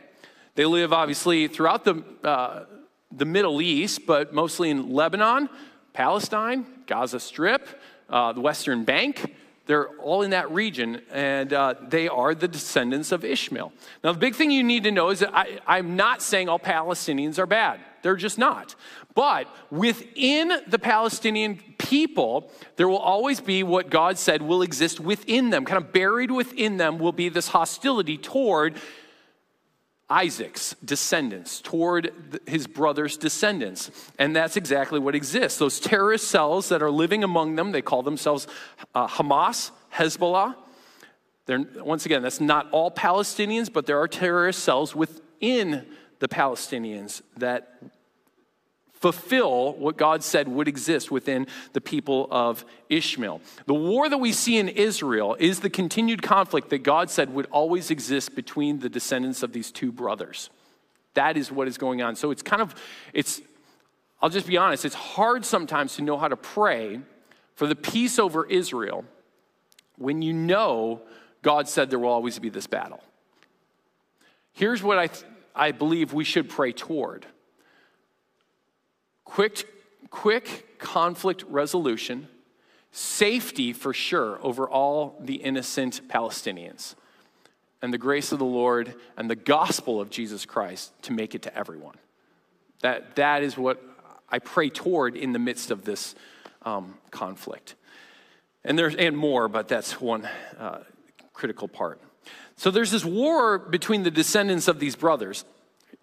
They 0.55 0.65
live 0.65 0.93
obviously 0.93 1.47
throughout 1.47 1.83
the, 1.83 2.03
uh, 2.23 2.65
the 3.11 3.25
Middle 3.25 3.61
East, 3.61 4.05
but 4.05 4.33
mostly 4.33 4.69
in 4.69 4.93
Lebanon, 4.93 5.49
Palestine, 5.93 6.65
Gaza 6.85 7.19
Strip, 7.19 7.67
uh, 8.09 8.33
the 8.33 8.41
Western 8.41 8.83
Bank. 8.83 9.35
They're 9.65 9.89
all 9.99 10.21
in 10.21 10.31
that 10.31 10.51
region, 10.51 11.01
and 11.11 11.53
uh, 11.53 11.75
they 11.87 12.07
are 12.07 12.35
the 12.35 12.47
descendants 12.47 13.11
of 13.11 13.23
Ishmael. 13.23 13.71
Now, 14.03 14.11
the 14.11 14.19
big 14.19 14.35
thing 14.35 14.51
you 14.51 14.63
need 14.63 14.83
to 14.83 14.91
know 14.91 15.09
is 15.09 15.19
that 15.19 15.33
I, 15.33 15.59
I'm 15.65 15.95
not 15.95 16.21
saying 16.21 16.49
all 16.49 16.59
Palestinians 16.59 17.39
are 17.39 17.45
bad. 17.45 17.79
They're 18.01 18.15
just 18.15 18.37
not. 18.37 18.75
But 19.13 19.47
within 19.69 20.51
the 20.67 20.79
Palestinian 20.79 21.59
people, 21.77 22.51
there 22.77 22.87
will 22.87 22.97
always 22.97 23.39
be 23.41 23.63
what 23.63 23.89
God 23.89 24.17
said 24.17 24.41
will 24.41 24.61
exist 24.61 24.99
within 24.99 25.49
them. 25.49 25.65
Kind 25.65 25.83
of 25.83 25.91
buried 25.91 26.31
within 26.31 26.77
them 26.77 26.97
will 26.97 27.11
be 27.11 27.29
this 27.29 27.49
hostility 27.49 28.17
toward 28.17 28.75
Isaac's 30.09 30.75
descendants, 30.83 31.61
toward 31.61 32.11
his 32.45 32.67
brother's 32.67 33.17
descendants. 33.17 33.91
And 34.19 34.35
that's 34.35 34.57
exactly 34.57 34.99
what 34.99 35.15
exists. 35.15 35.57
Those 35.57 35.79
terrorist 35.79 36.27
cells 36.27 36.69
that 36.69 36.81
are 36.81 36.91
living 36.91 37.23
among 37.23 37.55
them, 37.55 37.71
they 37.71 37.81
call 37.81 38.03
themselves 38.03 38.45
uh, 38.93 39.07
Hamas, 39.07 39.71
Hezbollah. 39.93 40.55
They're, 41.45 41.65
once 41.77 42.05
again, 42.05 42.21
that's 42.21 42.41
not 42.41 42.69
all 42.71 42.91
Palestinians, 42.91 43.71
but 43.71 43.85
there 43.85 43.99
are 43.99 44.07
terrorist 44.07 44.59
cells 44.63 44.95
within 44.95 45.85
the 46.19 46.27
Palestinians 46.27 47.21
that 47.37 47.81
fulfill 49.01 49.73
what 49.73 49.97
God 49.97 50.23
said 50.23 50.47
would 50.47 50.67
exist 50.67 51.09
within 51.09 51.47
the 51.73 51.81
people 51.81 52.27
of 52.29 52.63
Ishmael. 52.87 53.41
The 53.65 53.73
war 53.73 54.07
that 54.07 54.19
we 54.19 54.31
see 54.31 54.57
in 54.57 54.69
Israel 54.69 55.35
is 55.39 55.59
the 55.59 55.71
continued 55.71 56.21
conflict 56.21 56.69
that 56.69 56.83
God 56.83 57.09
said 57.09 57.33
would 57.33 57.47
always 57.47 57.89
exist 57.89 58.35
between 58.35 58.79
the 58.79 58.89
descendants 58.89 59.41
of 59.41 59.53
these 59.53 59.71
two 59.71 59.91
brothers. 59.91 60.51
That 61.15 61.35
is 61.35 61.51
what 61.51 61.67
is 61.67 61.79
going 61.79 62.03
on. 62.03 62.15
So 62.15 62.29
it's 62.29 62.43
kind 62.43 62.61
of, 62.61 62.75
it's, 63.11 63.41
I'll 64.21 64.29
just 64.29 64.45
be 64.45 64.57
honest, 64.57 64.85
it's 64.85 64.95
hard 64.95 65.45
sometimes 65.45 65.95
to 65.95 66.03
know 66.03 66.17
how 66.19 66.27
to 66.27 66.37
pray 66.37 67.01
for 67.55 67.65
the 67.65 67.75
peace 67.75 68.19
over 68.19 68.45
Israel 68.45 69.03
when 69.97 70.21
you 70.21 70.31
know 70.31 71.01
God 71.41 71.67
said 71.67 71.89
there 71.89 71.97
will 71.97 72.09
always 72.09 72.37
be 72.37 72.49
this 72.49 72.67
battle. 72.67 73.03
Here's 74.53 74.83
what 74.83 74.99
I, 74.99 75.09
I 75.55 75.71
believe 75.71 76.13
we 76.13 76.23
should 76.23 76.49
pray 76.49 76.71
toward 76.71 77.25
quick, 79.31 79.65
quick 80.09 80.77
conflict 80.77 81.43
resolution, 81.47 82.27
safety 82.91 83.71
for 83.71 83.93
sure 83.93 84.37
over 84.43 84.69
all 84.69 85.15
the 85.21 85.35
innocent 85.35 86.01
Palestinians, 86.09 86.95
and 87.81 87.93
the 87.93 87.97
grace 87.97 88.33
of 88.33 88.39
the 88.39 88.45
Lord 88.45 88.93
and 89.15 89.29
the 89.29 89.35
gospel 89.37 90.01
of 90.01 90.09
Jesus 90.09 90.45
Christ 90.45 90.91
to 91.03 91.13
make 91.13 91.33
it 91.33 91.43
to 91.43 91.57
everyone. 91.57 91.95
That, 92.81 93.15
that 93.15 93.41
is 93.41 93.57
what 93.57 93.81
I 94.29 94.39
pray 94.39 94.69
toward 94.69 95.15
in 95.15 95.31
the 95.31 95.39
midst 95.39 95.71
of 95.71 95.85
this 95.85 96.13
um, 96.63 96.95
conflict. 97.09 97.75
And 98.65 98.77
there's 98.77 98.95
and 98.95 99.17
more, 99.17 99.47
but 99.47 99.69
that's 99.69 100.01
one 100.01 100.27
uh, 100.59 100.79
critical 101.31 101.69
part. 101.69 102.01
So 102.57 102.69
there's 102.69 102.91
this 102.91 103.05
war 103.05 103.57
between 103.57 104.03
the 104.03 104.11
descendants 104.11 104.67
of 104.67 104.79
these 104.79 104.97
brothers. 104.97 105.45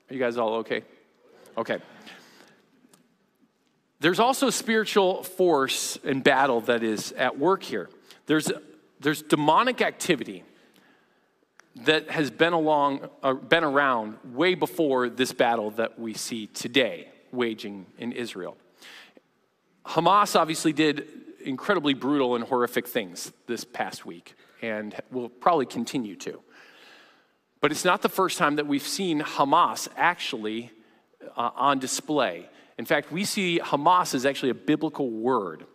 Are 0.08 0.14
you 0.14 0.18
guys 0.18 0.38
all 0.38 0.54
okay? 0.54 0.82
Okay. 1.58 1.78
There's 4.00 4.20
also 4.20 4.50
spiritual 4.50 5.22
force 5.24 5.98
and 6.04 6.22
battle 6.22 6.60
that 6.62 6.82
is 6.82 7.12
at 7.12 7.38
work 7.38 7.62
here. 7.62 7.90
There's, 8.26 8.50
there's 9.00 9.22
demonic 9.22 9.82
activity 9.82 10.44
that 11.84 12.10
has 12.10 12.30
been 12.30 12.52
along 12.52 13.08
uh, 13.22 13.34
been 13.34 13.64
around 13.64 14.16
way 14.24 14.54
before 14.54 15.08
this 15.08 15.32
battle 15.32 15.70
that 15.72 15.98
we 15.98 16.14
see 16.14 16.46
today 16.48 17.08
waging 17.32 17.86
in 17.98 18.12
Israel. 18.12 18.56
Hamas 19.86 20.38
obviously 20.38 20.72
did 20.72 21.06
incredibly 21.40 21.94
brutal 21.94 22.34
and 22.34 22.44
horrific 22.44 22.86
things 22.86 23.32
this 23.46 23.64
past 23.64 24.04
week 24.04 24.34
and 24.60 24.94
will 25.10 25.28
probably 25.28 25.66
continue 25.66 26.16
to. 26.16 26.40
But 27.60 27.70
it's 27.70 27.84
not 27.84 28.02
the 28.02 28.08
first 28.08 28.38
time 28.38 28.56
that 28.56 28.66
we've 28.66 28.82
seen 28.82 29.20
Hamas 29.20 29.88
actually 29.96 30.70
uh, 31.36 31.50
on 31.54 31.78
display. 31.78 32.48
In 32.78 32.84
fact, 32.84 33.10
we 33.12 33.24
see 33.24 33.60
Hamas 33.62 34.14
as 34.14 34.24
actually 34.24 34.50
a 34.50 34.54
biblical 34.54 35.10
word. 35.10 35.66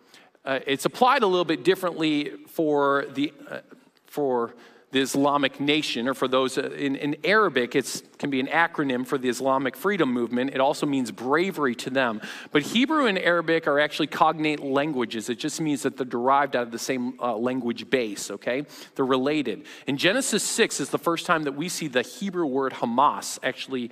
Uh, 0.44 0.60
it's 0.66 0.84
applied 0.84 1.22
a 1.22 1.26
little 1.26 1.44
bit 1.44 1.64
differently 1.64 2.32
for 2.48 3.06
the, 3.14 3.32
uh, 3.50 3.60
for 4.06 4.54
the 4.94 5.00
Islamic 5.00 5.58
nation, 5.58 6.06
or 6.06 6.14
for 6.14 6.28
those 6.28 6.56
uh, 6.56 6.70
in, 6.70 6.94
in 6.94 7.16
Arabic, 7.24 7.74
it 7.74 8.02
can 8.16 8.30
be 8.30 8.38
an 8.38 8.46
acronym 8.46 9.04
for 9.04 9.18
the 9.18 9.28
Islamic 9.28 9.76
freedom 9.76 10.12
movement. 10.12 10.54
It 10.54 10.60
also 10.60 10.86
means 10.86 11.10
bravery 11.10 11.74
to 11.76 11.90
them. 11.90 12.20
But 12.52 12.62
Hebrew 12.62 13.06
and 13.06 13.18
Arabic 13.18 13.66
are 13.66 13.80
actually 13.80 14.06
cognate 14.06 14.60
languages. 14.60 15.28
It 15.28 15.40
just 15.40 15.60
means 15.60 15.82
that 15.82 15.96
they're 15.96 16.06
derived 16.06 16.54
out 16.54 16.62
of 16.62 16.70
the 16.70 16.78
same 16.78 17.18
uh, 17.20 17.36
language 17.36 17.90
base, 17.90 18.30
okay? 18.30 18.66
They're 18.94 19.04
related. 19.04 19.66
In 19.88 19.96
Genesis 19.96 20.44
6 20.44 20.78
is 20.78 20.90
the 20.90 20.98
first 20.98 21.26
time 21.26 21.42
that 21.42 21.56
we 21.56 21.68
see 21.68 21.88
the 21.88 22.02
Hebrew 22.02 22.46
word 22.46 22.74
Hamas 22.74 23.40
actually 23.42 23.90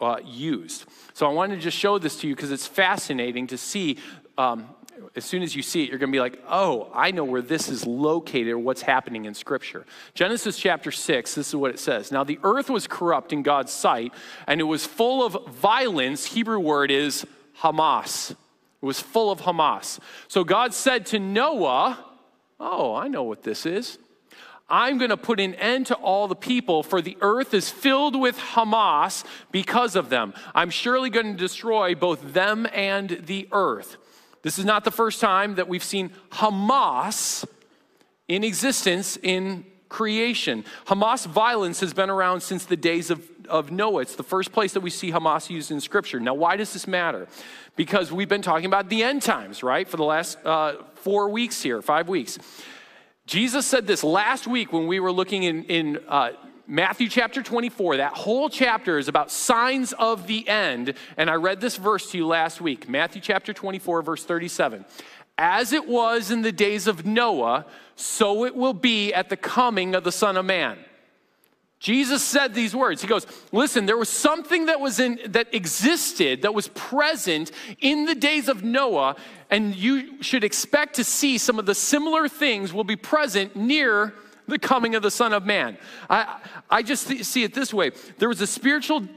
uh, 0.00 0.18
used. 0.24 0.86
So 1.14 1.26
I 1.26 1.32
wanted 1.32 1.56
to 1.56 1.62
just 1.62 1.76
show 1.76 1.98
this 1.98 2.16
to 2.20 2.28
you 2.28 2.34
because 2.34 2.50
it's 2.50 2.66
fascinating 2.66 3.46
to 3.48 3.58
see. 3.58 3.98
Um, 4.38 4.68
as 5.16 5.24
soon 5.24 5.42
as 5.42 5.56
you 5.56 5.62
see 5.62 5.82
it, 5.82 5.88
you're 5.88 5.98
going 5.98 6.10
to 6.10 6.16
be 6.16 6.20
like, 6.20 6.40
oh, 6.48 6.90
I 6.94 7.10
know 7.10 7.24
where 7.24 7.42
this 7.42 7.68
is 7.68 7.86
located 7.86 8.48
or 8.48 8.58
what's 8.58 8.82
happening 8.82 9.24
in 9.24 9.34
Scripture. 9.34 9.86
Genesis 10.14 10.58
chapter 10.58 10.90
6, 10.90 11.34
this 11.34 11.48
is 11.48 11.56
what 11.56 11.70
it 11.70 11.78
says. 11.78 12.12
Now, 12.12 12.22
the 12.22 12.38
earth 12.42 12.70
was 12.70 12.86
corrupt 12.86 13.32
in 13.32 13.42
God's 13.42 13.72
sight, 13.72 14.12
and 14.46 14.60
it 14.60 14.64
was 14.64 14.86
full 14.86 15.24
of 15.24 15.36
violence. 15.48 16.26
Hebrew 16.26 16.60
word 16.60 16.90
is 16.90 17.26
Hamas. 17.60 18.30
It 18.30 18.36
was 18.86 19.00
full 19.00 19.30
of 19.30 19.40
Hamas. 19.40 19.98
So 20.28 20.44
God 20.44 20.74
said 20.74 21.06
to 21.06 21.18
Noah, 21.18 21.98
oh, 22.58 22.94
I 22.94 23.08
know 23.08 23.24
what 23.24 23.42
this 23.42 23.66
is. 23.66 23.98
I'm 24.70 24.98
going 24.98 25.10
to 25.10 25.16
put 25.16 25.40
an 25.40 25.54
end 25.54 25.86
to 25.86 25.94
all 25.96 26.28
the 26.28 26.36
people, 26.36 26.82
for 26.82 27.02
the 27.02 27.16
earth 27.20 27.52
is 27.54 27.68
filled 27.68 28.18
with 28.18 28.38
Hamas 28.38 29.24
because 29.50 29.96
of 29.96 30.10
them. 30.10 30.32
I'm 30.54 30.70
surely 30.70 31.10
going 31.10 31.32
to 31.32 31.38
destroy 31.38 31.94
both 31.94 32.32
them 32.32 32.66
and 32.72 33.22
the 33.26 33.48
earth. 33.50 33.96
This 34.42 34.58
is 34.58 34.64
not 34.64 34.84
the 34.84 34.90
first 34.90 35.20
time 35.20 35.56
that 35.56 35.68
we've 35.68 35.84
seen 35.84 36.10
Hamas 36.30 37.44
in 38.28 38.44
existence 38.44 39.18
in 39.22 39.66
creation. 39.88 40.64
Hamas 40.86 41.26
violence 41.26 41.80
has 41.80 41.92
been 41.92 42.08
around 42.08 42.40
since 42.40 42.64
the 42.64 42.76
days 42.76 43.10
of, 43.10 43.28
of 43.48 43.72
Noah. 43.72 44.02
It's 44.02 44.14
the 44.14 44.22
first 44.22 44.52
place 44.52 44.72
that 44.74 44.80
we 44.80 44.90
see 44.90 45.10
Hamas 45.10 45.50
used 45.50 45.72
in 45.72 45.80
Scripture. 45.80 46.20
Now, 46.20 46.34
why 46.34 46.56
does 46.56 46.72
this 46.72 46.86
matter? 46.86 47.26
Because 47.76 48.12
we've 48.12 48.28
been 48.28 48.40
talking 48.40 48.66
about 48.66 48.88
the 48.88 49.02
end 49.02 49.22
times, 49.22 49.62
right, 49.62 49.86
for 49.88 49.96
the 49.96 50.04
last 50.04 50.38
uh, 50.46 50.76
four 50.94 51.28
weeks 51.28 51.60
here, 51.60 51.82
five 51.82 52.08
weeks. 52.08 52.38
Jesus 53.30 53.64
said 53.64 53.86
this 53.86 54.02
last 54.02 54.48
week 54.48 54.72
when 54.72 54.88
we 54.88 54.98
were 54.98 55.12
looking 55.12 55.44
in, 55.44 55.62
in 55.66 56.00
uh, 56.08 56.30
Matthew 56.66 57.08
chapter 57.08 57.44
24. 57.44 57.98
That 57.98 58.12
whole 58.12 58.50
chapter 58.50 58.98
is 58.98 59.06
about 59.06 59.30
signs 59.30 59.92
of 59.92 60.26
the 60.26 60.48
end. 60.48 60.94
And 61.16 61.30
I 61.30 61.34
read 61.34 61.60
this 61.60 61.76
verse 61.76 62.10
to 62.10 62.18
you 62.18 62.26
last 62.26 62.60
week 62.60 62.88
Matthew 62.88 63.22
chapter 63.22 63.52
24, 63.52 64.02
verse 64.02 64.24
37. 64.24 64.84
As 65.38 65.72
it 65.72 65.86
was 65.86 66.32
in 66.32 66.42
the 66.42 66.50
days 66.50 66.88
of 66.88 67.06
Noah, 67.06 67.66
so 67.94 68.44
it 68.46 68.56
will 68.56 68.74
be 68.74 69.14
at 69.14 69.28
the 69.28 69.36
coming 69.36 69.94
of 69.94 70.02
the 70.02 70.10
Son 70.10 70.36
of 70.36 70.44
Man. 70.44 70.76
Jesus 71.80 72.22
said 72.22 72.52
these 72.52 72.76
words. 72.76 73.00
He 73.00 73.08
goes, 73.08 73.26
"Listen, 73.52 73.86
there 73.86 73.96
was 73.96 74.10
something 74.10 74.66
that 74.66 74.80
was 74.80 75.00
in 75.00 75.18
that 75.28 75.52
existed 75.54 76.42
that 76.42 76.52
was 76.52 76.68
present 76.68 77.50
in 77.80 78.04
the 78.04 78.14
days 78.14 78.48
of 78.48 78.62
Noah, 78.62 79.16
and 79.48 79.74
you 79.74 80.22
should 80.22 80.44
expect 80.44 80.96
to 80.96 81.04
see 81.04 81.38
some 81.38 81.58
of 81.58 81.64
the 81.64 81.74
similar 81.74 82.28
things 82.28 82.74
will 82.74 82.84
be 82.84 82.96
present 82.96 83.56
near 83.56 84.14
the 84.46 84.58
coming 84.58 84.94
of 84.94 85.02
the 85.02 85.10
Son 85.10 85.32
of 85.32 85.46
Man." 85.46 85.78
I 86.10 86.36
I 86.70 86.82
just 86.82 87.06
see 87.24 87.44
it 87.44 87.54
this 87.54 87.72
way. 87.72 87.92
There 88.18 88.28
was 88.28 88.42
a 88.42 88.46
spiritual 88.46 89.08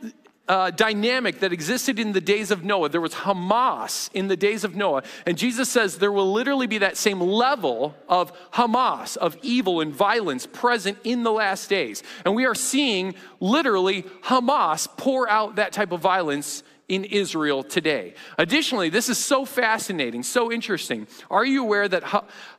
uh, 0.47 0.71
dynamic 0.71 1.39
that 1.39 1.53
existed 1.53 1.99
in 1.99 2.11
the 2.11 2.21
days 2.21 2.51
of 2.51 2.63
Noah. 2.63 2.89
There 2.89 2.99
was 2.99 3.13
Hamas 3.13 4.09
in 4.13 4.27
the 4.27 4.35
days 4.35 4.63
of 4.63 4.75
Noah. 4.75 5.03
And 5.25 5.37
Jesus 5.37 5.69
says 5.69 5.97
there 5.97 6.11
will 6.11 6.31
literally 6.31 6.67
be 6.67 6.79
that 6.79 6.97
same 6.97 7.21
level 7.21 7.95
of 8.09 8.33
Hamas, 8.51 9.15
of 9.17 9.37
evil 9.41 9.79
and 9.79 9.93
violence 9.93 10.45
present 10.45 10.97
in 11.03 11.23
the 11.23 11.31
last 11.31 11.69
days. 11.69 12.03
And 12.25 12.35
we 12.35 12.45
are 12.45 12.55
seeing 12.55 13.15
literally 13.39 14.03
Hamas 14.23 14.87
pour 14.97 15.29
out 15.29 15.55
that 15.55 15.71
type 15.71 15.91
of 15.91 16.01
violence 16.01 16.63
in 16.93 17.05
Israel 17.05 17.63
today. 17.63 18.13
Additionally, 18.37 18.89
this 18.89 19.09
is 19.09 19.17
so 19.17 19.45
fascinating, 19.45 20.23
so 20.23 20.51
interesting. 20.51 21.07
Are 21.29 21.45
you 21.45 21.63
aware 21.63 21.87
that 21.87 22.03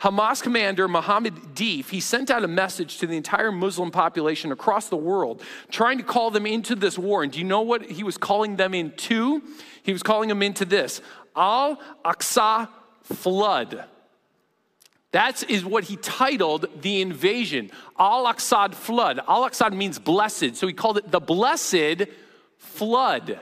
Hamas 0.00 0.42
commander 0.42 0.88
Mohammed 0.88 1.34
Deif, 1.54 1.90
he 1.90 2.00
sent 2.00 2.30
out 2.30 2.44
a 2.44 2.48
message 2.48 2.98
to 2.98 3.06
the 3.06 3.16
entire 3.16 3.52
Muslim 3.52 3.90
population 3.90 4.52
across 4.52 4.88
the 4.88 4.96
world, 4.96 5.42
trying 5.70 5.98
to 5.98 6.04
call 6.04 6.30
them 6.30 6.46
into 6.46 6.74
this 6.74 6.98
war. 6.98 7.22
And 7.22 7.32
do 7.32 7.38
you 7.38 7.44
know 7.44 7.62
what 7.62 7.84
he 7.86 8.02
was 8.02 8.16
calling 8.16 8.56
them 8.56 8.74
into? 8.74 9.42
He 9.82 9.92
was 9.92 10.02
calling 10.02 10.28
them 10.28 10.42
into 10.42 10.64
this 10.64 11.00
Al-Aqsa 11.36 12.68
flood. 13.02 13.84
That 15.12 15.48
is 15.48 15.64
what 15.64 15.84
he 15.84 15.96
titled 15.96 16.66
the 16.82 17.00
invasion, 17.00 17.70
Al-Aqsa 17.98 18.74
flood. 18.74 19.20
Al-Aqsa 19.28 19.72
means 19.72 19.98
blessed, 19.98 20.56
so 20.56 20.66
he 20.66 20.72
called 20.72 20.98
it 20.98 21.10
the 21.10 21.20
blessed 21.20 22.06
flood. 22.58 23.38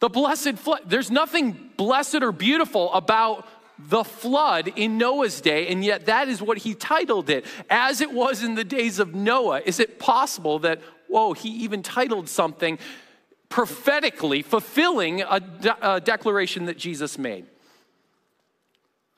The 0.00 0.08
blessed 0.08 0.58
flood. 0.58 0.80
There's 0.86 1.10
nothing 1.10 1.70
blessed 1.76 2.22
or 2.22 2.32
beautiful 2.32 2.92
about 2.92 3.46
the 3.78 4.04
flood 4.04 4.68
in 4.76 4.98
Noah's 4.98 5.40
day, 5.40 5.68
and 5.68 5.84
yet 5.84 6.06
that 6.06 6.28
is 6.28 6.40
what 6.40 6.58
he 6.58 6.74
titled 6.74 7.28
it, 7.30 7.44
as 7.68 8.00
it 8.00 8.12
was 8.12 8.42
in 8.42 8.54
the 8.54 8.64
days 8.64 8.98
of 8.98 9.14
Noah. 9.14 9.60
Is 9.64 9.80
it 9.80 9.98
possible 9.98 10.58
that, 10.60 10.80
whoa, 11.08 11.32
he 11.34 11.48
even 11.48 11.82
titled 11.82 12.28
something 12.28 12.78
prophetically 13.48 14.42
fulfilling 14.42 15.22
a, 15.22 15.40
de- 15.40 15.94
a 15.94 16.00
declaration 16.00 16.66
that 16.66 16.78
Jesus 16.78 17.18
made? 17.18 17.46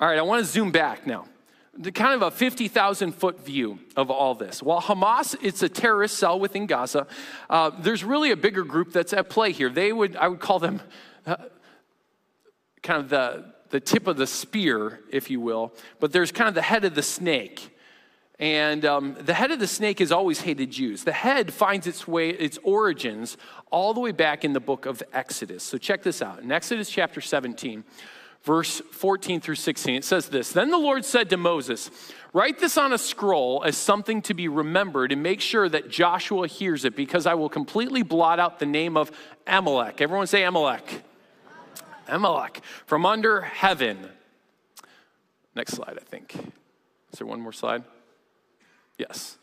All 0.01 0.09
right, 0.09 0.19
I 0.19 0.23
want 0.23 0.45
to 0.45 0.51
zoom 0.51 0.71
back 0.71 1.07
now 1.07 1.27
kind 1.95 2.14
of 2.14 2.23
a 2.23 2.31
50,000 2.31 3.12
foot 3.12 3.45
view 3.45 3.79
of 3.97 4.11
all 4.11 4.35
this. 4.35 4.62
While 4.62 4.81
Hamas, 4.81 5.37
it's 5.41 5.62
a 5.62 5.69
terrorist 5.69 6.17
cell 6.17 6.38
within 6.38 6.67
Gaza, 6.67 7.07
uh, 7.49 7.71
there's 7.79 8.03
really 8.03 8.31
a 8.31 8.37
bigger 8.37 8.64
group 8.64 8.93
that's 8.93 9.12
at 9.12 9.29
play 9.29 9.53
here. 9.53 9.71
They 9.71 9.93
would, 9.93 10.17
I 10.17 10.29
would 10.29 10.41
call 10.41 10.59
them 10.59 10.81
uh, 11.27 11.37
kind 12.83 13.03
of 13.03 13.09
the, 13.09 13.53
the 13.71 13.81
tip 13.81 14.07
of 14.07 14.17
the 14.17 14.27
spear, 14.27 15.01
if 15.11 15.31
you 15.31 15.41
will, 15.41 15.73
but 16.01 16.12
there's 16.12 16.33
kind 16.33 16.49
of 16.49 16.55
the 16.55 16.62
head 16.62 16.85
of 16.85 16.95
the 16.95 17.03
snake. 17.03 17.75
And 18.41 18.85
um, 18.85 19.17
the 19.21 19.35
head 19.35 19.51
of 19.51 19.59
the 19.59 19.67
snake 19.67 19.99
has 19.99 20.12
always 20.12 20.41
hated 20.41 20.71
Jews. 20.71 21.03
The 21.03 21.12
head 21.12 21.53
finds 21.53 21.88
its 21.88 22.07
way, 22.07 22.31
its 22.31 22.59
origins, 22.62 23.37
all 23.71 23.95
the 23.95 24.01
way 24.01 24.12
back 24.12 24.45
in 24.45 24.53
the 24.53 24.61
book 24.61 24.87
of 24.87 25.03
Exodus. 25.12 25.64
So 25.64 25.77
check 25.77 26.03
this 26.03 26.23
out. 26.23 26.41
In 26.41 26.53
Exodus 26.53 26.88
chapter 26.88 27.21
17, 27.21 27.83
verse 28.42 28.81
14 28.92 29.40
through 29.40 29.55
16, 29.57 29.96
it 29.96 30.05
says 30.05 30.29
this 30.29 30.53
Then 30.53 30.70
the 30.70 30.79
Lord 30.79 31.05
said 31.05 31.31
to 31.31 31.37
Moses, 31.37 31.90
Write 32.33 32.59
this 32.59 32.77
on 32.77 32.92
a 32.92 32.98
scroll 32.98 33.62
as 33.64 33.77
something 33.77 34.20
to 34.22 34.35
be 34.35 34.48
remembered 34.48 35.12
and 35.12 35.22
make 35.22 35.40
sure 35.40 35.68
that 35.68 35.88
Joshua 35.88 36.46
hears 36.46 36.85
it, 36.85 36.94
because 36.94 37.27
I 37.27 37.35
will 37.35 37.48
completely 37.48 38.03
blot 38.03 38.38
out 38.38 38.59
the 38.59 38.66
name 38.66 38.96
of 38.96 39.11
Amalek. 39.46 40.01
Everyone 40.01 40.27
say 40.27 40.44
Amalek. 40.44 41.03
Amalek 42.07 42.61
from 42.87 43.07
under 43.07 43.42
heaven. 43.42 44.11
Next 45.55 45.72
slide, 45.72 45.98
I 46.01 46.05
think. 46.05 46.35
Is 47.12 47.18
there 47.18 47.27
one 47.27 47.40
more 47.40 47.53
slide? 47.53 47.83
Yes. 48.98 49.38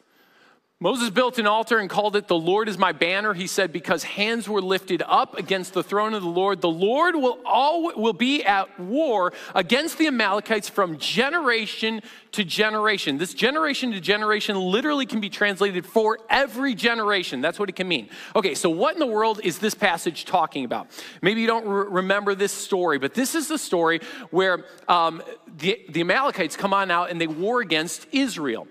Moses 0.82 1.10
built 1.10 1.40
an 1.40 1.48
altar 1.48 1.80
and 1.80 1.90
called 1.90 2.18
it, 2.18 2.28
The 2.28 2.38
Lord 2.38 2.68
is 2.68 2.78
my 2.78 2.92
banner. 2.92 3.34
He 3.34 3.48
said, 3.48 3.72
Because 3.72 4.04
hands 4.04 4.50
were 4.50 4.62
lifted 4.62 5.02
up 5.08 5.38
against 5.38 5.74
the 5.74 5.82
throne 5.82 6.14
of 6.14 6.22
the 6.22 6.28
Lord, 6.28 6.60
the 6.60 6.70
Lord 6.70 7.16
will, 7.16 7.40
all, 7.46 7.94
will 7.96 8.12
be 8.12 8.44
at 8.44 8.78
war 8.78 9.32
against 9.56 9.98
the 9.98 10.08
Amalekites 10.08 10.68
from 10.68 10.98
generation 10.98 12.02
to 12.34 12.44
generation. 12.44 13.18
This 13.18 13.34
generation 13.34 13.94
to 13.94 14.02
generation 14.02 14.58
literally 14.60 15.06
can 15.06 15.22
be 15.22 15.30
translated 15.30 15.86
for 15.86 16.20
every 16.30 16.76
generation. 16.76 17.40
That's 17.40 17.58
what 17.58 17.70
it 17.70 17.78
can 17.78 17.88
mean. 17.88 18.10
Okay, 18.36 18.54
so 18.54 18.70
what 18.70 18.96
in 18.96 19.00
the 19.00 19.06
world 19.06 19.40
is 19.46 19.60
this 19.60 19.76
passage 19.76 20.26
talking 20.26 20.66
about? 20.66 20.88
Maybe 21.22 21.40
you 21.40 21.48
don't 21.48 21.66
re- 21.66 21.88
remember 21.88 22.36
this 22.36 22.52
story, 22.52 23.00
but 23.00 23.14
this 23.14 23.34
is 23.34 23.48
the 23.48 23.58
story 23.58 24.02
where 24.30 24.66
um, 24.90 25.24
the, 25.58 25.80
the 25.88 26.02
Amalekites 26.02 26.58
come 26.58 26.74
on 26.74 26.92
out 26.92 27.12
and 27.12 27.22
they 27.22 27.28
war 27.28 27.62
against 27.62 28.08
Israel. 28.12 28.68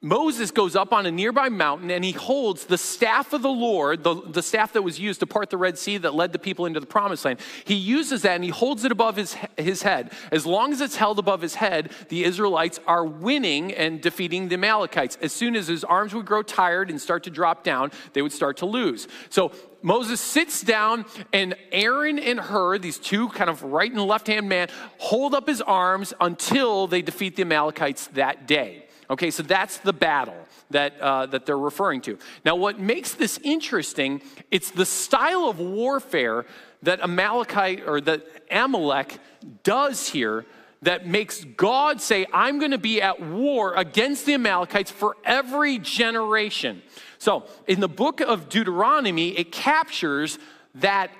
Moses 0.00 0.52
goes 0.52 0.76
up 0.76 0.92
on 0.92 1.06
a 1.06 1.10
nearby 1.10 1.48
mountain 1.48 1.90
and 1.90 2.04
he 2.04 2.12
holds 2.12 2.66
the 2.66 2.78
staff 2.78 3.32
of 3.32 3.42
the 3.42 3.50
Lord, 3.50 4.04
the, 4.04 4.14
the 4.14 4.44
staff 4.44 4.72
that 4.74 4.82
was 4.82 5.00
used 5.00 5.18
to 5.20 5.26
part 5.26 5.50
the 5.50 5.56
Red 5.56 5.76
Sea 5.76 5.98
that 5.98 6.14
led 6.14 6.32
the 6.32 6.38
people 6.38 6.66
into 6.66 6.78
the 6.78 6.86
promised 6.86 7.24
land. 7.24 7.40
He 7.64 7.74
uses 7.74 8.22
that 8.22 8.36
and 8.36 8.44
he 8.44 8.50
holds 8.50 8.84
it 8.84 8.92
above 8.92 9.16
his, 9.16 9.36
his 9.56 9.82
head. 9.82 10.12
As 10.30 10.46
long 10.46 10.72
as 10.72 10.80
it's 10.80 10.94
held 10.94 11.18
above 11.18 11.42
his 11.42 11.56
head, 11.56 11.90
the 12.10 12.22
Israelites 12.22 12.78
are 12.86 13.04
winning 13.04 13.72
and 13.72 14.00
defeating 14.00 14.46
the 14.46 14.54
Amalekites. 14.54 15.18
As 15.20 15.32
soon 15.32 15.56
as 15.56 15.66
his 15.66 15.82
arms 15.82 16.14
would 16.14 16.26
grow 16.26 16.44
tired 16.44 16.90
and 16.90 17.00
start 17.00 17.24
to 17.24 17.30
drop 17.30 17.64
down, 17.64 17.90
they 18.12 18.22
would 18.22 18.32
start 18.32 18.58
to 18.58 18.66
lose. 18.66 19.08
So 19.30 19.50
Moses 19.82 20.20
sits 20.20 20.62
down, 20.62 21.06
and 21.32 21.56
Aaron 21.72 22.20
and 22.20 22.38
Hur, 22.38 22.78
these 22.78 22.98
two 22.98 23.28
kind 23.30 23.50
of 23.50 23.64
right 23.64 23.90
and 23.90 24.00
left 24.00 24.28
hand 24.28 24.48
man, 24.48 24.68
hold 24.98 25.34
up 25.34 25.48
his 25.48 25.60
arms 25.60 26.14
until 26.20 26.86
they 26.86 27.02
defeat 27.02 27.34
the 27.34 27.42
Amalekites 27.42 28.08
that 28.08 28.46
day. 28.46 28.84
Okay, 29.10 29.30
so 29.30 29.42
that's 29.42 29.78
the 29.78 29.92
battle 29.92 30.36
that, 30.70 31.00
uh, 31.00 31.26
that 31.26 31.46
they're 31.46 31.58
referring 31.58 32.02
to. 32.02 32.18
Now, 32.44 32.56
what 32.56 32.78
makes 32.78 33.14
this 33.14 33.38
interesting, 33.42 34.20
it's 34.50 34.70
the 34.70 34.84
style 34.84 35.48
of 35.48 35.58
warfare 35.58 36.44
that 36.82 37.00
Amalekite 37.00 37.86
or 37.86 38.00
that 38.02 38.26
Amalek 38.50 39.18
does 39.62 40.08
here 40.08 40.44
that 40.82 41.06
makes 41.06 41.42
God 41.42 42.00
say, 42.00 42.26
I'm 42.32 42.58
going 42.58 42.70
to 42.70 42.78
be 42.78 43.02
at 43.02 43.20
war 43.20 43.74
against 43.74 44.26
the 44.26 44.34
Amalekites 44.34 44.90
for 44.90 45.16
every 45.24 45.78
generation. 45.78 46.82
So, 47.18 47.46
in 47.66 47.80
the 47.80 47.88
book 47.88 48.20
of 48.20 48.48
Deuteronomy, 48.48 49.30
it 49.30 49.50
captures 49.50 50.38
that 50.76 51.10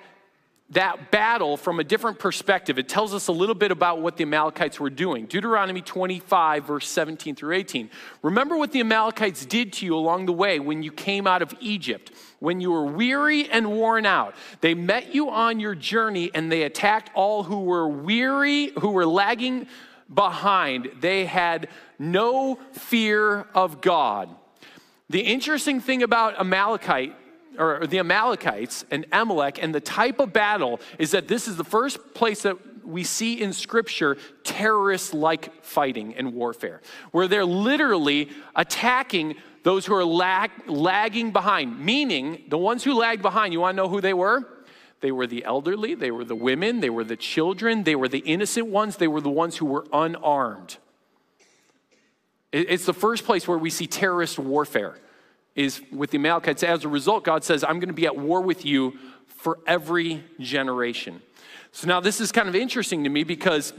that 0.71 1.09
battle 1.09 1.57
from 1.57 1.79
a 1.79 1.83
different 1.83 2.19
perspective. 2.19 2.77
It 2.77 2.87
tells 2.87 3.13
us 3.13 3.27
a 3.27 3.31
little 3.31 3.55
bit 3.55 3.71
about 3.71 4.01
what 4.01 4.17
the 4.17 4.23
Amalekites 4.23 4.79
were 4.79 4.91
doing. 4.91 5.25
Deuteronomy 5.25 5.81
25, 5.81 6.65
verse 6.65 6.87
17 6.87 7.35
through 7.35 7.55
18. 7.55 7.89
Remember 8.21 8.55
what 8.55 8.71
the 8.71 8.79
Amalekites 8.79 9.45
did 9.45 9.73
to 9.73 9.85
you 9.85 9.95
along 9.95 10.27
the 10.27 10.33
way 10.33 10.59
when 10.59 10.83
you 10.83 10.91
came 10.91 11.25
out 11.25 11.41
of 11.41 11.55
Egypt, 11.59 12.11
when 12.37 12.61
you 12.61 12.71
were 12.71 12.85
weary 12.85 13.49
and 13.49 13.71
worn 13.71 14.05
out. 14.05 14.35
They 14.61 14.75
met 14.75 15.15
you 15.15 15.31
on 15.31 15.59
your 15.59 15.73
journey 15.73 16.29
and 16.35 16.51
they 16.51 16.63
attacked 16.63 17.09
all 17.15 17.43
who 17.43 17.61
were 17.61 17.87
weary, 17.87 18.71
who 18.79 18.91
were 18.91 19.07
lagging 19.07 19.65
behind. 20.13 20.89
They 20.99 21.25
had 21.25 21.69
no 21.97 22.59
fear 22.73 23.47
of 23.55 23.81
God. 23.81 24.29
The 25.09 25.21
interesting 25.21 25.81
thing 25.81 26.03
about 26.03 26.39
Amalekite 26.39 27.15
or 27.59 27.85
the 27.85 27.99
Amalekites 27.99 28.85
and 28.89 29.05
Amalek 29.11 29.61
and 29.61 29.75
the 29.75 29.81
type 29.81 30.19
of 30.19 30.31
battle 30.33 30.79
is 30.97 31.11
that 31.11 31.27
this 31.27 31.47
is 31.47 31.57
the 31.57 31.63
first 31.63 32.13
place 32.13 32.41
that 32.43 32.57
we 32.85 33.03
see 33.03 33.41
in 33.41 33.53
scripture 33.53 34.17
terrorist 34.43 35.13
like 35.13 35.63
fighting 35.63 36.15
and 36.15 36.33
warfare, 36.33 36.81
where 37.11 37.27
they're 37.27 37.45
literally 37.45 38.29
attacking 38.55 39.35
those 39.63 39.85
who 39.85 39.93
are 39.93 40.05
lag, 40.05 40.49
lagging 40.67 41.31
behind, 41.31 41.79
meaning 41.79 42.43
the 42.47 42.57
ones 42.57 42.83
who 42.83 42.93
lagged 42.93 43.21
behind, 43.21 43.53
you 43.53 43.59
want 43.59 43.75
to 43.75 43.83
know 43.83 43.89
who 43.89 44.01
they 44.01 44.13
were? 44.13 44.47
They 45.01 45.11
were 45.11 45.27
the 45.27 45.45
elderly, 45.45 45.95
they 45.95 46.11
were 46.11 46.25
the 46.25 46.35
women, 46.35 46.79
they 46.79 46.89
were 46.89 47.03
the 47.03 47.15
children, 47.15 47.83
they 47.83 47.95
were 47.95 48.07
the 48.07 48.19
innocent 48.19 48.67
ones, 48.67 48.97
they 48.97 49.07
were 49.07 49.21
the 49.21 49.29
ones 49.29 49.57
who 49.57 49.65
were 49.65 49.85
unarmed. 49.93 50.77
It's 52.51 52.85
the 52.85 52.93
first 52.93 53.25
place 53.25 53.47
where 53.47 53.57
we 53.57 53.69
see 53.69 53.85
terrorist 53.85 54.39
warfare 54.39 54.95
is 55.59 55.81
with 55.91 56.11
the 56.11 56.17
Amalekites. 56.17 56.63
As 56.63 56.85
a 56.85 56.87
result, 56.87 57.25
God 57.25 57.43
says, 57.43 57.65
I'm 57.65 57.79
going 57.79 57.89
to 57.89 57.93
be 57.93 58.05
at 58.05 58.15
war 58.15 58.39
with 58.39 58.65
you 58.65 58.97
for 59.27 59.59
every 59.67 60.23
generation. 60.39 61.21
So 61.73 61.85
now 61.85 61.99
this 61.99 62.21
is 62.21 62.31
kind 62.31 62.47
of 62.47 62.55
interesting 62.55 63.03
to 63.03 63.09
me 63.09 63.25
because 63.25 63.73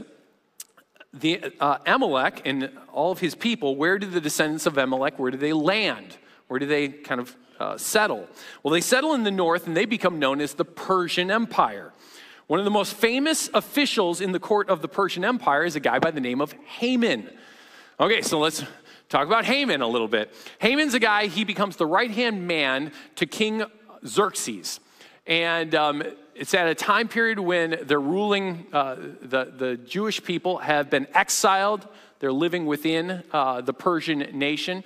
the 1.11 1.51
uh, 1.59 1.79
Amalek 1.87 2.43
and 2.45 2.69
all 2.93 3.11
of 3.11 3.19
his 3.19 3.33
people, 3.33 3.75
where 3.75 3.97
did 3.97 4.11
the 4.11 4.21
descendants 4.21 4.67
of 4.67 4.77
Amalek, 4.77 5.17
where 5.17 5.31
do 5.31 5.37
they 5.37 5.53
land? 5.53 6.17
Where 6.47 6.59
do 6.59 6.67
they 6.67 6.87
kind 6.89 7.19
of 7.19 7.35
uh, 7.59 7.77
settle? 7.77 8.27
Well, 8.61 8.71
they 8.71 8.81
settle 8.81 9.15
in 9.15 9.23
the 9.23 9.31
north 9.31 9.65
and 9.65 9.75
they 9.75 9.85
become 9.85 10.19
known 10.19 10.39
as 10.39 10.53
the 10.53 10.65
Persian 10.65 11.31
Empire. 11.31 11.91
One 12.45 12.59
of 12.59 12.65
the 12.65 12.71
most 12.71 12.93
famous 12.93 13.49
officials 13.55 14.21
in 14.21 14.33
the 14.33 14.39
court 14.39 14.69
of 14.69 14.83
the 14.83 14.87
Persian 14.87 15.25
Empire 15.25 15.63
is 15.63 15.75
a 15.75 15.79
guy 15.79 15.97
by 15.97 16.11
the 16.11 16.21
name 16.21 16.41
of 16.41 16.53
Haman. 16.65 17.27
Okay, 17.99 18.21
so 18.21 18.39
let's 18.39 18.63
Talk 19.11 19.27
about 19.27 19.43
Haman 19.43 19.81
a 19.81 19.87
little 19.89 20.07
bit. 20.07 20.33
Haman's 20.59 20.93
a 20.93 20.99
guy, 20.99 21.27
he 21.27 21.43
becomes 21.43 21.75
the 21.75 21.85
right 21.85 22.09
hand 22.09 22.47
man 22.47 22.93
to 23.17 23.25
King 23.25 23.65
Xerxes. 24.07 24.79
And 25.27 25.75
um, 25.75 26.01
it's 26.33 26.53
at 26.53 26.69
a 26.69 26.73
time 26.73 27.09
period 27.09 27.37
when 27.37 27.77
they're 27.83 27.99
ruling, 27.99 28.67
uh, 28.71 28.95
the, 28.95 29.51
the 29.53 29.75
Jewish 29.75 30.23
people 30.23 30.59
have 30.59 30.89
been 30.89 31.07
exiled, 31.13 31.89
they're 32.19 32.31
living 32.31 32.65
within 32.65 33.21
uh, 33.33 33.59
the 33.59 33.73
Persian 33.73 34.19
nation. 34.31 34.81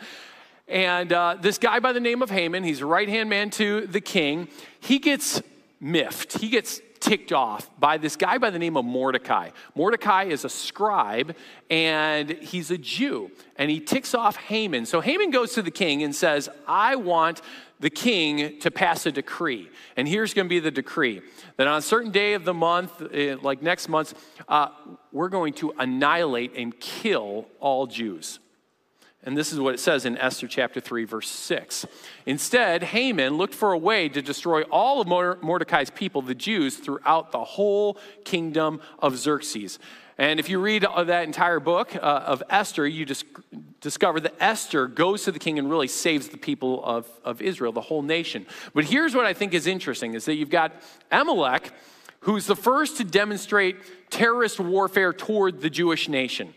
And 0.67 1.13
uh, 1.13 1.37
this 1.39 1.59
guy 1.59 1.79
by 1.79 1.93
the 1.93 1.99
name 1.99 2.23
of 2.23 2.31
Haman, 2.31 2.63
he's 2.63 2.81
a 2.81 2.87
right 2.87 3.07
hand 3.07 3.29
man 3.29 3.51
to 3.51 3.85
the 3.85 4.01
king, 4.01 4.47
he 4.79 4.97
gets 4.97 5.43
miffed. 5.79 6.39
He 6.39 6.49
gets 6.49 6.81
ticked 7.05 7.31
off 7.31 7.69
by 7.79 7.99
this 7.99 8.15
guy 8.15 8.39
by 8.39 8.49
the 8.49 8.57
name 8.57 8.75
of 8.75 8.83
Mordecai. 8.83 9.51
Mordecai 9.75 10.23
is 10.23 10.43
a 10.43 10.49
scribe 10.49 11.35
and 11.69 12.31
he's 12.31 12.71
a 12.71 12.79
Jew 12.79 13.29
and 13.57 13.69
he 13.69 13.79
ticks 13.79 14.15
off 14.15 14.35
Haman. 14.37 14.87
So 14.87 15.01
Haman 15.01 15.29
goes 15.29 15.53
to 15.53 15.61
the 15.61 15.69
king 15.69 16.01
and 16.01 16.15
says, 16.15 16.49
I 16.67 16.95
want 16.95 17.41
the 17.79 17.91
king 17.91 18.59
to 18.59 18.71
pass 18.71 19.05
a 19.05 19.11
decree. 19.11 19.69
And 19.95 20.07
here's 20.07 20.33
going 20.33 20.47
to 20.47 20.49
be 20.49 20.59
the 20.59 20.71
decree 20.71 21.21
that 21.57 21.67
on 21.67 21.77
a 21.77 21.81
certain 21.81 22.11
day 22.11 22.33
of 22.33 22.43
the 22.43 22.55
month, 22.55 23.03
eh, 23.13 23.35
like 23.39 23.61
next 23.61 23.87
month, 23.87 24.15
uh, 24.47 24.69
we're 25.11 25.29
going 25.29 25.53
to 25.53 25.73
annihilate 25.77 26.57
and 26.57 26.77
kill 26.79 27.47
all 27.59 27.85
Jews. 27.85 28.39
And 29.25 29.35
this 29.35 29.51
is 29.51 29.59
what 29.59 29.73
it 29.73 29.79
says 29.79 30.05
in 30.05 30.17
Esther 30.19 30.47
chapter 30.47 30.79
3, 30.79 31.03
verse 31.05 31.27
6. 31.27 31.87
Instead, 32.27 32.83
Haman 32.83 33.37
looked 33.37 33.55
for 33.55 33.73
a 33.73 33.77
way 33.77 34.07
to 34.07 34.21
destroy 34.21 34.61
all 34.63 35.01
of 35.01 35.07
Mordecai's 35.07 35.89
people, 35.89 36.21
the 36.21 36.35
Jews, 36.35 36.77
throughout 36.77 37.31
the 37.31 37.43
whole 37.43 37.97
kingdom 38.23 38.81
of 38.99 39.17
Xerxes. 39.17 39.79
And 40.19 40.39
if 40.39 40.47
you 40.47 40.59
read 40.59 40.83
that 40.83 41.23
entire 41.23 41.59
book 41.59 41.95
uh, 41.95 41.99
of 41.99 42.43
Esther, 42.51 42.87
you 42.87 43.03
just 43.03 43.25
discover 43.81 44.19
that 44.21 44.35
Esther 44.39 44.87
goes 44.87 45.23
to 45.23 45.31
the 45.31 45.39
king 45.39 45.57
and 45.57 45.69
really 45.69 45.87
saves 45.87 46.29
the 46.29 46.37
people 46.37 46.85
of, 46.85 47.09
of 47.25 47.41
Israel, 47.41 47.71
the 47.71 47.81
whole 47.81 48.03
nation. 48.03 48.45
But 48.73 48.85
here's 48.85 49.15
what 49.15 49.25
I 49.25 49.33
think 49.33 49.53
is 49.53 49.65
interesting 49.65 50.13
is 50.13 50.25
that 50.25 50.35
you've 50.35 50.51
got 50.51 50.71
Amalek, 51.11 51.71
who's 52.21 52.45
the 52.45 52.55
first 52.55 52.97
to 52.97 53.03
demonstrate 53.03 53.77
terrorist 54.09 54.59
warfare 54.59 55.11
toward 55.11 55.61
the 55.61 55.69
Jewish 55.69 56.07
nation. 56.07 56.53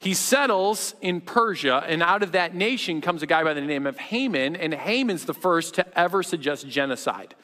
He 0.00 0.14
settles 0.14 0.94
in 1.00 1.20
Persia, 1.20 1.84
and 1.86 2.02
out 2.02 2.22
of 2.22 2.32
that 2.32 2.54
nation 2.54 3.00
comes 3.00 3.22
a 3.22 3.26
guy 3.26 3.42
by 3.42 3.52
the 3.52 3.60
name 3.60 3.86
of 3.86 3.98
Haman, 3.98 4.54
and 4.54 4.72
Haman's 4.72 5.24
the 5.24 5.34
first 5.34 5.74
to 5.74 5.98
ever 5.98 6.22
suggest 6.22 6.68
genocide 6.68 7.34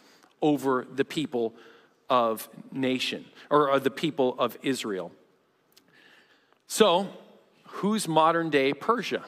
over 0.41 0.87
the 0.93 1.05
people 1.05 1.55
of 2.09 2.49
nation, 2.71 3.25
or 3.51 3.73
uh, 3.73 3.79
the 3.79 3.91
people 3.91 4.37
of 4.39 4.57
Israel. 4.63 5.11
So, 6.69 7.09
who's 7.67 8.07
modern 8.07 8.51
day 8.51 8.73
Persia? 8.73 9.25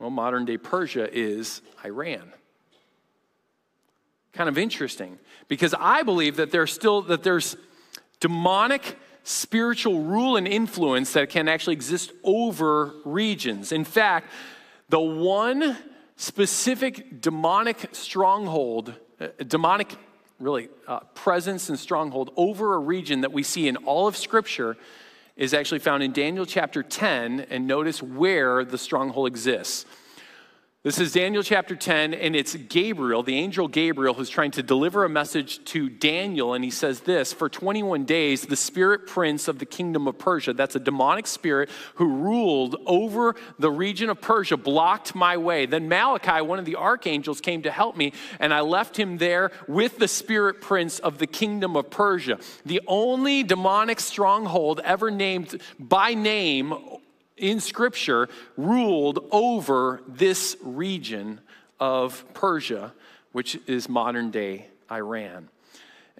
Well, 0.00 0.10
modern 0.10 0.44
day 0.44 0.58
Persia 0.58 1.08
is 1.12 1.62
Iran. 1.84 2.32
Kind 4.32 4.48
of 4.48 4.58
interesting 4.58 5.18
because 5.46 5.74
I 5.78 6.02
believe 6.02 6.36
that 6.36 6.50
there's 6.50 6.72
still 6.72 7.02
that 7.02 7.22
there's 7.22 7.56
demonic 8.18 8.98
spiritual 9.24 10.02
rule 10.02 10.36
and 10.36 10.46
influence 10.46 11.14
that 11.14 11.30
can 11.30 11.48
actually 11.48 11.72
exist 11.72 12.12
over 12.22 12.94
regions. 13.04 13.72
In 13.72 13.84
fact, 13.84 14.30
the 14.90 15.00
one 15.00 15.76
specific 16.16 17.20
demonic 17.20 17.88
stronghold, 17.92 18.94
uh, 19.20 19.28
demonic 19.46 19.96
really 20.38 20.68
uh, 20.86 21.00
presence 21.14 21.70
and 21.70 21.78
stronghold 21.78 22.30
over 22.36 22.74
a 22.74 22.78
region 22.78 23.22
that 23.22 23.32
we 23.32 23.42
see 23.42 23.66
in 23.66 23.76
all 23.78 24.06
of 24.06 24.16
Scripture 24.16 24.76
is 25.36 25.54
actually 25.54 25.78
found 25.80 26.02
in 26.02 26.12
Daniel 26.12 26.46
chapter 26.46 26.82
10, 26.82 27.46
and 27.50 27.66
notice 27.66 28.02
where 28.02 28.64
the 28.64 28.78
stronghold 28.78 29.26
exists. 29.26 29.86
This 30.84 30.98
is 30.98 31.12
Daniel 31.12 31.42
chapter 31.42 31.74
10, 31.74 32.12
and 32.12 32.36
it's 32.36 32.54
Gabriel, 32.56 33.22
the 33.22 33.38
angel 33.38 33.68
Gabriel, 33.68 34.12
who's 34.12 34.28
trying 34.28 34.50
to 34.50 34.62
deliver 34.62 35.06
a 35.06 35.08
message 35.08 35.64
to 35.64 35.88
Daniel. 35.88 36.52
And 36.52 36.62
he 36.62 36.70
says 36.70 37.00
this 37.00 37.32
For 37.32 37.48
21 37.48 38.04
days, 38.04 38.42
the 38.42 38.54
spirit 38.54 39.06
prince 39.06 39.48
of 39.48 39.58
the 39.58 39.64
kingdom 39.64 40.06
of 40.06 40.18
Persia, 40.18 40.52
that's 40.52 40.76
a 40.76 40.78
demonic 40.78 41.26
spirit 41.26 41.70
who 41.94 42.16
ruled 42.16 42.76
over 42.84 43.34
the 43.58 43.70
region 43.70 44.10
of 44.10 44.20
Persia, 44.20 44.58
blocked 44.58 45.14
my 45.14 45.38
way. 45.38 45.64
Then 45.64 45.88
Malachi, 45.88 46.42
one 46.42 46.58
of 46.58 46.66
the 46.66 46.76
archangels, 46.76 47.40
came 47.40 47.62
to 47.62 47.70
help 47.70 47.96
me, 47.96 48.12
and 48.38 48.52
I 48.52 48.60
left 48.60 48.98
him 48.98 49.16
there 49.16 49.52
with 49.66 49.96
the 49.96 50.06
spirit 50.06 50.60
prince 50.60 50.98
of 50.98 51.16
the 51.16 51.26
kingdom 51.26 51.78
of 51.78 51.88
Persia. 51.88 52.38
The 52.66 52.82
only 52.86 53.42
demonic 53.42 54.00
stronghold 54.00 54.80
ever 54.84 55.10
named 55.10 55.62
by 55.78 56.12
name 56.12 56.74
in 57.36 57.60
Scripture 57.60 58.28
ruled 58.56 59.26
over 59.30 60.02
this 60.06 60.56
region 60.62 61.40
of 61.80 62.24
Persia, 62.34 62.92
which 63.32 63.58
is 63.66 63.88
modern 63.88 64.30
day 64.30 64.66
Iran. 64.90 65.48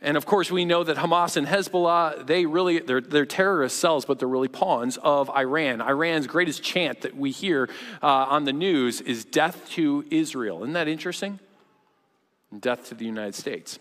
And 0.02 0.16
of 0.16 0.26
course, 0.26 0.50
we 0.50 0.64
know 0.64 0.84
that 0.84 0.96
Hamas 0.96 1.36
and 1.36 1.46
Hezbollah, 1.46 2.26
they 2.26 2.44
really, 2.44 2.80
they're, 2.80 3.00
they're 3.00 3.24
terrorist 3.24 3.78
cells, 3.78 4.04
but 4.04 4.18
they're 4.18 4.28
really 4.28 4.48
pawns 4.48 4.98
of 4.98 5.30
Iran. 5.30 5.80
Iran's 5.80 6.26
greatest 6.26 6.62
chant 6.62 7.02
that 7.02 7.16
we 7.16 7.30
hear 7.30 7.70
uh, 8.02 8.06
on 8.06 8.44
the 8.44 8.52
news 8.52 9.00
is 9.00 9.24
death 9.24 9.68
to 9.70 10.04
Israel. 10.10 10.62
Isn't 10.62 10.74
that 10.74 10.88
interesting? 10.88 11.38
Death 12.58 12.88
to 12.88 12.94
the 12.94 13.06
United 13.06 13.34
States. 13.34 13.78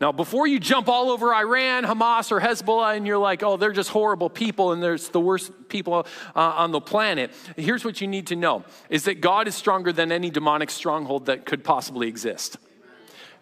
Now, 0.00 0.12
before 0.12 0.46
you 0.46 0.58
jump 0.58 0.88
all 0.88 1.10
over 1.10 1.32
Iran, 1.32 1.84
Hamas, 1.84 2.32
or 2.32 2.40
Hezbollah, 2.40 2.96
and 2.96 3.06
you're 3.06 3.18
like, 3.18 3.42
oh, 3.42 3.56
they're 3.56 3.72
just 3.72 3.90
horrible 3.90 4.28
people 4.28 4.72
and 4.72 4.82
they're 4.82 4.98
the 4.98 5.20
worst 5.20 5.52
people 5.68 6.06
uh, 6.34 6.40
on 6.40 6.72
the 6.72 6.80
planet, 6.80 7.30
here's 7.56 7.84
what 7.84 8.00
you 8.00 8.06
need 8.06 8.26
to 8.28 8.36
know 8.36 8.64
is 8.90 9.04
that 9.04 9.20
God 9.20 9.46
is 9.48 9.54
stronger 9.54 9.92
than 9.92 10.10
any 10.10 10.30
demonic 10.30 10.70
stronghold 10.70 11.26
that 11.26 11.46
could 11.46 11.62
possibly 11.62 12.08
exist. 12.08 12.56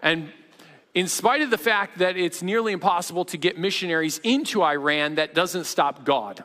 And 0.02 0.30
in 0.94 1.08
spite 1.08 1.40
of 1.40 1.50
the 1.50 1.58
fact 1.58 1.98
that 1.98 2.16
it's 2.16 2.42
nearly 2.42 2.72
impossible 2.72 3.24
to 3.26 3.38
get 3.38 3.58
missionaries 3.58 4.18
into 4.18 4.62
Iran, 4.62 5.14
that 5.14 5.34
doesn't 5.34 5.64
stop 5.64 6.04
God. 6.04 6.44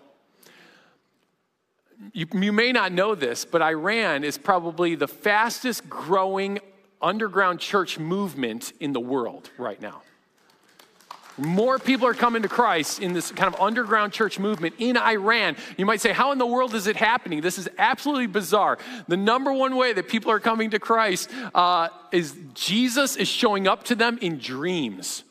You, 2.14 2.28
you, 2.34 2.54
may 2.54 2.72
not 2.72 2.92
know 2.92 3.16
this, 3.16 3.44
but 3.44 3.62
Iran 3.62 4.24
is 4.24 4.38
probably 4.38 4.96
the 4.96 5.08
fastest 5.08 5.90
growing 5.90 6.60
underground 7.02 7.60
church 7.60 8.00
movement 8.00 8.74
in 8.80 8.94
the 8.94 9.00
world 9.00 9.50
right 9.58 9.82
now. 9.82 10.02
More 11.40 11.78
people 11.78 12.08
are 12.08 12.16
coming 12.16 12.42
to 12.42 12.48
Christ 12.48 13.00
in 13.00 13.14
this 13.14 13.30
kind 13.32 13.54
of 13.54 13.62
underground 13.62 14.12
church 14.12 14.40
movement 14.40 14.74
in 14.80 14.98
Iran. 14.98 15.56
You 15.78 15.86
might 15.86 16.02
say, 16.02 16.12
How 16.12 16.32
in 16.32 16.40
the 16.40 16.48
world 16.48 16.74
is 16.74 16.88
it 16.88 16.96
happening? 16.96 17.42
This 17.42 17.60
is 17.60 17.70
absolutely 17.78 18.26
bizarre. 18.26 18.80
The 19.08 19.18
number 19.18 19.54
one 19.54 19.76
way 19.76 19.94
that 19.94 20.08
people 20.08 20.32
are 20.32 20.40
coming 20.40 20.72
to 20.72 20.80
Christ 20.80 21.30
uh, 21.54 21.90
is 22.12 22.36
Jesus 22.56 23.16
is 23.16 23.28
showing 23.28 23.68
up 23.68 23.84
to 23.86 23.96
them 23.96 24.18
in 24.20 24.40
dreams. 24.40 25.24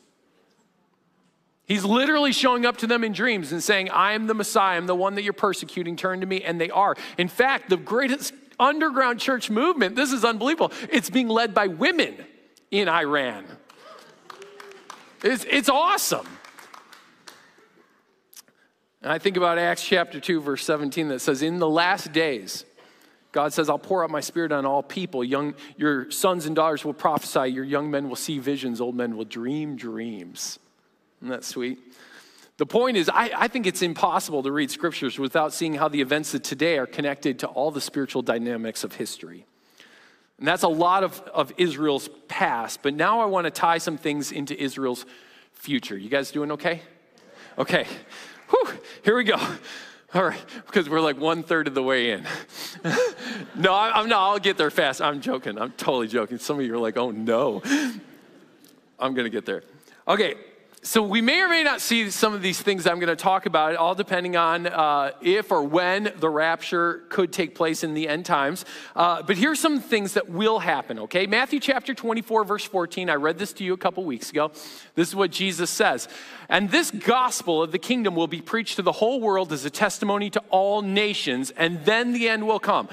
He's 1.65 1.83
literally 1.83 2.31
showing 2.31 2.65
up 2.65 2.77
to 2.77 2.87
them 2.87 3.03
in 3.03 3.11
dreams 3.11 3.51
and 3.51 3.61
saying, 3.61 3.89
I 3.89 4.13
am 4.13 4.27
the 4.27 4.33
Messiah, 4.33 4.77
I'm 4.77 4.87
the 4.87 4.95
one 4.95 5.15
that 5.15 5.23
you're 5.23 5.33
persecuting, 5.33 5.97
turn 5.97 6.21
to 6.21 6.25
me. 6.25 6.41
And 6.41 6.61
they 6.61 6.69
are. 6.69 6.95
In 7.17 7.27
fact, 7.27 7.69
the 7.69 7.75
greatest 7.75 8.33
underground 8.59 9.19
church 9.19 9.49
movement. 9.49 9.95
This 9.95 10.11
is 10.11 10.25
unbelievable. 10.25 10.71
It's 10.91 11.09
being 11.09 11.27
led 11.29 11.53
by 11.53 11.67
women 11.67 12.15
in 12.71 12.89
Iran. 12.89 13.45
It's, 15.23 15.45
it's 15.49 15.69
awesome. 15.69 16.27
And 19.01 19.11
I 19.11 19.19
think 19.19 19.37
about 19.37 19.57
Acts 19.57 19.83
chapter 19.83 20.19
2, 20.19 20.41
verse 20.41 20.63
17, 20.65 21.09
that 21.09 21.19
says, 21.19 21.41
In 21.41 21.59
the 21.59 21.69
last 21.69 22.11
days, 22.11 22.65
God 23.31 23.53
says, 23.53 23.69
I'll 23.69 23.77
pour 23.77 24.03
out 24.03 24.09
my 24.09 24.19
spirit 24.19 24.51
on 24.51 24.65
all 24.65 24.81
people. 24.81 25.23
Young, 25.23 25.53
your 25.75 26.09
sons 26.11 26.45
and 26.45 26.55
daughters 26.55 26.83
will 26.83 26.93
prophesy, 26.93 27.51
your 27.51 27.63
young 27.63 27.91
men 27.91 28.09
will 28.09 28.15
see 28.15 28.39
visions, 28.39 28.81
old 28.81 28.95
men 28.95 29.15
will 29.15 29.25
dream 29.25 29.75
dreams. 29.75 30.59
Isn't 31.21 31.29
that 31.29 31.43
sweet? 31.43 31.79
The 32.57 32.65
point 32.65 32.97
is, 32.97 33.07
I, 33.07 33.29
I, 33.35 33.47
think 33.47 33.67
it's 33.67 33.83
impossible 33.83 34.41
to 34.41 34.51
read 34.51 34.71
scriptures 34.71 35.19
without 35.19 35.53
seeing 35.53 35.75
how 35.75 35.87
the 35.87 36.01
events 36.01 36.33
of 36.33 36.41
today 36.41 36.79
are 36.79 36.87
connected 36.87 37.39
to 37.39 37.47
all 37.47 37.69
the 37.69 37.81
spiritual 37.81 38.23
dynamics 38.23 38.83
of 38.83 38.95
history. 38.95 39.45
And 40.39 40.47
that's 40.47 40.63
a 40.63 40.67
lot 40.67 41.03
of, 41.03 41.19
of 41.33 41.53
Israel's 41.57 42.09
past, 42.27 42.81
but 42.81 42.95
now 42.95 43.19
I 43.19 43.25
want 43.25 43.45
to 43.45 43.51
tie 43.51 43.77
some 43.77 43.97
things 43.97 44.31
into 44.31 44.59
Israel's 44.59 45.05
future. 45.53 45.97
You 45.97 46.09
guys 46.09 46.31
doing 46.31 46.51
okay? 46.53 46.81
Okay. 47.59 47.85
Whew, 48.49 48.73
here 49.03 49.15
we 49.15 49.23
go. 49.23 49.37
All 50.13 50.23
right, 50.23 50.45
because 50.65 50.89
we're 50.89 51.01
like 51.01 51.19
one 51.19 51.43
third 51.43 51.67
of 51.67 51.75
the 51.75 51.83
way 51.83 52.11
in. 52.11 52.25
no, 53.55 53.73
I, 53.73 53.99
am 53.99 54.07
not. 54.07 54.31
I'll 54.31 54.39
get 54.39 54.57
there 54.57 54.71
fast. 54.71 55.01
I'm 55.01 55.21
joking. 55.21 55.59
I'm 55.59 55.73
totally 55.73 56.07
joking. 56.07 56.37
Some 56.37 56.59
of 56.59 56.65
you 56.65 56.73
are 56.73 56.79
like, 56.79 56.97
oh 56.97 57.11
no. 57.11 57.61
I'm 58.99 59.13
going 59.13 59.25
to 59.25 59.29
get 59.29 59.45
there. 59.45 59.63
Okay, 60.07 60.35
so 60.83 61.01
we 61.01 61.21
may 61.21 61.41
or 61.41 61.49
may 61.49 61.63
not 61.63 61.81
see 61.81 62.09
some 62.11 62.33
of 62.33 62.41
these 62.41 62.61
things 62.61 62.85
I'm 62.85 62.99
going 62.99 63.09
to 63.09 63.15
talk 63.15 63.45
about, 63.45 63.75
all 63.75 63.95
depending 63.95 64.37
on 64.37 64.67
uh, 64.67 65.11
if 65.21 65.51
or 65.51 65.63
when 65.63 66.13
the 66.17 66.29
rapture 66.29 67.03
could 67.09 67.33
take 67.33 67.55
place 67.55 67.83
in 67.83 67.93
the 67.93 68.07
end 68.07 68.25
times. 68.25 68.63
Uh, 68.95 69.23
but 69.23 69.37
here's 69.37 69.59
some 69.59 69.81
things 69.81 70.13
that 70.13 70.29
will 70.29 70.59
happen, 70.59 70.99
okay? 70.99 71.25
Matthew 71.25 71.59
chapter 71.59 71.93
24, 71.93 72.43
verse 72.43 72.63
14. 72.63 73.09
I 73.09 73.15
read 73.15 73.39
this 73.39 73.53
to 73.53 73.63
you 73.63 73.73
a 73.73 73.77
couple 73.77 74.05
weeks 74.05 74.29
ago. 74.29 74.51
This 74.93 75.09
is 75.09 75.15
what 75.15 75.31
Jesus 75.31 75.71
says. 75.71 76.07
And 76.47 76.69
this 76.69 76.91
gospel 76.91 77.63
of 77.63 77.71
the 77.71 77.79
kingdom 77.79 78.15
will 78.15 78.27
be 78.27 78.41
preached 78.41 78.75
to 78.75 78.81
the 78.81 78.93
whole 78.93 79.19
world 79.19 79.51
as 79.51 79.65
a 79.65 79.69
testimony 79.71 80.29
to 80.29 80.43
all 80.49 80.81
nations, 80.83 81.51
and 81.51 81.83
then 81.85 82.13
the 82.13 82.29
end 82.29 82.47
will 82.47 82.59
come. 82.59 82.87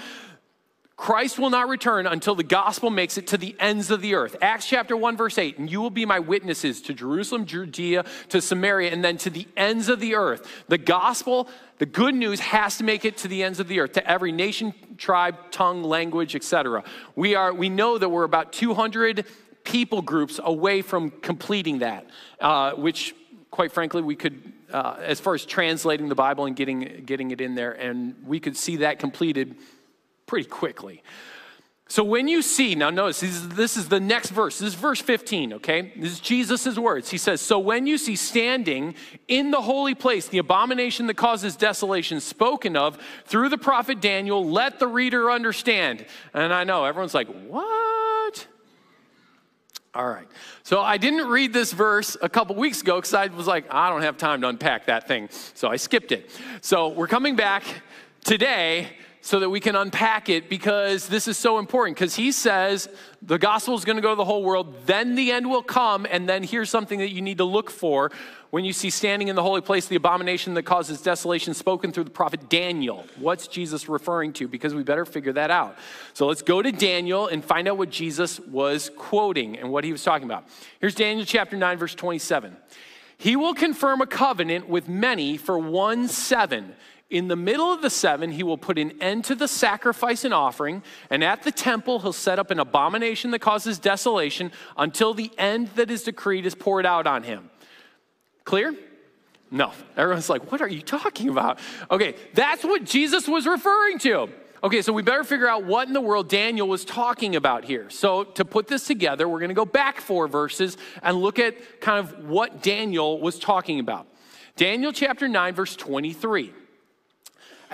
Christ 0.96 1.40
will 1.40 1.50
not 1.50 1.68
return 1.68 2.07
until 2.07 2.37
the 2.37 2.44
gospel 2.44 2.88
makes 2.88 3.18
it 3.18 3.26
to 3.28 3.38
the 3.38 3.57
ends 3.59 3.90
of 3.90 4.00
the 4.00 4.14
earth. 4.14 4.37
Acts 4.40 4.68
chapter 4.68 4.96
1, 4.96 5.16
verse 5.16 5.38
8, 5.38 5.59
and 5.59 5.70
you 5.70 5.80
will 5.80 5.90
be 5.90 6.07
my 6.07 6.20
witnesses 6.20 6.80
to 6.83 6.94
Jerusalem, 6.94 7.46
Judea, 7.46 8.04
to 8.28 8.40
Samaria, 8.40 8.92
and 8.92 9.04
then 9.04 9.16
to 9.18 9.30
the 9.30 9.48
ends 9.57 9.88
of 9.88 9.98
the 9.98 10.14
earth. 10.14 10.64
The 10.68 10.78
gospel, 10.78 11.48
the 11.78 11.87
good 11.87 12.14
news, 12.14 12.38
has 12.40 12.78
to 12.78 12.85
make 12.85 13.04
it 13.04 13.16
to 13.18 13.28
the 13.28 13.42
ends 13.42 13.59
of 13.59 13.66
the 13.66 13.80
earth, 13.80 13.92
to 13.92 14.09
every 14.09 14.30
nation, 14.30 14.72
tribe, 14.96 15.50
tongue, 15.50 15.83
language, 15.83 16.37
etc. 16.37 16.85
We, 17.16 17.35
are, 17.35 17.52
we 17.52 17.68
know 17.68 17.98
that 17.98 18.09
we're 18.09 18.24
about 18.24 18.52
200 18.52 19.26
people 19.64 20.00
groups 20.00 20.38
away 20.42 20.80
from 20.80 21.11
completing 21.11 21.80
that, 21.80 22.07
uh, 22.38 22.72
which, 22.72 23.16
quite 23.50 23.72
frankly, 23.72 24.02
we 24.02 24.14
could 24.14 24.52
uh, 24.72 24.96
as 25.00 25.20
far 25.20 25.35
as 25.35 25.44
translating 25.44 26.09
the 26.09 26.14
Bible 26.16 26.46
and 26.46 26.57
getting, 26.57 27.02
getting 27.07 27.30
it 27.30 27.40
in 27.40 27.54
there, 27.54 27.72
and 27.72 28.14
we 28.26 28.40
could 28.40 28.57
see 28.57 28.78
that 28.78 28.98
completed 28.98 29.57
pretty 30.26 30.48
quickly. 30.48 31.02
So 31.87 32.02
when 32.02 32.28
you 32.28 32.40
see, 32.40 32.74
now 32.74 32.88
notice 32.88 33.20
this 33.20 33.30
is, 33.30 33.48
this 33.50 33.76
is, 33.76 33.88
the 33.88 34.00
next 34.00 34.30
verse. 34.30 34.58
This 34.58 34.68
is 34.68 34.74
verse 34.74 35.00
15, 35.00 35.54
okay? 35.54 35.92
This 35.96 36.12
is 36.12 36.20
Jesus' 36.20 36.78
words. 36.78 37.10
He 37.10 37.18
says, 37.18 37.42
So 37.42 37.58
when 37.58 37.87
you 37.87 37.98
see 37.98 38.16
standing 38.16 38.94
in 39.28 39.50
the 39.50 39.60
holy 39.60 39.94
place 39.94 40.26
the 40.26 40.38
abomination 40.38 41.06
that 41.08 41.14
causes 41.14 41.56
desolation 41.56 42.20
spoken 42.20 42.74
of 42.76 42.98
through 43.26 43.50
the 43.50 43.58
prophet 43.58 44.00
Daniel, 44.00 44.48
let 44.48 44.78
the 44.78 44.87
reader 44.87 45.30
understand. 45.30 46.06
And 46.32 46.54
I 46.54 46.64
know 46.64 46.84
everyone's 46.84 47.14
like, 47.14 47.28
What? 47.28 48.46
All 49.94 50.08
right. 50.08 50.26
So 50.64 50.80
I 50.80 50.96
didn't 50.96 51.28
read 51.28 51.52
this 51.52 51.72
verse 51.72 52.16
a 52.20 52.28
couple 52.28 52.56
weeks 52.56 52.80
ago 52.80 52.96
because 52.96 53.14
I 53.14 53.26
was 53.26 53.46
like, 53.46 53.72
I 53.72 53.90
don't 53.90 54.02
have 54.02 54.16
time 54.16 54.40
to 54.40 54.48
unpack 54.48 54.87
that 54.87 55.06
thing. 55.06 55.28
So 55.52 55.68
I 55.68 55.76
skipped 55.76 56.10
it. 56.10 56.30
So 56.62 56.88
we're 56.88 57.06
coming 57.06 57.37
back 57.37 57.62
today 58.24 58.88
so 59.24 59.40
that 59.40 59.48
we 59.48 59.58
can 59.58 59.74
unpack 59.74 60.28
it 60.28 60.50
because 60.50 61.08
this 61.08 61.26
is 61.26 61.38
so 61.38 61.58
important. 61.58 61.96
Because 61.96 62.14
he 62.14 62.30
says 62.30 62.90
the 63.22 63.38
gospel 63.38 63.74
is 63.74 63.82
going 63.82 63.96
to 63.96 64.02
go 64.02 64.10
to 64.10 64.16
the 64.16 64.24
whole 64.24 64.44
world, 64.44 64.84
then 64.84 65.14
the 65.14 65.32
end 65.32 65.48
will 65.48 65.62
come, 65.62 66.06
and 66.10 66.28
then 66.28 66.42
here's 66.42 66.68
something 66.68 66.98
that 66.98 67.08
you 67.08 67.22
need 67.22 67.38
to 67.38 67.44
look 67.44 67.70
for 67.70 68.10
when 68.50 68.66
you 68.66 68.74
see 68.74 68.90
standing 68.90 69.28
in 69.28 69.34
the 69.34 69.42
holy 69.42 69.62
place 69.62 69.87
the 69.87 69.96
abomination 69.96 70.52
that 70.52 70.64
causes 70.64 71.00
desolation 71.00 71.54
spoken 71.54 71.90
through 71.90 72.04
the 72.04 72.10
prophet 72.10 72.50
Daniel. 72.50 73.06
What's 73.16 73.48
Jesus 73.48 73.88
referring 73.88 74.34
to? 74.34 74.46
Because 74.46 74.74
we 74.74 74.82
better 74.82 75.06
figure 75.06 75.32
that 75.32 75.50
out. 75.50 75.78
So 76.12 76.26
let's 76.26 76.42
go 76.42 76.60
to 76.60 76.70
Daniel 76.70 77.26
and 77.26 77.42
find 77.42 77.66
out 77.66 77.78
what 77.78 77.88
Jesus 77.88 78.38
was 78.40 78.90
quoting 78.94 79.56
and 79.56 79.70
what 79.70 79.84
he 79.84 79.92
was 79.92 80.04
talking 80.04 80.26
about. 80.26 80.44
Here's 80.80 80.94
Daniel 80.94 81.24
chapter 81.24 81.56
9, 81.56 81.78
verse 81.78 81.94
27. 81.94 82.54
He 83.16 83.37
will 83.37 83.54
confirm 83.54 84.02
a 84.02 84.06
covenant 84.06 84.68
with 84.68 84.87
many 84.87 85.38
for 85.38 85.58
one 85.58 86.08
seven 86.08 86.74
in 87.11 87.29
the 87.29 87.37
middle 87.37 87.73
of 87.73 87.83
the 87.83 87.90
seven, 87.90 88.33
he 88.33 88.43
will 88.43 88.59
put 88.59 88.79
an 88.79 89.01
end 89.01 89.25
to 89.27 89.35
the 89.35 89.47
sacrifice 89.47 90.25
and 90.25 90.33
offering, 90.33 90.83
and 91.11 91.23
at 91.23 91.43
the 91.43 91.53
temple, 91.53 92.01
he'll 92.01 92.12
set 92.12 92.38
up 92.38 92.51
an 92.51 92.59
abomination 92.59 93.31
that 93.33 93.40
causes 93.40 93.79
desolation 93.79 94.51
until 94.77 95.14
the 95.14 95.31
end 95.37 95.69
that 95.77 95.90
is 95.90 96.05
decreed 96.05 96.47
is 96.47 96.55
poured 96.55 96.87
out 96.87 97.07
on 97.07 97.23
him. 97.23 97.51
Clear? 98.45 98.75
No. 99.51 99.73
Everyone's 99.97 100.29
like, 100.29 100.51
what 100.51 100.61
are 100.61 100.69
you 100.69 100.83
talking 100.83 101.29
about? 101.29 101.59
Okay, 101.90 102.17
that's 102.33 102.64
what 102.64 102.85
Jesus 102.85 103.29
was 103.29 103.47
referring 103.47 103.99
to. 104.01 104.29
Okay, 104.64 104.81
so 104.81 104.95
we 104.95 105.03
better 105.03 105.25
figure 105.25 105.47
out 105.47 105.64
what 105.64 105.87
in 105.87 105.93
the 105.93 106.01
world 106.01 106.29
Daniel 106.29 106.67
was 106.67 106.87
talking 106.87 107.37
about 107.37 107.64
here. 107.64 107.90
So, 107.90 108.25
to 108.25 108.47
put 108.47 108.67
this 108.67 108.87
together, 108.87 109.29
we're 109.29 109.40
going 109.40 109.51
to 109.51 109.55
go 109.55 109.67
back 109.67 110.01
four 110.01 110.27
verses 110.27 110.79
and 111.03 111.19
look 111.19 111.38
at 111.38 111.83
kind 111.83 111.99
of 111.99 112.25
what 112.25 112.62
Daniel 112.62 113.21
was 113.21 113.38
talking 113.38 113.79
about. 113.79 114.07
Daniel 114.57 114.90
chapter 114.90 115.29
9, 115.29 115.55
verse 115.55 115.77
23. 115.77 116.55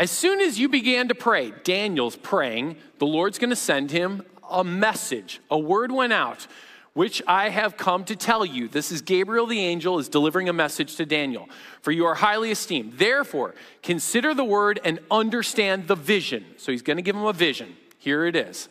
As 0.00 0.10
soon 0.10 0.40
as 0.40 0.58
you 0.58 0.70
began 0.70 1.08
to 1.08 1.14
pray, 1.14 1.52
Daniel's 1.62 2.16
praying, 2.16 2.76
the 2.98 3.06
Lord's 3.06 3.38
going 3.38 3.50
to 3.50 3.56
send 3.56 3.90
him 3.90 4.22
a 4.50 4.64
message. 4.64 5.42
A 5.50 5.58
word 5.58 5.92
went 5.92 6.14
out, 6.14 6.46
which 6.94 7.20
I 7.26 7.50
have 7.50 7.76
come 7.76 8.04
to 8.04 8.16
tell 8.16 8.42
you. 8.46 8.66
This 8.66 8.90
is 8.90 9.02
Gabriel 9.02 9.46
the 9.46 9.60
angel 9.60 9.98
is 9.98 10.08
delivering 10.08 10.48
a 10.48 10.54
message 10.54 10.96
to 10.96 11.04
Daniel. 11.04 11.50
For 11.82 11.92
you 11.92 12.06
are 12.06 12.14
highly 12.14 12.50
esteemed. 12.50 12.94
Therefore, 12.94 13.54
consider 13.82 14.32
the 14.32 14.42
word 14.42 14.80
and 14.86 15.00
understand 15.10 15.86
the 15.86 15.96
vision. 15.96 16.46
So 16.56 16.72
he's 16.72 16.80
going 16.80 16.96
to 16.96 17.02
give 17.02 17.14
him 17.14 17.26
a 17.26 17.34
vision. 17.34 17.76
Here 17.98 18.24
it 18.24 18.36
is. 18.36 18.70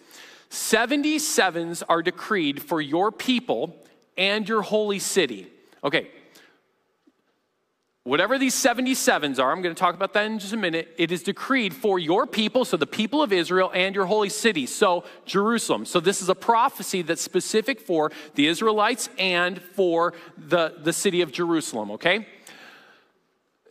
77s 0.50 1.84
are 1.88 2.02
decreed 2.02 2.60
for 2.60 2.82
your 2.82 3.12
people 3.12 3.76
and 4.18 4.50
your 4.50 4.64
holy 4.64 4.98
city. 4.98 5.46
Okay, 5.84 6.10
Whatever 8.06 8.38
these 8.38 8.56
77s 8.56 9.40
are, 9.40 9.52
I'm 9.52 9.62
going 9.62 9.76
to 9.76 9.80
talk 9.80 9.94
about 9.94 10.14
that 10.14 10.26
in 10.26 10.40
just 10.40 10.54
a 10.54 10.58
minute. 10.58 10.96
It 10.98 11.12
is 11.12 11.22
decreed 11.22 11.74
for 11.74 12.00
your 12.00 12.26
people, 12.26 12.64
so 12.64 12.78
the 12.78 12.88
people 12.88 13.22
of 13.22 13.34
Israel 13.34 13.72
and 13.74 13.94
your 13.94 14.06
holy 14.06 14.30
city, 14.30 14.66
so 14.66 15.04
Jerusalem. 15.26 15.86
So 15.86 16.00
this 16.00 16.22
is 16.22 16.30
a 16.30 16.36
prophecy 16.36 17.02
that's 17.02 17.22
specific 17.22 17.82
for 17.82 18.12
the 18.36 18.48
Israelites 18.48 19.10
and 19.20 19.62
for 19.62 20.14
the, 20.38 20.76
the 20.82 20.94
city 20.94 21.22
of 21.22 21.34
Jerusalem, 21.34 21.92
okay? 21.92 22.26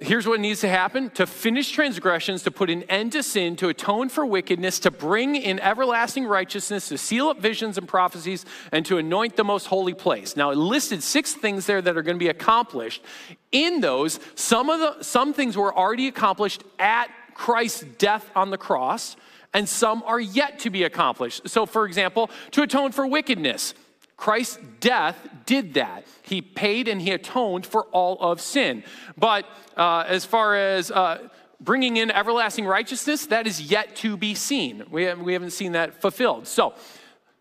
Here's 0.00 0.28
what 0.28 0.38
needs 0.38 0.60
to 0.60 0.68
happen 0.68 1.10
to 1.10 1.26
finish 1.26 1.72
transgressions, 1.72 2.44
to 2.44 2.52
put 2.52 2.70
an 2.70 2.84
end 2.84 3.12
to 3.12 3.22
sin, 3.22 3.56
to 3.56 3.68
atone 3.68 4.08
for 4.08 4.24
wickedness, 4.24 4.78
to 4.80 4.92
bring 4.92 5.34
in 5.34 5.58
everlasting 5.58 6.24
righteousness, 6.24 6.88
to 6.88 6.98
seal 6.98 7.28
up 7.28 7.40
visions 7.40 7.78
and 7.78 7.88
prophecies, 7.88 8.46
and 8.70 8.86
to 8.86 8.98
anoint 8.98 9.34
the 9.34 9.42
most 9.42 9.66
holy 9.66 9.94
place. 9.94 10.36
Now, 10.36 10.50
it 10.50 10.56
listed 10.56 11.02
six 11.02 11.34
things 11.34 11.66
there 11.66 11.82
that 11.82 11.96
are 11.96 12.02
going 12.02 12.14
to 12.16 12.24
be 12.24 12.28
accomplished. 12.28 13.02
In 13.50 13.80
those, 13.80 14.20
some, 14.36 14.70
of 14.70 14.78
the, 14.78 15.02
some 15.02 15.32
things 15.32 15.56
were 15.56 15.76
already 15.76 16.06
accomplished 16.06 16.62
at 16.78 17.08
Christ's 17.34 17.80
death 17.98 18.30
on 18.36 18.50
the 18.50 18.58
cross, 18.58 19.16
and 19.52 19.68
some 19.68 20.04
are 20.04 20.20
yet 20.20 20.60
to 20.60 20.70
be 20.70 20.84
accomplished. 20.84 21.48
So, 21.48 21.66
for 21.66 21.86
example, 21.86 22.30
to 22.52 22.62
atone 22.62 22.92
for 22.92 23.04
wickedness. 23.04 23.74
Christ's 24.18 24.58
death 24.80 25.16
did 25.46 25.74
that. 25.74 26.04
He 26.22 26.42
paid 26.42 26.88
and 26.88 27.00
he 27.00 27.12
atoned 27.12 27.64
for 27.64 27.84
all 27.84 28.18
of 28.20 28.40
sin. 28.40 28.82
But 29.16 29.46
uh, 29.76 30.04
as 30.06 30.24
far 30.24 30.56
as 30.56 30.90
uh, 30.90 31.28
bringing 31.60 31.96
in 31.96 32.10
everlasting 32.10 32.66
righteousness, 32.66 33.26
that 33.26 33.46
is 33.46 33.62
yet 33.62 33.94
to 33.96 34.16
be 34.16 34.34
seen. 34.34 34.84
We 34.90 35.04
haven't, 35.04 35.24
we 35.24 35.32
haven't 35.32 35.52
seen 35.52 35.72
that 35.72 36.02
fulfilled. 36.02 36.48
So, 36.48 36.74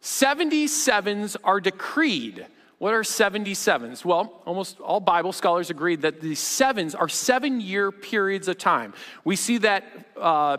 77s 0.03 1.35
are 1.43 1.59
decreed. 1.59 2.45
What 2.77 2.93
are 2.93 3.01
77s? 3.01 4.05
Well, 4.05 4.43
almost 4.45 4.79
all 4.79 4.99
Bible 4.99 5.33
scholars 5.33 5.71
agree 5.71 5.95
that 5.95 6.21
the 6.21 6.35
sevens 6.35 6.93
are 6.93 7.09
seven 7.09 7.59
year 7.59 7.91
periods 7.91 8.47
of 8.47 8.59
time. 8.59 8.93
We 9.25 9.35
see 9.35 9.57
that 9.57 9.83
uh, 10.15 10.57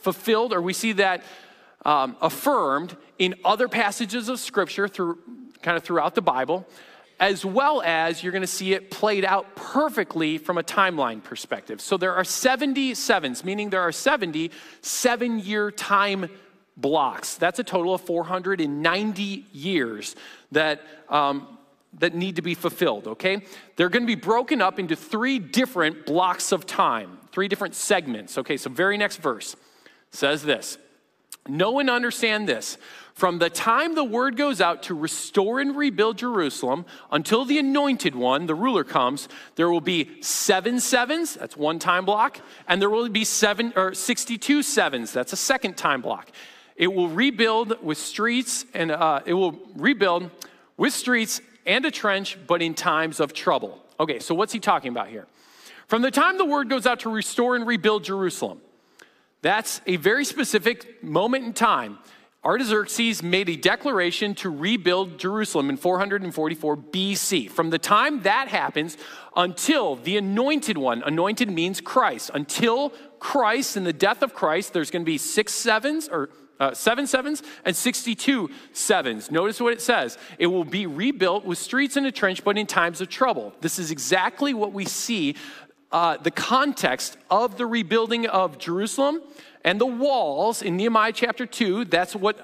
fulfilled, 0.00 0.52
or 0.52 0.60
we 0.60 0.72
see 0.72 0.92
that 0.94 1.22
um, 1.84 2.16
affirmed 2.20 2.96
in 3.20 3.36
other 3.44 3.68
passages 3.68 4.28
of 4.28 4.40
Scripture 4.40 4.88
through 4.88 5.18
kind 5.64 5.76
of 5.76 5.82
throughout 5.82 6.14
the 6.14 6.22
Bible, 6.22 6.64
as 7.18 7.44
well 7.44 7.82
as 7.82 8.22
you're 8.22 8.32
going 8.32 8.42
to 8.42 8.46
see 8.46 8.72
it 8.72 8.90
played 8.90 9.24
out 9.24 9.56
perfectly 9.56 10.38
from 10.38 10.58
a 10.58 10.62
timeline 10.62 11.22
perspective. 11.22 11.80
So 11.80 11.96
there 11.96 12.14
are 12.14 12.22
77s, 12.22 13.44
meaning 13.44 13.70
there 13.70 13.80
are 13.80 13.92
70 13.92 14.52
seven 14.82 15.38
year 15.40 15.70
time 15.70 16.28
blocks. 16.76 17.34
That's 17.36 17.58
a 17.58 17.64
total 17.64 17.94
of 17.94 18.02
490 18.02 19.46
years 19.52 20.14
that. 20.52 20.82
Um, 21.08 21.48
that 21.98 22.12
need 22.12 22.34
to 22.34 22.42
be 22.42 22.54
fulfilled, 22.54 23.06
okay? 23.06 23.44
They're 23.76 23.88
to 24.02 24.06
be 24.06 24.16
broken 24.16 24.60
up 24.60 24.80
into 24.80 24.96
three 24.96 25.38
different 25.38 26.06
blocks 26.06 26.50
of 26.50 26.66
time, 26.66 27.18
three 27.30 27.46
different 27.46 27.76
segments. 27.76 28.36
Okay, 28.36 28.56
so 28.56 28.68
very 28.68 28.98
next 28.98 29.18
verse 29.18 29.54
says 30.10 30.42
this 30.42 30.76
Know 31.46 31.78
and 31.78 31.90
understand 31.90 32.48
this. 32.48 32.78
From 33.14 33.38
the 33.38 33.48
time 33.48 33.94
the 33.94 34.02
word 34.02 34.36
goes 34.36 34.60
out 34.60 34.82
to 34.84 34.94
restore 34.94 35.60
and 35.60 35.76
rebuild 35.76 36.18
Jerusalem 36.18 36.84
until 37.12 37.44
the 37.44 37.58
anointed 37.60 38.16
one, 38.16 38.46
the 38.46 38.56
ruler, 38.56 38.82
comes, 38.82 39.28
there 39.54 39.70
will 39.70 39.80
be 39.80 40.20
seven 40.20 40.80
sevens, 40.80 41.34
that's 41.34 41.56
one 41.56 41.78
time 41.78 42.04
block, 42.04 42.40
and 42.66 42.82
there 42.82 42.90
will 42.90 43.08
be 43.08 43.24
seven 43.24 43.72
or 43.76 43.94
62 43.94 44.64
sevens, 44.64 45.12
that's 45.12 45.32
a 45.32 45.36
second 45.36 45.76
time 45.76 46.02
block. 46.02 46.28
It 46.74 46.88
will 46.88 47.08
rebuild 47.08 47.80
with 47.84 47.98
streets 47.98 48.64
and 48.74 48.90
uh, 48.90 49.20
it 49.24 49.34
will 49.34 49.60
rebuild 49.76 50.28
with 50.76 50.92
streets 50.92 51.40
and 51.66 51.86
a 51.86 51.92
trench, 51.92 52.36
but 52.48 52.62
in 52.62 52.74
times 52.74 53.20
of 53.20 53.32
trouble. 53.32 53.80
Okay, 54.00 54.18
so 54.18 54.34
what's 54.34 54.52
he 54.52 54.58
talking 54.58 54.90
about 54.90 55.06
here? 55.06 55.28
From 55.86 56.02
the 56.02 56.10
time 56.10 56.36
the 56.36 56.44
word 56.44 56.68
goes 56.68 56.84
out 56.84 57.00
to 57.00 57.10
restore 57.10 57.54
and 57.54 57.64
rebuild 57.64 58.02
Jerusalem, 58.02 58.60
that's 59.40 59.80
a 59.86 59.96
very 59.96 60.24
specific 60.24 61.04
moment 61.04 61.44
in 61.44 61.52
time. 61.52 61.98
Artaxerxes 62.44 63.22
made 63.22 63.48
a 63.48 63.56
declaration 63.56 64.34
to 64.36 64.50
rebuild 64.50 65.18
Jerusalem 65.18 65.70
in 65.70 65.76
444 65.76 66.76
BC. 66.76 67.50
From 67.50 67.70
the 67.70 67.78
time 67.78 68.22
that 68.22 68.48
happens 68.48 68.98
until 69.34 69.96
the 69.96 70.18
anointed 70.18 70.76
one, 70.76 71.02
anointed 71.04 71.50
means 71.50 71.80
Christ, 71.80 72.30
until 72.34 72.90
Christ 73.18 73.76
and 73.76 73.86
the 73.86 73.92
death 73.92 74.22
of 74.22 74.34
Christ, 74.34 74.74
there's 74.74 74.90
going 74.90 75.02
to 75.02 75.06
be 75.06 75.16
six 75.16 75.52
sevens 75.52 76.08
or 76.08 76.28
uh, 76.60 76.72
seven 76.72 77.06
sevens 77.06 77.42
and 77.64 77.74
62 77.74 78.50
sevens. 78.72 79.30
Notice 79.30 79.60
what 79.60 79.72
it 79.72 79.80
says. 79.80 80.18
It 80.38 80.46
will 80.46 80.64
be 80.64 80.86
rebuilt 80.86 81.44
with 81.44 81.58
streets 81.58 81.96
and 81.96 82.06
a 82.06 82.12
trench, 82.12 82.44
but 82.44 82.56
in 82.56 82.66
times 82.66 83.00
of 83.00 83.08
trouble. 83.08 83.54
This 83.60 83.78
is 83.78 83.90
exactly 83.90 84.54
what 84.54 84.72
we 84.72 84.84
see 84.84 85.34
uh, 85.90 86.16
the 86.16 86.30
context 86.30 87.16
of 87.30 87.56
the 87.56 87.66
rebuilding 87.66 88.26
of 88.26 88.58
Jerusalem 88.58 89.22
and 89.64 89.80
the 89.80 89.86
walls 89.86 90.62
in 90.62 90.76
Nehemiah 90.76 91.12
chapter 91.12 91.46
2, 91.46 91.86
that's 91.86 92.14
what 92.14 92.38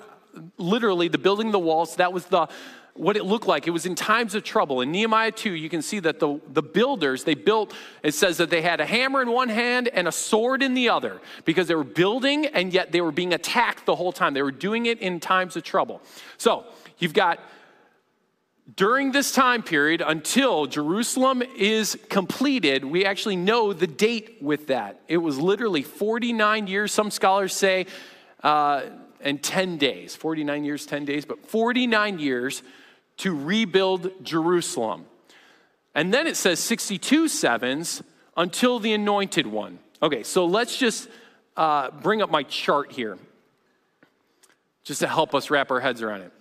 literally 0.59 1.09
the 1.09 1.18
building 1.18 1.50
the 1.50 1.59
walls, 1.59 1.96
that 1.96 2.12
was 2.12 2.24
the 2.26 2.48
what 2.94 3.16
it 3.16 3.24
looked 3.24 3.46
like. 3.46 3.66
It 3.66 3.70
was 3.70 3.87
in 3.87 3.94
times 3.94 4.35
of 4.35 4.42
trouble. 4.42 4.80
In 4.80 4.90
Nehemiah 4.90 5.30
2, 5.30 5.52
you 5.52 5.70
can 5.70 5.80
see 5.80 6.00
that 6.00 6.18
the, 6.18 6.40
the 6.52 6.62
builders, 6.62 7.24
they 7.24 7.35
built, 7.35 7.72
it 8.02 8.12
says 8.12 8.37
that 8.38 8.50
they 8.50 8.62
had 8.62 8.80
a 8.80 8.85
hammer 8.85 9.22
in 9.22 9.30
one 9.30 9.48
hand 9.48 9.88
and 9.88 10.09
a 10.09 10.12
sword 10.12 10.62
in 10.62 10.74
the 10.74 10.88
other 10.88 11.20
because 11.44 11.68
they 11.68 11.74
were 11.74 11.85
building 11.85 12.46
and 12.46 12.72
yet 12.72 12.92
they 12.92 13.00
were 13.00 13.12
being 13.12 13.33
attacked 13.33 13.87
the 13.87 13.96
whole 13.96 14.12
time. 14.12 14.35
They 14.35 14.42
were 14.42 14.50
doing 14.50 14.87
it 14.87 14.98
in 14.98 15.20
times 15.20 15.56
of 15.56 15.62
trouble. 15.62 16.02
So 16.37 16.64
you've 16.98 17.14
got 17.14 17.38
during 18.76 19.12
this 19.12 19.33
time 19.33 19.62
period 19.62 20.02
until 20.04 20.66
Jerusalem 20.66 21.42
is 21.56 21.96
completed, 22.09 22.85
we 22.85 23.04
actually 23.04 23.37
know 23.37 23.72
the 23.72 23.87
date 23.87 24.38
with 24.40 24.66
that. 24.68 25.00
It 25.09 25.16
was 25.16 25.38
literally 25.38 25.83
49 25.83 26.66
years, 26.66 26.92
some 26.92 27.11
scholars 27.11 27.54
say, 27.54 27.87
uh, 28.42 28.83
and 29.20 29.42
10 29.42 29.78
days. 29.78 30.14
49 30.14 30.64
years, 30.64 30.87
10 30.87 31.04
days, 31.04 31.24
but 31.24 31.46
49 31.46 32.18
years 32.18 32.62
to 33.18 33.35
rebuild 33.35 34.11
Jerusalem. 34.22 35.06
And 35.94 36.12
then 36.12 36.26
it 36.26 36.37
says 36.37 36.61
62 36.61 37.28
sevens 37.28 38.02
until 38.37 38.78
the 38.78 38.92
anointed 38.92 39.46
one. 39.46 39.78
Okay, 40.02 40.22
so 40.22 40.46
let's 40.46 40.76
just 40.76 41.09
uh, 41.56 41.90
bring 41.90 42.22
up 42.22 42.30
my 42.30 42.42
chart 42.44 42.92
here 42.92 43.18
just 44.85 45.00
to 45.00 45.06
help 45.06 45.35
us 45.35 45.50
wrap 45.50 45.70
our 45.70 45.80
heads 45.80 46.02
around 46.02 46.22
it. 46.22 46.33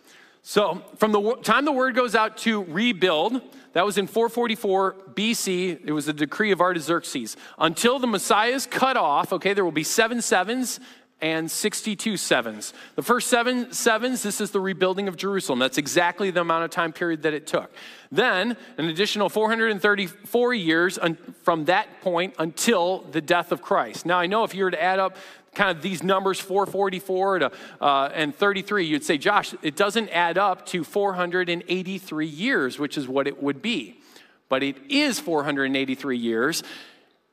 So, 0.50 0.82
from 0.96 1.12
the 1.12 1.36
time 1.44 1.64
the 1.64 1.72
word 1.72 1.94
goes 1.94 2.16
out 2.16 2.38
to 2.38 2.64
rebuild, 2.64 3.40
that 3.74 3.86
was 3.86 4.00
in 4.00 4.08
444 4.08 4.96
BC. 5.14 5.80
It 5.86 5.92
was 5.92 6.08
a 6.08 6.14
decree 6.14 6.52
of 6.52 6.60
Artaxerxes. 6.60 7.38
Until 7.60 8.00
the 8.00 8.08
Messiah 8.08 8.54
is 8.54 8.66
cut 8.66 8.98
off, 8.98 9.32
okay, 9.32 9.54
there 9.54 9.64
will 9.64 9.72
be 9.72 9.84
seven 9.84 10.24
sevens 10.24 10.80
and 11.22 11.52
62 11.52 12.18
sevens. 12.18 12.74
The 12.96 13.04
first 13.04 13.28
seven 13.28 13.74
sevens, 13.74 14.24
this 14.24 14.42
is 14.42 14.50
the 14.50 14.60
rebuilding 14.60 15.08
of 15.08 15.18
Jerusalem. 15.18 15.60
That's 15.60 15.78
exactly 15.78 16.32
the 16.32 16.42
amount 16.42 16.64
of 16.64 16.72
time 16.72 16.94
period 16.94 17.24
that 17.24 17.34
it 17.36 17.46
took. 17.46 17.72
Then, 18.12 18.58
an 18.78 18.86
additional 18.86 19.30
434 19.30 20.54
years 20.54 20.98
from 21.44 21.66
that 21.66 22.02
point 22.02 22.34
until 22.40 23.02
the 23.12 23.22
death 23.22 23.52
of 23.52 23.62
Christ. 23.62 24.06
Now, 24.06 24.18
I 24.18 24.26
know 24.26 24.44
if 24.46 24.56
you 24.56 24.64
were 24.64 24.72
to 24.72 24.82
add 24.82 24.98
up 24.98 25.18
kind 25.54 25.76
of 25.76 25.82
these 25.82 26.04
numbers 26.04 26.40
444 26.40 27.40
to, 27.40 27.52
uh, 27.82 28.10
and 28.14 28.36
33 28.36 28.86
you'd 28.86 29.04
say 29.04 29.18
josh 29.18 29.54
it 29.62 29.76
doesn't 29.76 30.10
add 30.10 30.38
up 30.38 30.66
to 30.68 30.84
483 30.84 32.26
years 32.26 32.80
which 32.80 32.98
is 32.98 33.08
what 33.08 33.28
it 33.28 33.42
would 33.42 33.62
be. 33.62 34.00
But 34.48 34.64
it 34.64 34.78
is 34.90 35.20
483 35.20 36.18
years. 36.18 36.64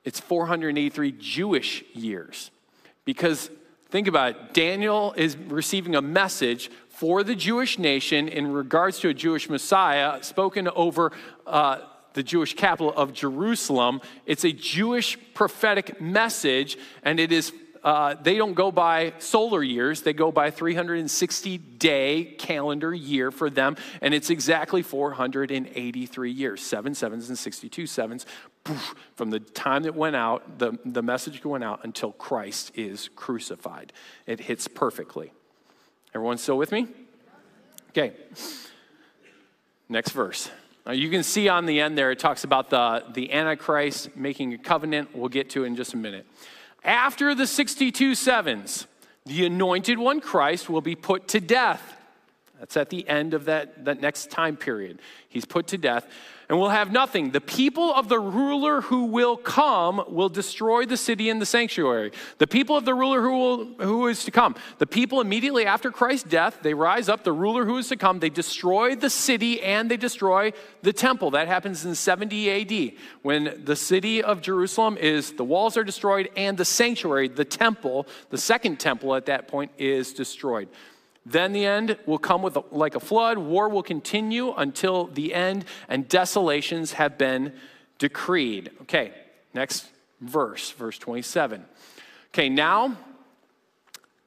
It's 0.05 0.21
483 0.21 1.13
jewish 1.13 1.83
years. 1.95 2.51
Because 3.05 3.51
think 3.89 4.09
about 4.09 4.31
it 4.31 4.55
daniel 4.55 5.15
is 5.17 5.37
receiving 5.37 5.95
a 5.95 6.03
message 6.03 6.71
for 6.89 7.23
the 7.23 7.35
jewish 7.35 7.79
nation 7.79 8.29
in 8.29 8.53
regards 8.53 8.99
to 9.01 9.09
a 9.09 9.15
jewish 9.15 9.49
messiah 9.49 10.23
spoken 10.23 10.69
over 10.69 11.13
uh, 11.47 11.79
the 12.17 12.23
Jewish 12.23 12.57
capital 12.57 12.93
of 12.95 13.13
Jerusalem. 13.13 14.01
It's 14.25 14.45
a 14.45 14.51
Jewish 14.51 15.19
prophetic 15.35 16.01
message, 16.01 16.79
and 17.03 17.21
it 17.21 17.31
is 17.31 17.53
uh, 17.87 18.17
they 18.21 18.37
don't 18.37 18.55
go 18.55 18.73
by 18.73 19.13
solar 19.21 19.63
years, 19.63 20.03
they 20.03 20.13
go 20.13 20.33
by 20.33 20.51
360 20.51 21.57
day 21.57 22.35
calendar 22.37 22.93
year 22.93 23.31
for 23.31 23.49
them, 23.49 23.77
and 24.03 24.13
it's 24.13 24.29
exactly 24.29 24.83
483 24.83 26.31
years 26.33 26.61
seven 26.61 26.95
sevens 26.95 27.29
and 27.29 27.39
62 27.39 27.87
sevens 27.87 28.27
from 29.15 29.31
the 29.31 29.39
time 29.39 29.85
that 29.85 29.95
went 29.95 30.17
out, 30.17 30.59
the, 30.59 30.79
the 30.85 31.03
message 31.03 31.45
went 31.45 31.63
out 31.63 31.81
until 31.85 32.13
Christ 32.13 32.73
is 32.75 33.09
crucified. 33.15 33.93
It 34.27 34.41
hits 34.41 34.67
perfectly. 34.67 35.33
Everyone 36.15 36.39
still 36.39 36.59
with 36.59 36.73
me? 36.73 36.89
Okay. 37.91 38.15
Next 39.89 40.11
verse. 40.11 40.51
Now 40.85 40.93
you 40.93 41.09
can 41.09 41.23
see 41.23 41.49
on 41.49 41.67
the 41.67 41.81
end 41.81 41.97
there, 41.97 42.11
it 42.11 42.19
talks 42.19 42.45
about 42.45 42.71
the, 42.71 43.05
the 43.13 43.33
Antichrist 43.33 44.17
making 44.17 44.55
a 44.55 44.59
covenant. 44.59 45.15
We'll 45.15 45.29
get 45.29 45.51
to 45.51 45.65
it 45.65 45.69
in 45.69 45.77
just 45.77 45.95
a 45.95 45.97
minute. 45.97 46.27
After 46.87 47.35
the 47.35 47.49
62 47.49 48.15
sevens, 48.15 48.87
the 49.25 49.45
anointed 49.45 49.99
one, 49.99 50.21
Christ, 50.21 50.71
will 50.71 50.81
be 50.81 50.95
put 50.95 51.27
to 51.29 51.41
death. 51.41 51.96
That's 52.59 52.77
at 52.77 52.91
the 52.91 53.07
end 53.09 53.35
of 53.35 53.45
that, 53.47 53.85
that 53.85 54.01
next 54.01 54.31
time 54.31 54.57
period. 54.57 55.01
He's 55.29 55.45
put 55.45 55.67
to 55.69 55.79
death 55.79 56.07
and 56.49 56.59
will 56.59 56.71
have 56.71 56.93
nothing. 56.93 57.31
The 57.31 57.41
people 57.41 57.93
of 57.93 58.09
the 58.09 58.21
ruler 58.21 58.81
who 58.81 59.05
will 59.05 59.37
come 59.37 60.03
will 60.09 60.29
destroy 60.29 60.87
the 60.87 60.97
city 60.97 61.29
and 61.29 61.43
the 61.43 61.47
sanctuary. 61.47 62.13
The 62.39 62.47
people 62.47 62.77
of 62.77 62.85
the 62.85 62.95
ruler 62.95 63.21
who, 63.21 63.31
will, 63.31 63.65
who 63.81 64.07
is 64.07 64.25
to 64.25 64.31
come. 64.31 64.55
The 64.79 64.87
people 64.87 65.21
immediately 65.21 65.67
after 65.67 65.91
Christ's 65.91 66.29
death, 66.29 66.61
they 66.63 66.73
rise 66.73 67.09
up, 67.09 67.25
the 67.25 67.33
ruler 67.33 67.65
who 67.65 67.79
is 67.79 67.89
to 67.89 67.97
come, 67.97 68.21
they 68.21 68.31
destroy 68.31 68.95
the 68.95 69.11
city 69.11 69.61
and 69.61 69.91
they 69.91 69.97
destroy 69.97 70.53
the 70.83 70.93
temple. 70.93 71.33
That 71.33 71.49
happens 71.49 71.85
in 71.85 71.95
70 71.95 72.51
AD 72.51 72.93
when 73.23 73.63
the 73.65 73.77
city 73.77 74.23
of 74.23 74.41
Jerusalem 74.41 74.97
is, 74.97 75.33
the 75.33 75.45
walls 75.45 75.77
are 75.77 75.85
destroyed 75.85 76.31
and 76.37 76.57
the 76.57 76.65
sanctuary, 76.65 77.29
the 77.29 77.45
temple, 77.45 78.07
the 78.31 78.39
second 78.39 78.79
temple 78.79 79.15
at 79.15 79.27
that 79.27 79.49
point 79.49 79.73
is 79.79 80.15
destroyed. 80.15 80.69
Then 81.29 81.53
the 81.53 81.67
end 81.67 81.99
will 82.07 82.19
come 82.19 82.41
with 82.41 82.57
a, 82.57 82.63
like 82.71 82.95
a 82.95 83.01
flood. 83.01 83.37
War 83.37 83.69
will 83.69 83.83
continue 83.83 84.55
until 84.55 85.09
the 85.09 85.35
end, 85.35 85.65
and 85.89 86.09
desolations 86.09 86.93
have 86.93 87.19
been 87.19 87.53
decreed. 87.99 88.71
Okay, 88.83 89.13
next 89.53 89.89
verse, 90.21 90.71
verse 90.71 90.99
27. 90.99 91.65
Okay, 92.29 92.49
now 92.49 92.97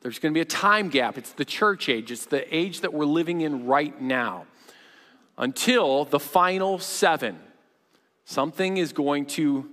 there's 0.02 0.20
going 0.20 0.34
to 0.34 0.38
be 0.38 0.42
a 0.42 0.46
time 0.46 0.90
gap. 0.90 1.18
It's 1.18 1.32
the 1.32 1.46
church 1.46 1.88
age, 1.88 2.12
it's 2.12 2.26
the 2.26 2.54
age 2.54 2.82
that 2.82 2.94
we're 2.94 3.06
living 3.06 3.42
in 3.42 3.66
right 3.66 4.00
now 4.02 4.46
until 5.38 6.04
the 6.04 6.20
final 6.20 6.80
seven. 6.80 7.40
Something 8.26 8.76
is 8.76 8.92
going 8.92 9.26
to 9.28 9.70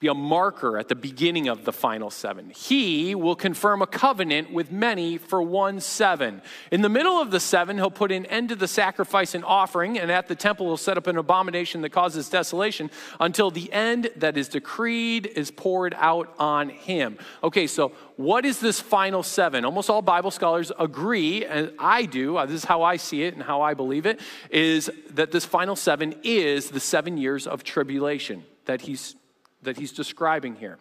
be 0.00 0.06
a 0.06 0.14
marker 0.14 0.78
at 0.78 0.88
the 0.88 0.94
beginning 0.94 1.48
of 1.48 1.64
the 1.64 1.72
final 1.72 2.10
seven. 2.10 2.50
He 2.50 3.14
will 3.14 3.34
confirm 3.34 3.82
a 3.82 3.86
covenant 3.86 4.52
with 4.52 4.70
many 4.70 5.18
for 5.18 5.42
one 5.42 5.80
seven. 5.80 6.40
In 6.70 6.82
the 6.82 6.88
middle 6.88 7.20
of 7.20 7.30
the 7.30 7.40
seven, 7.40 7.76
he'll 7.76 7.90
put 7.90 8.12
an 8.12 8.24
end 8.26 8.50
to 8.50 8.56
the 8.56 8.68
sacrifice 8.68 9.34
and 9.34 9.44
offering, 9.44 9.98
and 9.98 10.10
at 10.12 10.28
the 10.28 10.36
temple, 10.36 10.66
he'll 10.66 10.76
set 10.76 10.96
up 10.96 11.08
an 11.08 11.16
abomination 11.16 11.80
that 11.82 11.90
causes 11.90 12.28
desolation 12.28 12.90
until 13.18 13.50
the 13.50 13.72
end 13.72 14.10
that 14.16 14.36
is 14.36 14.48
decreed 14.48 15.26
is 15.26 15.50
poured 15.50 15.94
out 15.98 16.32
on 16.38 16.68
him. 16.68 17.18
Okay, 17.42 17.66
so 17.66 17.92
what 18.16 18.44
is 18.44 18.60
this 18.60 18.80
final 18.80 19.22
seven? 19.22 19.64
Almost 19.64 19.90
all 19.90 20.02
Bible 20.02 20.30
scholars 20.30 20.70
agree, 20.78 21.44
and 21.44 21.72
I 21.78 22.04
do, 22.04 22.36
uh, 22.36 22.46
this 22.46 22.56
is 22.56 22.64
how 22.64 22.82
I 22.82 22.98
see 22.98 23.24
it 23.24 23.34
and 23.34 23.42
how 23.42 23.62
I 23.62 23.74
believe 23.74 24.06
it, 24.06 24.20
is 24.50 24.90
that 25.10 25.32
this 25.32 25.44
final 25.44 25.74
seven 25.74 26.14
is 26.22 26.70
the 26.70 26.80
seven 26.80 27.16
years 27.16 27.46
of 27.46 27.64
tribulation 27.64 28.44
that 28.64 28.82
he's 28.82 29.16
that 29.62 29.78
he's 29.78 29.92
describing 29.92 30.56
here. 30.56 30.78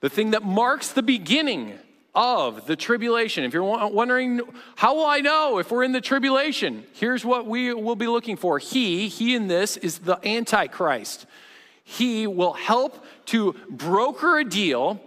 The 0.00 0.08
thing 0.08 0.30
that 0.30 0.42
marks 0.42 0.92
the 0.92 1.02
beginning 1.02 1.78
of 2.14 2.66
the 2.66 2.74
tribulation. 2.74 3.44
If 3.44 3.52
you're 3.52 3.62
wondering, 3.62 4.40
how 4.76 4.96
will 4.96 5.06
I 5.06 5.20
know 5.20 5.58
if 5.58 5.70
we're 5.70 5.84
in 5.84 5.92
the 5.92 6.00
tribulation? 6.00 6.84
Here's 6.94 7.24
what 7.24 7.46
we 7.46 7.72
will 7.72 7.96
be 7.96 8.08
looking 8.08 8.36
for. 8.36 8.58
He, 8.58 9.08
he 9.08 9.34
in 9.34 9.46
this, 9.46 9.76
is 9.76 10.00
the 10.00 10.18
Antichrist. 10.26 11.26
He 11.84 12.26
will 12.26 12.54
help 12.54 13.04
to 13.26 13.54
broker 13.70 14.38
a 14.38 14.44
deal 14.44 15.00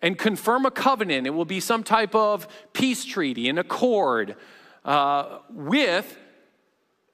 and 0.00 0.18
confirm 0.18 0.64
a 0.64 0.70
covenant. 0.70 1.26
It 1.26 1.30
will 1.30 1.44
be 1.44 1.60
some 1.60 1.84
type 1.84 2.14
of 2.14 2.48
peace 2.72 3.04
treaty, 3.04 3.48
an 3.48 3.58
accord 3.58 4.36
uh, 4.84 5.38
with 5.50 6.16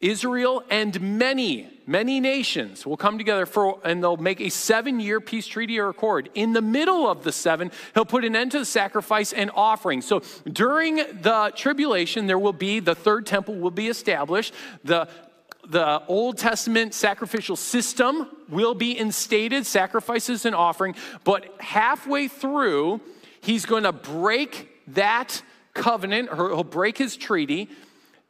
Israel 0.00 0.64
and 0.70 1.18
many, 1.18 1.68
many 1.86 2.20
nations 2.20 2.86
will 2.86 2.96
come 2.96 3.18
together 3.18 3.44
for, 3.44 3.78
and 3.84 4.02
they'll 4.02 4.16
make 4.16 4.40
a 4.40 4.48
seven 4.48 4.98
year 4.98 5.20
peace 5.20 5.46
treaty 5.46 5.78
or 5.78 5.90
accord. 5.90 6.30
In 6.34 6.54
the 6.54 6.62
middle 6.62 7.06
of 7.06 7.22
the 7.22 7.32
seven, 7.32 7.70
he'll 7.92 8.06
put 8.06 8.24
an 8.24 8.34
end 8.34 8.52
to 8.52 8.60
the 8.60 8.64
sacrifice 8.64 9.34
and 9.34 9.50
offering. 9.54 10.00
So 10.00 10.22
during 10.50 10.96
the 10.96 11.52
tribulation, 11.54 12.26
there 12.26 12.38
will 12.38 12.54
be 12.54 12.80
the 12.80 12.94
third 12.94 13.26
temple 13.26 13.56
will 13.56 13.70
be 13.70 13.88
established. 13.88 14.54
The 14.84 15.08
the 15.68 16.02
Old 16.06 16.38
Testament 16.38 16.94
sacrificial 16.94 17.54
system 17.54 18.28
will 18.48 18.74
be 18.74 18.98
instated, 18.98 19.66
sacrifices 19.66 20.46
and 20.46 20.54
offering, 20.54 20.94
but 21.22 21.54
halfway 21.60 22.28
through, 22.28 23.00
he's 23.42 23.66
going 23.66 23.82
to 23.82 23.92
break 23.92 24.70
that 24.88 25.42
covenant, 25.74 26.30
or 26.32 26.48
he'll 26.48 26.64
break 26.64 26.96
his 26.96 27.14
treaty 27.14 27.68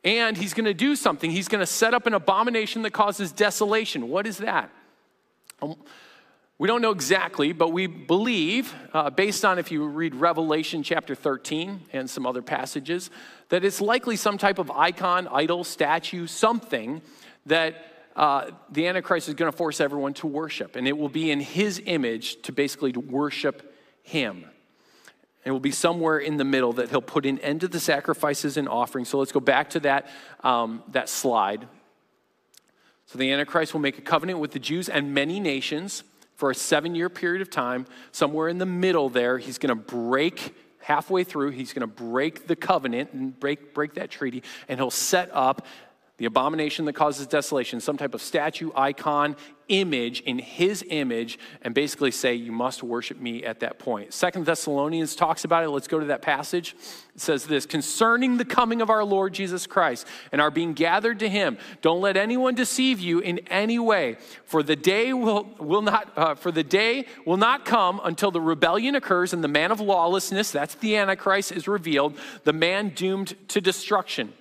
and 0.05 0.37
he's 0.37 0.55
going 0.55 0.65
to 0.65 0.75
do 0.75 0.97
something. 0.97 1.31
He's 1.31 1.49
going 1.49 1.61
to 1.61 1.67
set 1.67 1.95
up 1.95 2.07
an 2.07 2.15
abomination 2.15 2.83
that 2.83 2.93
causes 2.93 3.33
desolation. 3.33 4.09
What 4.09 4.27
is 4.27 4.39
that? 4.39 4.71
Um, 5.61 5.77
we 6.59 6.67
don't 6.67 6.83
know 6.83 6.91
exactly, 6.91 7.53
but 7.53 7.69
we 7.69 7.87
believe, 7.87 8.75
uh, 8.93 9.09
based 9.09 9.47
on 9.47 9.59
if 9.59 9.73
you 9.73 9.87
read 9.87 10.15
Revelation 10.15 10.83
chapter 10.83 11.15
13 11.15 11.87
and 11.95 12.09
some 12.09 12.27
other 12.27 12.43
passages, 12.43 13.11
that 13.49 13.65
it's 13.65 13.81
likely 13.81 14.17
some 14.17 14.37
type 14.37 14.59
of 14.59 14.71
icon, 14.71 15.27
idol, 15.29 15.65
statue, 15.65 16.27
something 16.27 17.01
that 17.47 17.87
uh, 18.15 18.51
the 18.71 18.87
Antichrist 18.87 19.29
is 19.29 19.35
going 19.35 19.51
to 19.51 19.57
force 19.57 19.81
everyone 19.81 20.13
to 20.13 20.27
worship. 20.27 20.77
And 20.77 20.87
it 20.87 20.99
will 20.99 21.09
be 21.09 21.31
in 21.31 21.41
his 21.41 21.81
image 21.87 22.43
to 22.43 22.53
basically 22.53 22.93
worship 22.93 23.75
him. 24.03 24.45
It 25.45 25.51
will 25.51 25.61
be 25.61 25.71
somewhere 25.71 26.19
in 26.19 26.37
the 26.37 26.45
middle 26.45 26.75
that 26.75 26.91
he'll 26.91 27.01
put 27.01 27.25
an 27.25 27.39
end 27.39 27.63
to 27.63 27.69
the 27.69 27.81
sacrifices 27.81 28.57
and 28.57 28.69
offerings. 28.69 29.09
So 29.09 29.19
let's 29.19 29.33
go 29.33 29.41
back 29.41 29.71
to 29.71 29.81
that, 29.81 30.09
um, 30.45 30.83
that 30.89 31.09
slide. 31.09 31.67
So 33.07 33.19
the 33.19 33.33
Antichrist 33.33 33.73
will 33.73 33.81
make 33.81 33.99
a 33.99 34.03
covenant 34.03 34.39
with 34.39 34.53
the 34.53 34.59
Jews 34.59 34.89
and 34.89 35.15
many 35.15 35.41
nations 35.41 36.05
for 36.37 36.51
a 36.51 36.55
seven 36.55 36.95
year 36.95 37.09
period 37.09 37.43
of 37.43 37.51
time. 37.51 37.87
Somewhere 38.13 38.49
in 38.49 38.59
the 38.59 38.67
middle 38.67 39.09
there, 39.09 39.39
he's 39.39 39.59
going 39.59 39.69
to 39.69 39.75
break, 39.75 40.55
halfway 40.81 41.25
through, 41.25 41.51
he's 41.51 41.73
going 41.73 41.81
to 41.81 41.87
break 41.87 42.47
the 42.47 42.57
covenant 42.57 43.13
and 43.13 43.39
break, 43.39 43.75
break 43.75 43.95
that 43.95 44.11
treaty, 44.11 44.43
and 44.69 44.79
he'll 44.79 44.91
set 44.91 45.31
up 45.33 45.67
the 46.21 46.27
abomination 46.27 46.85
that 46.85 46.93
causes 46.93 47.27
desolation, 47.27 47.81
some 47.81 47.97
type 47.97 48.13
of 48.13 48.21
statue, 48.21 48.71
icon, 48.77 49.35
image 49.69 50.21
in 50.21 50.39
his 50.39 50.85
image, 50.91 51.39
and 51.63 51.75
basically 51.75 52.11
say, 52.11 52.35
You 52.35 52.53
must 52.53 52.83
worship 52.83 53.19
me 53.19 53.43
at 53.43 53.61
that 53.61 53.79
point. 53.79 54.13
Second 54.13 54.45
Thessalonians 54.45 55.17
talks 55.17 55.47
about 55.47 55.65
it. 55.65 55.71
Let's 55.71 55.89
go 55.89 55.99
to 55.99 56.05
that 56.07 56.21
passage. 56.21 56.77
It 57.15 57.23
says 57.23 57.47
this 57.47 57.65
concerning 57.65 58.37
the 58.37 58.45
coming 58.45 58.83
of 58.83 58.91
our 58.91 59.03
Lord 59.03 59.33
Jesus 59.33 59.67
Christ 59.67 60.07
and 60.31 60.43
our 60.43 60.51
being 60.51 60.75
gathered 60.75 61.21
to 61.21 61.29
him, 61.31 61.57
don't 61.81 62.03
let 62.03 62.19
anyone 62.19 62.55
deceive 62.55 63.01
you 63.01 63.21
in 63.21 63.39
any 63.49 63.79
way, 63.79 64.19
for 64.45 64.63
the 64.63 64.77
day 64.77 65.15
will, 65.15 65.49
will 65.59 65.81
not 65.81 66.13
uh, 66.19 66.35
for 66.35 66.53
the 66.53 66.63
day 66.63 67.07
will 67.25 67.39
not 67.39 67.65
come 67.65 67.99
until 68.05 68.31
the 68.31 68.43
rebellion 68.43 68.95
occurs 68.95 69.33
and 69.33 69.43
the 69.43 69.49
man 69.49 69.73
of 69.73 69.81
lawlessness, 69.81 70.51
that's 70.51 70.75
the 70.75 70.97
Antichrist, 70.97 71.51
is 71.51 71.67
revealed, 71.67 72.15
the 72.45 72.53
man 72.53 72.91
doomed 72.91 73.35
to 73.49 73.63
destruction 73.63 74.35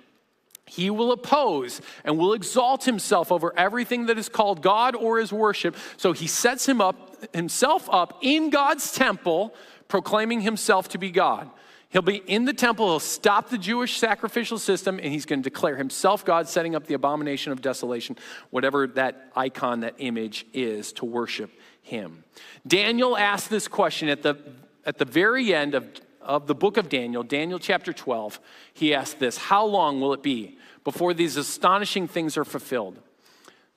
he 0.69 0.91
will 0.91 1.11
oppose 1.11 1.81
and 2.03 2.17
will 2.17 2.33
exalt 2.33 2.83
himself 2.83 3.31
over 3.31 3.51
everything 3.57 4.05
that 4.05 4.19
is 4.19 4.29
called 4.29 4.61
God 4.61 4.95
or 4.95 5.17
his 5.17 5.33
worship. 5.33 5.75
So 5.97 6.13
he 6.13 6.27
sets 6.27 6.69
him 6.69 6.79
up, 6.79 7.33
himself 7.33 7.89
up 7.91 8.19
in 8.21 8.51
God's 8.51 8.91
temple, 8.91 9.55
proclaiming 9.87 10.41
himself 10.41 10.87
to 10.89 10.99
be 10.99 11.09
God. 11.09 11.49
He'll 11.89 12.03
be 12.03 12.17
in 12.17 12.45
the 12.45 12.53
temple, 12.53 12.85
he'll 12.85 12.99
stop 12.99 13.49
the 13.49 13.57
Jewish 13.57 13.97
sacrificial 13.97 14.59
system, 14.59 14.99
and 14.99 15.11
he's 15.11 15.25
going 15.25 15.41
to 15.41 15.49
declare 15.49 15.75
himself 15.75 16.23
God, 16.23 16.47
setting 16.47 16.75
up 16.75 16.85
the 16.85 16.93
abomination 16.93 17.51
of 17.51 17.61
desolation, 17.61 18.15
whatever 18.51 18.85
that 18.85 19.31
icon, 19.35 19.79
that 19.79 19.95
image 19.97 20.45
is, 20.53 20.93
to 20.93 21.05
worship 21.05 21.49
him. 21.81 22.23
Daniel 22.67 23.17
asked 23.17 23.49
this 23.49 23.67
question 23.67 24.07
at 24.07 24.21
the, 24.21 24.37
at 24.85 24.99
the 24.99 25.05
very 25.05 25.51
end 25.51 25.73
of, 25.73 25.89
of 26.21 26.47
the 26.47 26.55
book 26.55 26.77
of 26.77 26.89
Daniel, 26.89 27.23
Daniel 27.23 27.59
chapter 27.59 27.93
12. 27.93 28.39
He 28.73 28.93
asked 28.93 29.19
this 29.19 29.37
How 29.37 29.65
long 29.65 30.01
will 30.01 30.13
it 30.13 30.23
be 30.23 30.57
before 30.83 31.13
these 31.13 31.37
astonishing 31.37 32.07
things 32.07 32.37
are 32.37 32.45
fulfilled. 32.45 32.99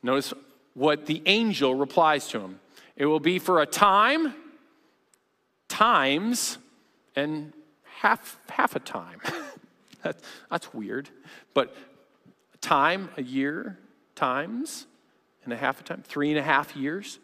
Notice 0.03 0.33
what 0.75 1.07
the 1.07 1.23
angel 1.27 1.75
replies 1.75 2.29
to 2.29 2.41
him 2.41 2.61
it 2.97 3.07
will 3.07 3.21
be 3.21 3.39
for 3.39 3.61
a 3.61 3.67
time, 3.67 4.35
times, 5.69 6.59
and 7.17 7.53
half, 7.85 8.39
half 8.49 8.77
a 8.77 8.81
time. 8.81 9.21
that's 10.51 10.75
weird. 10.75 11.09
But 11.55 11.75
a 12.55 12.59
time, 12.59 13.09
a 13.17 13.23
year, 13.23 13.79
times, 14.15 14.87
and 15.45 15.53
a 15.53 15.57
half 15.57 15.81
a 15.81 15.85
time, 15.85 16.03
three 16.07 16.31
and 16.31 16.39
a 16.39 16.43
half 16.43 16.77
years. 16.77 17.19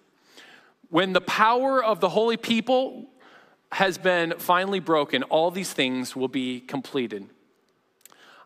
When 0.90 1.12
the 1.12 1.20
power 1.20 1.84
of 1.84 2.00
the 2.00 2.08
holy 2.08 2.38
people 2.38 3.06
has 3.72 3.98
been 3.98 4.34
finally 4.38 4.80
broken, 4.80 5.22
all 5.24 5.50
these 5.50 5.72
things 5.72 6.16
will 6.16 6.28
be 6.28 6.60
completed. 6.60 7.28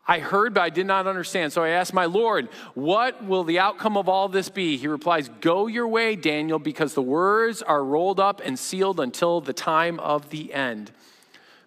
I 0.07 0.19
heard, 0.19 0.55
but 0.55 0.63
I 0.63 0.71
did 0.71 0.87
not 0.87 1.07
understand. 1.07 1.53
So 1.53 1.63
I 1.63 1.71
asked 1.71 1.95
my 1.95 2.07
Lord, 2.07 2.49
What 2.75 3.25
will 3.25 3.45
the 3.45 3.61
outcome 3.61 3.97
of 3.97 4.09
all 4.09 4.29
this 4.29 4.49
be? 4.49 4.77
He 4.77 4.89
replies, 4.89 5.29
Go 5.41 5.69
your 5.69 5.87
way, 5.87 6.17
Daniel, 6.17 6.59
because 6.59 6.95
the 6.95 7.03
words 7.03 7.63
are 7.63 7.85
rolled 7.85 8.19
up 8.19 8.41
and 8.45 8.59
sealed 8.59 8.99
until 8.99 9.41
the 9.41 9.53
time 9.53 10.01
of 10.01 10.31
the 10.31 10.53
end. 10.53 10.91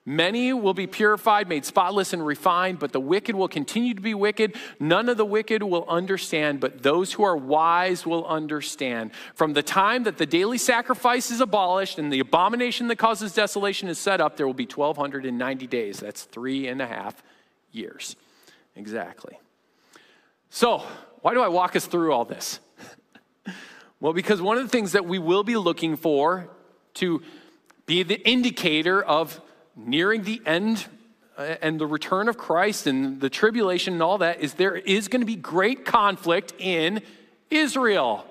Many 0.07 0.53
will 0.53 0.75
be 0.75 0.85
purified, 0.85 1.49
made 1.49 1.65
spotless, 1.65 2.13
and 2.13 2.23
refined, 2.23 2.77
but 2.77 2.91
the 2.91 2.99
wicked 2.99 3.35
will 3.35 3.47
continue 3.47 3.95
to 3.95 4.01
be 4.01 4.13
wicked. 4.13 4.55
None 4.79 5.09
of 5.09 5.17
the 5.17 5.25
wicked 5.25 5.63
will 5.63 5.83
understand, 5.89 6.59
but 6.59 6.83
those 6.83 7.13
who 7.13 7.23
are 7.23 7.35
wise 7.35 8.05
will 8.05 8.23
understand. 8.27 9.11
From 9.33 9.53
the 9.53 9.63
time 9.63 10.03
that 10.03 10.19
the 10.19 10.27
daily 10.27 10.59
sacrifice 10.59 11.31
is 11.31 11.41
abolished 11.41 11.97
and 11.97 12.13
the 12.13 12.19
abomination 12.19 12.87
that 12.89 12.97
causes 12.97 13.33
desolation 13.33 13.89
is 13.89 13.97
set 13.97 14.21
up, 14.21 14.37
there 14.37 14.45
will 14.45 14.53
be 14.53 14.67
1,290 14.67 15.65
days. 15.65 16.01
That's 16.01 16.23
three 16.23 16.67
and 16.67 16.83
a 16.83 16.87
half 16.87 17.23
years. 17.71 18.15
Exactly. 18.75 19.39
So, 20.51 20.83
why 21.21 21.33
do 21.33 21.41
I 21.41 21.47
walk 21.47 21.75
us 21.75 21.87
through 21.87 22.13
all 22.13 22.25
this? 22.25 22.59
well, 23.99 24.13
because 24.13 24.39
one 24.39 24.57
of 24.57 24.63
the 24.63 24.69
things 24.69 24.91
that 24.91 25.05
we 25.05 25.17
will 25.17 25.43
be 25.43 25.57
looking 25.57 25.95
for 25.95 26.47
to 26.95 27.23
be 27.87 28.03
the 28.03 28.21
indicator 28.27 29.01
of 29.01 29.41
nearing 29.75 30.23
the 30.23 30.41
end 30.45 30.85
uh, 31.37 31.55
and 31.61 31.79
the 31.79 31.87
return 31.87 32.29
of 32.29 32.37
Christ 32.37 32.87
and 32.87 33.19
the 33.19 33.29
tribulation 33.29 33.93
and 33.93 34.03
all 34.03 34.19
that 34.19 34.39
is 34.39 34.53
there 34.53 34.75
is 34.75 35.07
going 35.07 35.21
to 35.21 35.25
be 35.25 35.35
great 35.35 35.85
conflict 35.85 36.53
in 36.59 37.01
Israel. 37.49 38.25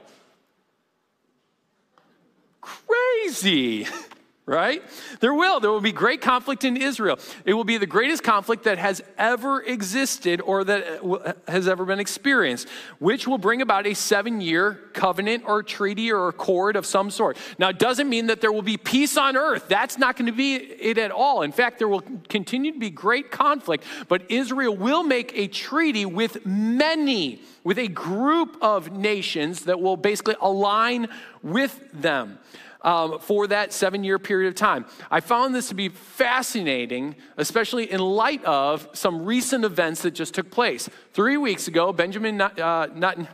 Crazy. 2.60 3.86
right? 4.46 4.82
There 5.20 5.32
will. 5.32 5.58
There 5.58 5.70
will 5.70 5.80
be 5.80 5.92
great 5.92 6.20
conflict 6.20 6.64
in 6.64 6.76
Israel. 6.76 7.18
It 7.46 7.54
will 7.54 7.64
be 7.64 7.78
the 7.78 7.86
greatest 7.86 8.22
conflict 8.22 8.64
that 8.64 8.76
has 8.76 9.02
ever 9.16 9.62
existed 9.62 10.42
or 10.42 10.64
that 10.64 11.02
uh, 11.02 11.32
has 11.48 11.66
ever 11.66 11.86
been 11.86 11.98
experienced, 11.98 12.68
which 12.98 13.26
will 13.26 13.38
bring 13.38 13.62
about 13.62 13.86
a 13.86 13.94
seven 13.94 14.42
year 14.42 14.80
covenant 14.92 15.44
or 15.46 15.62
treaty 15.62 16.12
or 16.12 16.28
accord 16.28 16.76
of 16.76 16.84
some 16.84 17.10
sort. 17.10 17.38
Now, 17.58 17.70
it 17.70 17.78
doesn't 17.78 18.08
mean 18.08 18.26
that 18.26 18.42
there 18.42 18.52
will 18.52 18.62
be 18.62 18.76
peace 18.76 19.16
on 19.16 19.36
earth. 19.36 19.66
That's 19.68 19.96
not 19.96 20.16
going 20.16 20.26
to 20.26 20.32
be 20.32 20.56
it 20.56 20.98
at 20.98 21.10
all. 21.10 21.40
In 21.40 21.52
fact, 21.52 21.78
there 21.78 21.88
will 21.88 22.02
continue 22.28 22.72
to 22.72 22.78
be 22.78 22.90
great 22.90 23.30
conflict, 23.30 23.84
but 24.08 24.30
Israel 24.30 24.76
will 24.76 25.04
make 25.04 25.32
a 25.34 25.48
treaty 25.48 26.04
with 26.04 26.44
many, 26.44 27.40
with 27.62 27.78
a 27.78 27.88
group 27.88 28.58
of 28.60 28.92
nations 28.92 29.64
that 29.64 29.80
will 29.80 29.96
basically 29.96 30.36
align 30.42 31.08
with 31.42 31.80
them 31.94 32.38
um, 32.84 33.18
for 33.18 33.48
that 33.48 33.72
seven 33.72 34.04
year 34.04 34.18
period 34.18 34.48
of 34.48 34.54
time. 34.54 34.84
I 35.10 35.20
found 35.20 35.54
this 35.54 35.68
to 35.70 35.74
be 35.74 35.88
fascinating, 35.88 37.16
especially 37.36 37.90
in 37.90 38.00
light 38.00 38.44
of 38.44 38.88
some 38.92 39.24
recent 39.24 39.64
events 39.64 40.02
that 40.02 40.12
just 40.12 40.34
took 40.34 40.50
place. 40.50 40.88
Three 41.12 41.36
weeks 41.36 41.66
ago, 41.66 41.92
Benjamin 41.92 42.40
uh, 42.40 42.88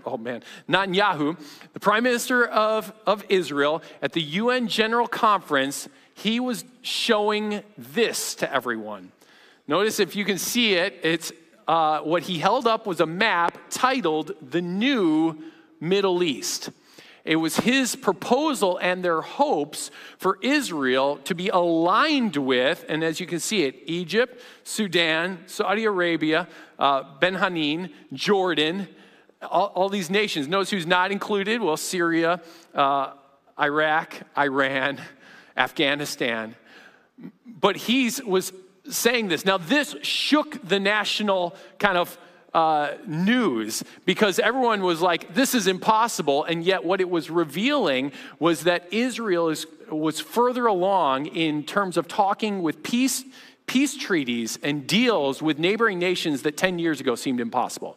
oh 0.06 0.16
man, 0.16 0.42
Netanyahu, 0.68 1.38
the 1.72 1.80
prime 1.80 2.04
minister 2.04 2.46
of, 2.46 2.92
of 3.06 3.24
Israel, 3.28 3.82
at 4.00 4.12
the 4.12 4.22
UN 4.22 4.68
General 4.68 5.08
Conference, 5.08 5.88
he 6.14 6.40
was 6.40 6.64
showing 6.82 7.62
this 7.76 8.34
to 8.36 8.52
everyone. 8.52 9.10
Notice 9.66 10.00
if 10.00 10.16
you 10.16 10.24
can 10.24 10.38
see 10.38 10.74
it, 10.74 10.98
it's 11.02 11.32
uh, 11.66 12.00
what 12.00 12.24
he 12.24 12.38
held 12.38 12.66
up 12.66 12.86
was 12.86 13.00
a 13.00 13.06
map 13.06 13.56
titled 13.70 14.32
The 14.42 14.60
New 14.60 15.38
Middle 15.80 16.22
East. 16.22 16.70
It 17.24 17.36
was 17.36 17.56
his 17.56 17.96
proposal 17.96 18.78
and 18.78 19.04
their 19.04 19.20
hopes 19.20 19.90
for 20.18 20.38
Israel 20.42 21.18
to 21.24 21.34
be 21.34 21.48
aligned 21.48 22.36
with, 22.36 22.84
and 22.88 23.04
as 23.04 23.20
you 23.20 23.26
can 23.26 23.40
see 23.40 23.64
it, 23.64 23.76
Egypt, 23.86 24.40
Sudan, 24.64 25.38
Saudi 25.46 25.84
Arabia, 25.84 26.48
uh, 26.78 27.02
Bahrain, 27.18 27.92
Jordan, 28.12 28.88
all, 29.42 29.66
all, 29.74 29.88
these 29.88 30.10
nations. 30.10 30.48
Notice 30.48 30.70
who's 30.70 30.86
not 30.86 31.12
included? 31.12 31.60
Well, 31.60 31.76
Syria, 31.76 32.40
uh, 32.74 33.12
Iraq, 33.58 34.20
Iran, 34.36 35.00
Afghanistan. 35.56 36.54
But 37.46 37.76
he 37.76 38.10
was 38.24 38.52
saying 38.88 39.28
this. 39.28 39.44
Now, 39.44 39.58
this 39.58 39.94
shook 40.02 40.66
the 40.66 40.80
national 40.80 41.54
kind 41.78 41.96
of 41.96 42.18
uh, 42.54 42.94
news 43.06 43.82
because 44.04 44.38
everyone 44.38 44.82
was 44.82 45.00
like, 45.00 45.34
this 45.34 45.54
is 45.54 45.66
impossible. 45.66 46.44
And 46.44 46.64
yet, 46.64 46.84
what 46.84 47.00
it 47.00 47.08
was 47.08 47.30
revealing 47.30 48.12
was 48.38 48.64
that 48.64 48.92
Israel 48.92 49.48
is, 49.48 49.66
was 49.90 50.20
further 50.20 50.66
along 50.66 51.26
in 51.26 51.64
terms 51.64 51.96
of 51.96 52.08
talking 52.08 52.62
with 52.62 52.82
peace, 52.82 53.24
peace 53.66 53.96
treaties 53.96 54.58
and 54.62 54.86
deals 54.86 55.40
with 55.40 55.58
neighboring 55.58 55.98
nations 55.98 56.42
that 56.42 56.56
10 56.56 56.78
years 56.78 57.00
ago 57.00 57.14
seemed 57.14 57.40
impossible. 57.40 57.96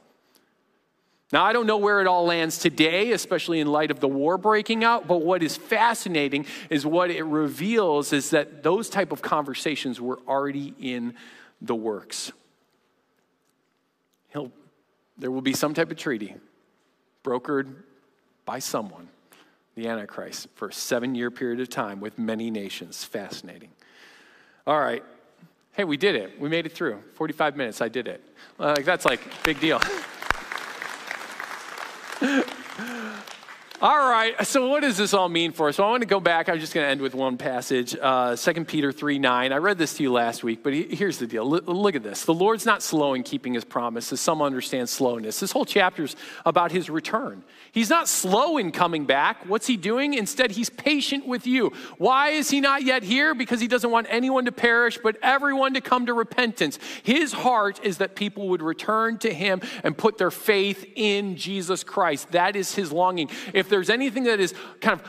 Now, 1.32 1.44
I 1.44 1.52
don't 1.52 1.66
know 1.66 1.78
where 1.78 2.00
it 2.00 2.06
all 2.06 2.26
lands 2.26 2.60
today, 2.60 3.12
especially 3.12 3.60
in 3.60 3.66
light 3.66 3.90
of 3.90 4.00
the 4.00 4.08
war 4.08 4.38
breaking 4.38 4.84
out, 4.84 5.08
but 5.08 5.24
what 5.24 5.42
is 5.42 5.58
fascinating 5.58 6.46
is 6.70 6.86
what 6.86 7.10
it 7.10 7.24
reveals 7.24 8.14
is 8.14 8.30
that 8.30 8.62
those 8.62 8.88
type 8.88 9.12
of 9.12 9.24
conversations 9.24 10.00
were 10.00 10.20
already 10.28 10.76
in 10.80 11.16
the 11.60 11.74
works. 11.74 12.32
There 15.18 15.32
will 15.32 15.42
be 15.42 15.54
some 15.54 15.74
type 15.74 15.92
of 15.92 15.98
treaty 15.98 16.36
brokered 17.24 17.76
by 18.46 18.60
someone, 18.60 19.10
the 19.76 19.88
Antichrist, 19.88 20.48
for 20.56 20.70
a 20.70 20.74
seven 20.74 21.16
year 21.16 21.32
period 21.32 21.60
of 21.60 21.70
time 21.70 22.00
with 22.00 22.18
many 22.20 22.52
nations. 22.52 23.04
Fascinating. 23.04 23.70
All 24.66 24.80
right. 24.80 25.04
Hey, 25.74 25.84
we 25.84 25.98
did 25.98 26.16
it. 26.16 26.40
We 26.40 26.50
made 26.50 26.66
it 26.66 26.72
through. 26.74 27.02
45 27.14 27.58
minutes, 27.58 27.82
I 27.82 27.90
did 27.90 28.08
it. 28.08 28.24
Like, 28.58 28.86
that's 28.86 29.06
like 29.06 29.22
big 29.44 29.60
deal. 29.60 29.82
All 33.84 34.10
right, 34.10 34.48
so 34.48 34.70
what 34.70 34.80
does 34.80 34.96
this 34.96 35.14
all 35.14 35.28
mean 35.28 35.52
for 35.52 35.68
us? 35.68 35.76
So 35.76 35.84
I 35.84 35.90
want 35.90 36.04
to 36.04 36.08
go 36.08 36.22
back. 36.22 36.48
I'm 36.48 36.58
just 36.58 36.74
going 36.74 36.86
to 36.86 36.90
end 36.90 37.02
with 37.02 37.14
one 37.14 37.38
passage, 37.38 37.94
uh, 38.02 38.34
2 38.34 38.64
Peter 38.64 38.94
3 38.94 39.20
9. 39.20 39.52
I 39.52 39.58
read 39.58 39.78
this 39.78 39.96
to 39.96 40.04
you 40.04 40.14
last 40.14 40.42
week, 40.42 40.64
but 40.64 40.72
here's 40.74 41.18
the 41.18 41.28
deal. 41.28 41.46
look 41.46 41.94
at 41.94 42.02
this. 42.02 42.24
The 42.24 42.34
Lord's 42.34 42.66
not 42.66 42.82
slow 42.82 43.14
in 43.14 43.24
keeping 43.24 43.56
his 43.56 43.66
promises. 43.66 44.22
Some 44.22 44.42
understand 44.42 44.88
slowness. 44.88 45.42
This 45.42 45.52
whole 45.52 45.66
chapter's 45.66 46.16
about 46.46 46.72
his 46.72 46.90
return. 46.90 47.44
He's 47.74 47.90
not 47.90 48.08
slow 48.08 48.58
in 48.58 48.72
coming 48.72 49.04
back. 49.04 49.50
What's 49.50 49.68
he 49.68 49.76
doing? 49.76 50.14
Instead, 50.14 50.52
he's 50.52 50.70
patient 50.70 51.28
with 51.28 51.46
you. 51.46 51.74
Why 51.98 52.30
is 52.30 52.50
he 52.50 52.62
not 52.62 52.84
yet 52.84 53.04
here? 53.04 53.36
Because 53.36 53.60
he 53.60 53.68
doesn't 53.68 53.92
want 53.92 54.08
anyone 54.10 54.46
to 54.46 54.54
perish, 54.54 54.98
but 55.04 55.18
everyone 55.22 55.74
to 55.74 55.82
come 55.82 56.06
to 56.06 56.14
repentance. 56.14 56.80
His 57.04 57.34
heart 57.34 57.82
is 57.84 57.98
that 57.98 58.16
people 58.16 58.48
would 58.50 58.62
return 58.62 59.18
to 59.18 59.34
him 59.34 59.60
and 59.84 59.98
put 59.98 60.18
their 60.18 60.32
faith 60.32 60.86
in 60.96 61.36
Jesus 61.36 61.84
Christ. 61.84 62.32
That 62.32 62.56
is 62.56 62.76
his 62.76 62.94
longing. 62.94 63.30
If 63.52 63.73
there's 63.74 63.90
anything 63.90 64.24
that 64.26 64.40
is 64.40 64.54
kind 64.80 65.00
of 65.00 65.08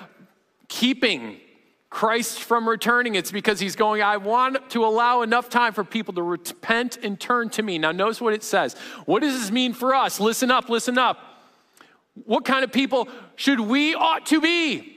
keeping 0.68 1.38
Christ 1.90 2.40
from 2.40 2.68
returning, 2.68 3.14
it's 3.14 3.30
because 3.30 3.60
he's 3.60 3.76
going, 3.76 4.02
I 4.02 4.16
want 4.16 4.70
to 4.70 4.84
allow 4.84 5.22
enough 5.22 5.48
time 5.48 5.72
for 5.72 5.84
people 5.84 6.12
to 6.14 6.22
repent 6.22 6.98
and 7.04 7.20
turn 7.20 7.50
to 7.50 7.62
me. 7.62 7.78
Now, 7.78 7.92
notice 7.92 8.20
what 8.20 8.34
it 8.34 8.42
says. 8.42 8.74
What 9.04 9.20
does 9.20 9.40
this 9.40 9.52
mean 9.52 9.72
for 9.72 9.94
us? 9.94 10.18
Listen 10.18 10.50
up, 10.50 10.68
listen 10.68 10.98
up. 10.98 11.18
What 12.24 12.44
kind 12.44 12.64
of 12.64 12.72
people 12.72 13.08
should 13.36 13.60
we 13.60 13.94
ought 13.94 14.26
to 14.26 14.40
be? 14.40 14.93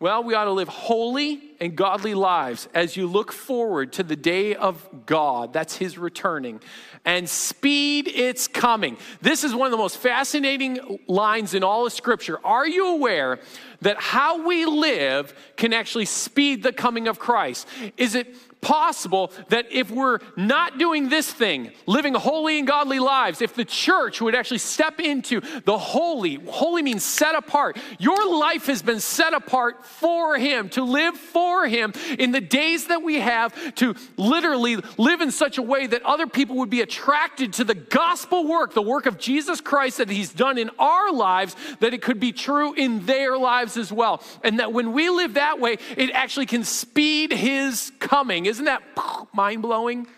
Well, 0.00 0.24
we 0.24 0.32
ought 0.32 0.44
to 0.44 0.52
live 0.52 0.68
holy 0.68 1.42
and 1.60 1.76
godly 1.76 2.14
lives 2.14 2.70
as 2.72 2.96
you 2.96 3.06
look 3.06 3.30
forward 3.32 3.92
to 3.92 4.02
the 4.02 4.16
day 4.16 4.54
of 4.54 4.88
God. 5.04 5.52
That's 5.52 5.76
His 5.76 5.98
returning. 5.98 6.62
And 7.04 7.28
speed 7.28 8.08
its 8.08 8.48
coming. 8.48 8.96
This 9.20 9.44
is 9.44 9.54
one 9.54 9.66
of 9.66 9.72
the 9.72 9.76
most 9.76 9.98
fascinating 9.98 11.00
lines 11.06 11.52
in 11.52 11.62
all 11.62 11.84
of 11.84 11.92
Scripture. 11.92 12.38
Are 12.42 12.66
you 12.66 12.94
aware 12.94 13.40
that 13.82 14.00
how 14.00 14.46
we 14.46 14.64
live 14.64 15.34
can 15.56 15.74
actually 15.74 16.06
speed 16.06 16.62
the 16.62 16.72
coming 16.72 17.06
of 17.06 17.18
Christ? 17.18 17.68
Is 17.98 18.14
it 18.14 18.34
possible 18.60 19.32
that 19.48 19.66
if 19.70 19.90
we're 19.90 20.18
not 20.36 20.78
doing 20.78 21.08
this 21.08 21.30
thing, 21.32 21.72
living 21.86 22.14
holy 22.14 22.58
and 22.58 22.66
godly 22.66 22.98
lives, 22.98 23.40
if 23.40 23.54
the 23.54 23.64
church 23.64 24.20
would 24.20 24.34
actually 24.34 24.58
step 24.58 25.00
into 25.00 25.40
the 25.64 25.78
holy, 25.78 26.36
holy 26.46 26.82
means 26.82 27.04
set 27.04 27.34
apart. 27.34 27.78
Your 27.98 28.38
life 28.38 28.66
has 28.66 28.82
been 28.82 29.00
set 29.00 29.32
apart 29.32 29.84
for 29.86 30.36
Him, 30.36 30.68
to 30.70 30.84
live 30.84 31.16
for 31.16 31.66
Him 31.66 31.92
in 32.18 32.32
the 32.32 32.40
days 32.40 32.88
that 32.88 33.02
we 33.02 33.20
have, 33.20 33.74
to 33.76 33.94
literally 34.16 34.76
live 34.98 35.20
in 35.20 35.30
such 35.30 35.58
a 35.58 35.62
way 35.62 35.86
that 35.86 36.02
other 36.02 36.26
people 36.26 36.56
would 36.56 36.70
be 36.70 36.80
attracted 36.80 37.52
to 37.54 37.64
the 37.64 37.74
gospel 37.74 38.46
work, 38.46 38.74
the 38.74 38.82
work 38.82 39.06
of 39.06 39.18
Jesus 39.18 39.60
Christ 39.60 39.98
that 39.98 40.10
He's 40.10 40.32
done 40.32 40.58
in 40.58 40.70
our 40.78 41.12
lives, 41.12 41.56
that 41.80 41.94
it 41.94 42.02
could 42.02 42.20
be 42.20 42.32
true 42.32 42.74
in 42.74 43.06
their 43.06 43.38
lives 43.38 43.76
as 43.76 43.92
well. 43.92 44.22
And 44.42 44.58
that 44.58 44.72
when 44.72 44.92
we 44.92 45.08
live 45.08 45.34
that 45.34 45.60
way, 45.60 45.78
it 45.96 46.10
actually 46.12 46.46
can 46.46 46.64
speed 46.64 47.32
His 47.32 47.92
coming. 47.98 48.49
Isn't 48.50 48.64
that 48.64 48.82
mind 49.32 49.62
blowing? 49.62 50.08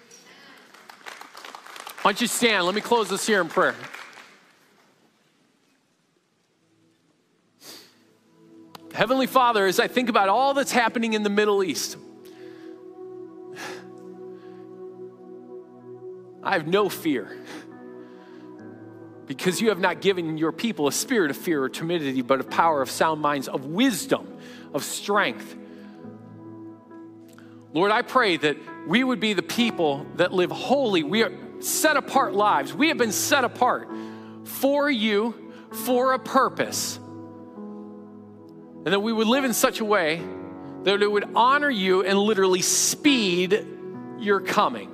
Why 2.01 2.12
don't 2.12 2.20
you 2.20 2.26
stand? 2.26 2.64
Let 2.64 2.74
me 2.74 2.80
close 2.80 3.11
this 3.11 3.26
here 3.26 3.43
in 3.43 3.49
prayer. 3.49 3.74
Heavenly 8.95 9.26
Father, 9.26 9.66
as 9.66 9.78
I 9.78 9.87
think 9.87 10.09
about 10.09 10.30
all 10.30 10.55
that's 10.55 10.72
happening 10.72 11.12
in 11.12 11.22
the 11.22 11.30
Middle 11.30 11.62
East, 11.62 11.99
I 16.43 16.53
have 16.53 16.66
no 16.66 16.89
fear 16.89 17.37
because 19.26 19.61
you 19.61 19.68
have 19.68 19.78
not 19.78 20.01
given 20.01 20.39
your 20.39 20.53
people 20.53 20.89
a 20.89 20.93
spirit 20.93 21.30
of 21.30 21.37
fear 21.37 21.62
or 21.62 21.68
timidity, 21.68 22.22
but 22.22 22.41
of 22.41 22.49
power, 22.49 22.80
of 22.80 22.91
sound 22.91 23.20
minds, 23.20 23.47
of 23.47 23.66
wisdom, 23.66 24.26
of 24.72 24.85
strength. 24.85 25.57
Lord, 27.73 27.91
I 27.91 28.03
pray 28.03 28.37
that 28.37 28.57
we 28.87 29.03
would 29.03 29.20
be 29.20 29.33
the 29.33 29.43
people 29.43 30.07
that 30.16 30.33
live 30.33 30.51
holy. 30.51 31.03
We 31.03 31.23
are 31.23 31.33
set 31.61 31.97
apart 31.97 32.35
lives. 32.35 32.75
We 32.75 32.89
have 32.89 32.99
been 32.99 33.12
set 33.12 33.45
apart 33.45 33.89
for 34.45 34.91
you, 34.91 35.53
for 35.85 36.12
a 36.12 36.18
purpose. 36.18 36.99
And 38.85 38.87
that 38.87 39.01
we 39.01 39.12
would 39.12 39.27
live 39.27 39.45
in 39.45 39.55
such 39.55 39.81
a 39.81 39.85
way 39.85 40.20
that 40.83 41.01
it 41.01 41.11
would 41.11 41.31
honor 41.35 41.70
you 41.70 42.05
and 42.05 42.18
literally 42.18 42.61
speed 42.61 43.66
your 44.18 44.41
coming. 44.41 44.91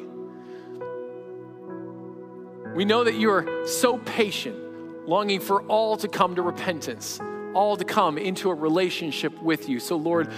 We 2.74 2.84
know 2.84 3.04
that 3.04 3.14
you 3.14 3.30
are 3.30 3.66
so 3.66 3.98
patient, 3.98 5.08
longing 5.08 5.40
for 5.40 5.62
all 5.62 5.96
to 5.96 6.06
come 6.06 6.36
to 6.36 6.42
repentance, 6.42 7.18
all 7.54 7.76
to 7.76 7.84
come 7.84 8.18
into 8.18 8.50
a 8.50 8.54
relationship 8.54 9.40
with 9.42 9.68
you. 9.68 9.80
So, 9.80 9.96
Lord, 9.96 10.30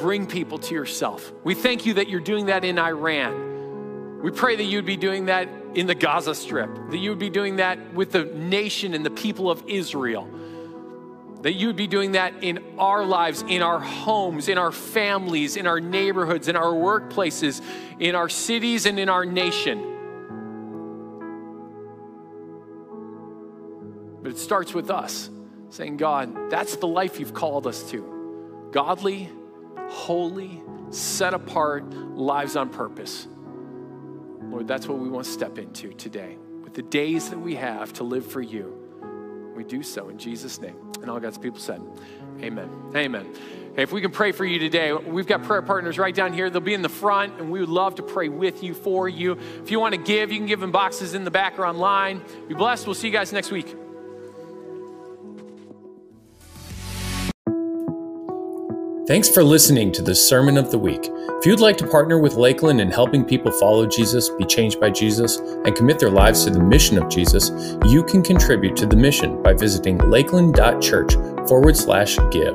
bring 0.00 0.26
people 0.26 0.58
to 0.58 0.74
yourself. 0.74 1.32
We 1.44 1.54
thank 1.54 1.84
you 1.84 1.94
that 1.94 2.08
you're 2.08 2.20
doing 2.20 2.46
that 2.46 2.64
in 2.64 2.78
Iran. 2.78 4.22
We 4.22 4.30
pray 4.30 4.56
that 4.56 4.64
you'd 4.64 4.86
be 4.86 4.96
doing 4.96 5.26
that 5.26 5.48
in 5.74 5.86
the 5.86 5.94
Gaza 5.94 6.34
Strip, 6.34 6.74
that 6.90 6.98
you 6.98 7.10
would 7.10 7.18
be 7.18 7.30
doing 7.30 7.56
that 7.56 7.94
with 7.94 8.12
the 8.12 8.24
nation 8.24 8.94
and 8.94 9.04
the 9.04 9.10
people 9.10 9.50
of 9.50 9.62
Israel, 9.68 10.28
that 11.42 11.52
you 11.52 11.68
would 11.68 11.76
be 11.76 11.86
doing 11.86 12.12
that 12.12 12.42
in 12.42 12.58
our 12.78 13.04
lives, 13.04 13.44
in 13.46 13.62
our 13.62 13.78
homes, 13.78 14.48
in 14.48 14.58
our 14.58 14.72
families, 14.72 15.56
in 15.56 15.66
our 15.66 15.80
neighborhoods, 15.80 16.48
in 16.48 16.56
our 16.56 16.72
workplaces, 16.72 17.62
in 17.98 18.14
our 18.14 18.28
cities, 18.28 18.86
and 18.86 18.98
in 18.98 19.08
our 19.08 19.24
nation. 19.24 19.86
But 24.22 24.32
it 24.32 24.38
starts 24.38 24.74
with 24.74 24.90
us 24.90 25.30
saying, 25.70 25.96
God, 25.98 26.50
that's 26.50 26.76
the 26.76 26.88
life 26.88 27.20
you've 27.20 27.34
called 27.34 27.66
us 27.66 27.90
to 27.90 28.68
godly, 28.72 29.30
holy, 29.90 30.62
set 30.90 31.34
apart 31.34 31.84
lives 31.92 32.56
on 32.56 32.70
purpose. 32.70 33.26
Lord, 34.42 34.66
that's 34.66 34.86
what 34.86 34.98
we 34.98 35.08
want 35.08 35.26
to 35.26 35.30
step 35.30 35.58
into 35.58 35.92
today. 35.92 36.36
With 36.62 36.74
the 36.74 36.82
days 36.82 37.30
that 37.30 37.38
we 37.38 37.56
have 37.56 37.92
to 37.94 38.04
live 38.04 38.26
for 38.26 38.40
you, 38.40 38.76
we 39.54 39.64
do 39.64 39.82
so 39.82 40.08
in 40.08 40.18
Jesus' 40.18 40.60
name. 40.60 40.76
And 41.02 41.10
all 41.10 41.20
God's 41.20 41.38
people 41.38 41.60
said, 41.60 41.80
Amen. 42.40 42.70
Amen. 42.94 43.26
Hey, 43.76 43.82
if 43.82 43.92
we 43.92 44.00
can 44.00 44.10
pray 44.10 44.32
for 44.32 44.44
you 44.44 44.58
today, 44.58 44.92
we've 44.92 45.26
got 45.26 45.42
prayer 45.42 45.62
partners 45.62 45.98
right 45.98 46.14
down 46.14 46.32
here. 46.32 46.50
They'll 46.50 46.60
be 46.60 46.74
in 46.74 46.82
the 46.82 46.88
front, 46.88 47.38
and 47.38 47.50
we 47.50 47.60
would 47.60 47.68
love 47.68 47.96
to 47.96 48.02
pray 48.02 48.28
with 48.28 48.62
you, 48.62 48.74
for 48.74 49.08
you. 49.08 49.38
If 49.62 49.70
you 49.70 49.78
want 49.78 49.94
to 49.94 50.00
give, 50.00 50.32
you 50.32 50.38
can 50.38 50.46
give 50.46 50.62
in 50.62 50.70
boxes 50.70 51.14
in 51.14 51.24
the 51.24 51.30
back 51.30 51.58
or 51.58 51.66
online. 51.66 52.22
Be 52.48 52.54
blessed. 52.54 52.86
We'll 52.86 52.94
see 52.94 53.08
you 53.08 53.12
guys 53.12 53.32
next 53.32 53.50
week. 53.50 53.76
Thanks 59.10 59.28
for 59.28 59.42
listening 59.42 59.90
to 59.94 60.02
the 60.02 60.14
Sermon 60.14 60.56
of 60.56 60.70
the 60.70 60.78
Week. 60.78 61.00
If 61.02 61.44
you'd 61.44 61.58
like 61.58 61.76
to 61.78 61.86
partner 61.88 62.20
with 62.20 62.36
Lakeland 62.36 62.80
in 62.80 62.92
helping 62.92 63.24
people 63.24 63.50
follow 63.50 63.84
Jesus, 63.84 64.28
be 64.28 64.44
changed 64.44 64.78
by 64.78 64.90
Jesus, 64.90 65.38
and 65.38 65.74
commit 65.74 65.98
their 65.98 66.12
lives 66.12 66.44
to 66.44 66.50
the 66.50 66.62
mission 66.62 66.96
of 66.96 67.10
Jesus, 67.10 67.50
you 67.86 68.04
can 68.04 68.22
contribute 68.22 68.76
to 68.76 68.86
the 68.86 68.94
mission 68.94 69.42
by 69.42 69.52
visiting 69.52 69.98
lakeland.church 69.98 71.14
forward 71.48 71.76
slash 71.76 72.20
give. 72.30 72.54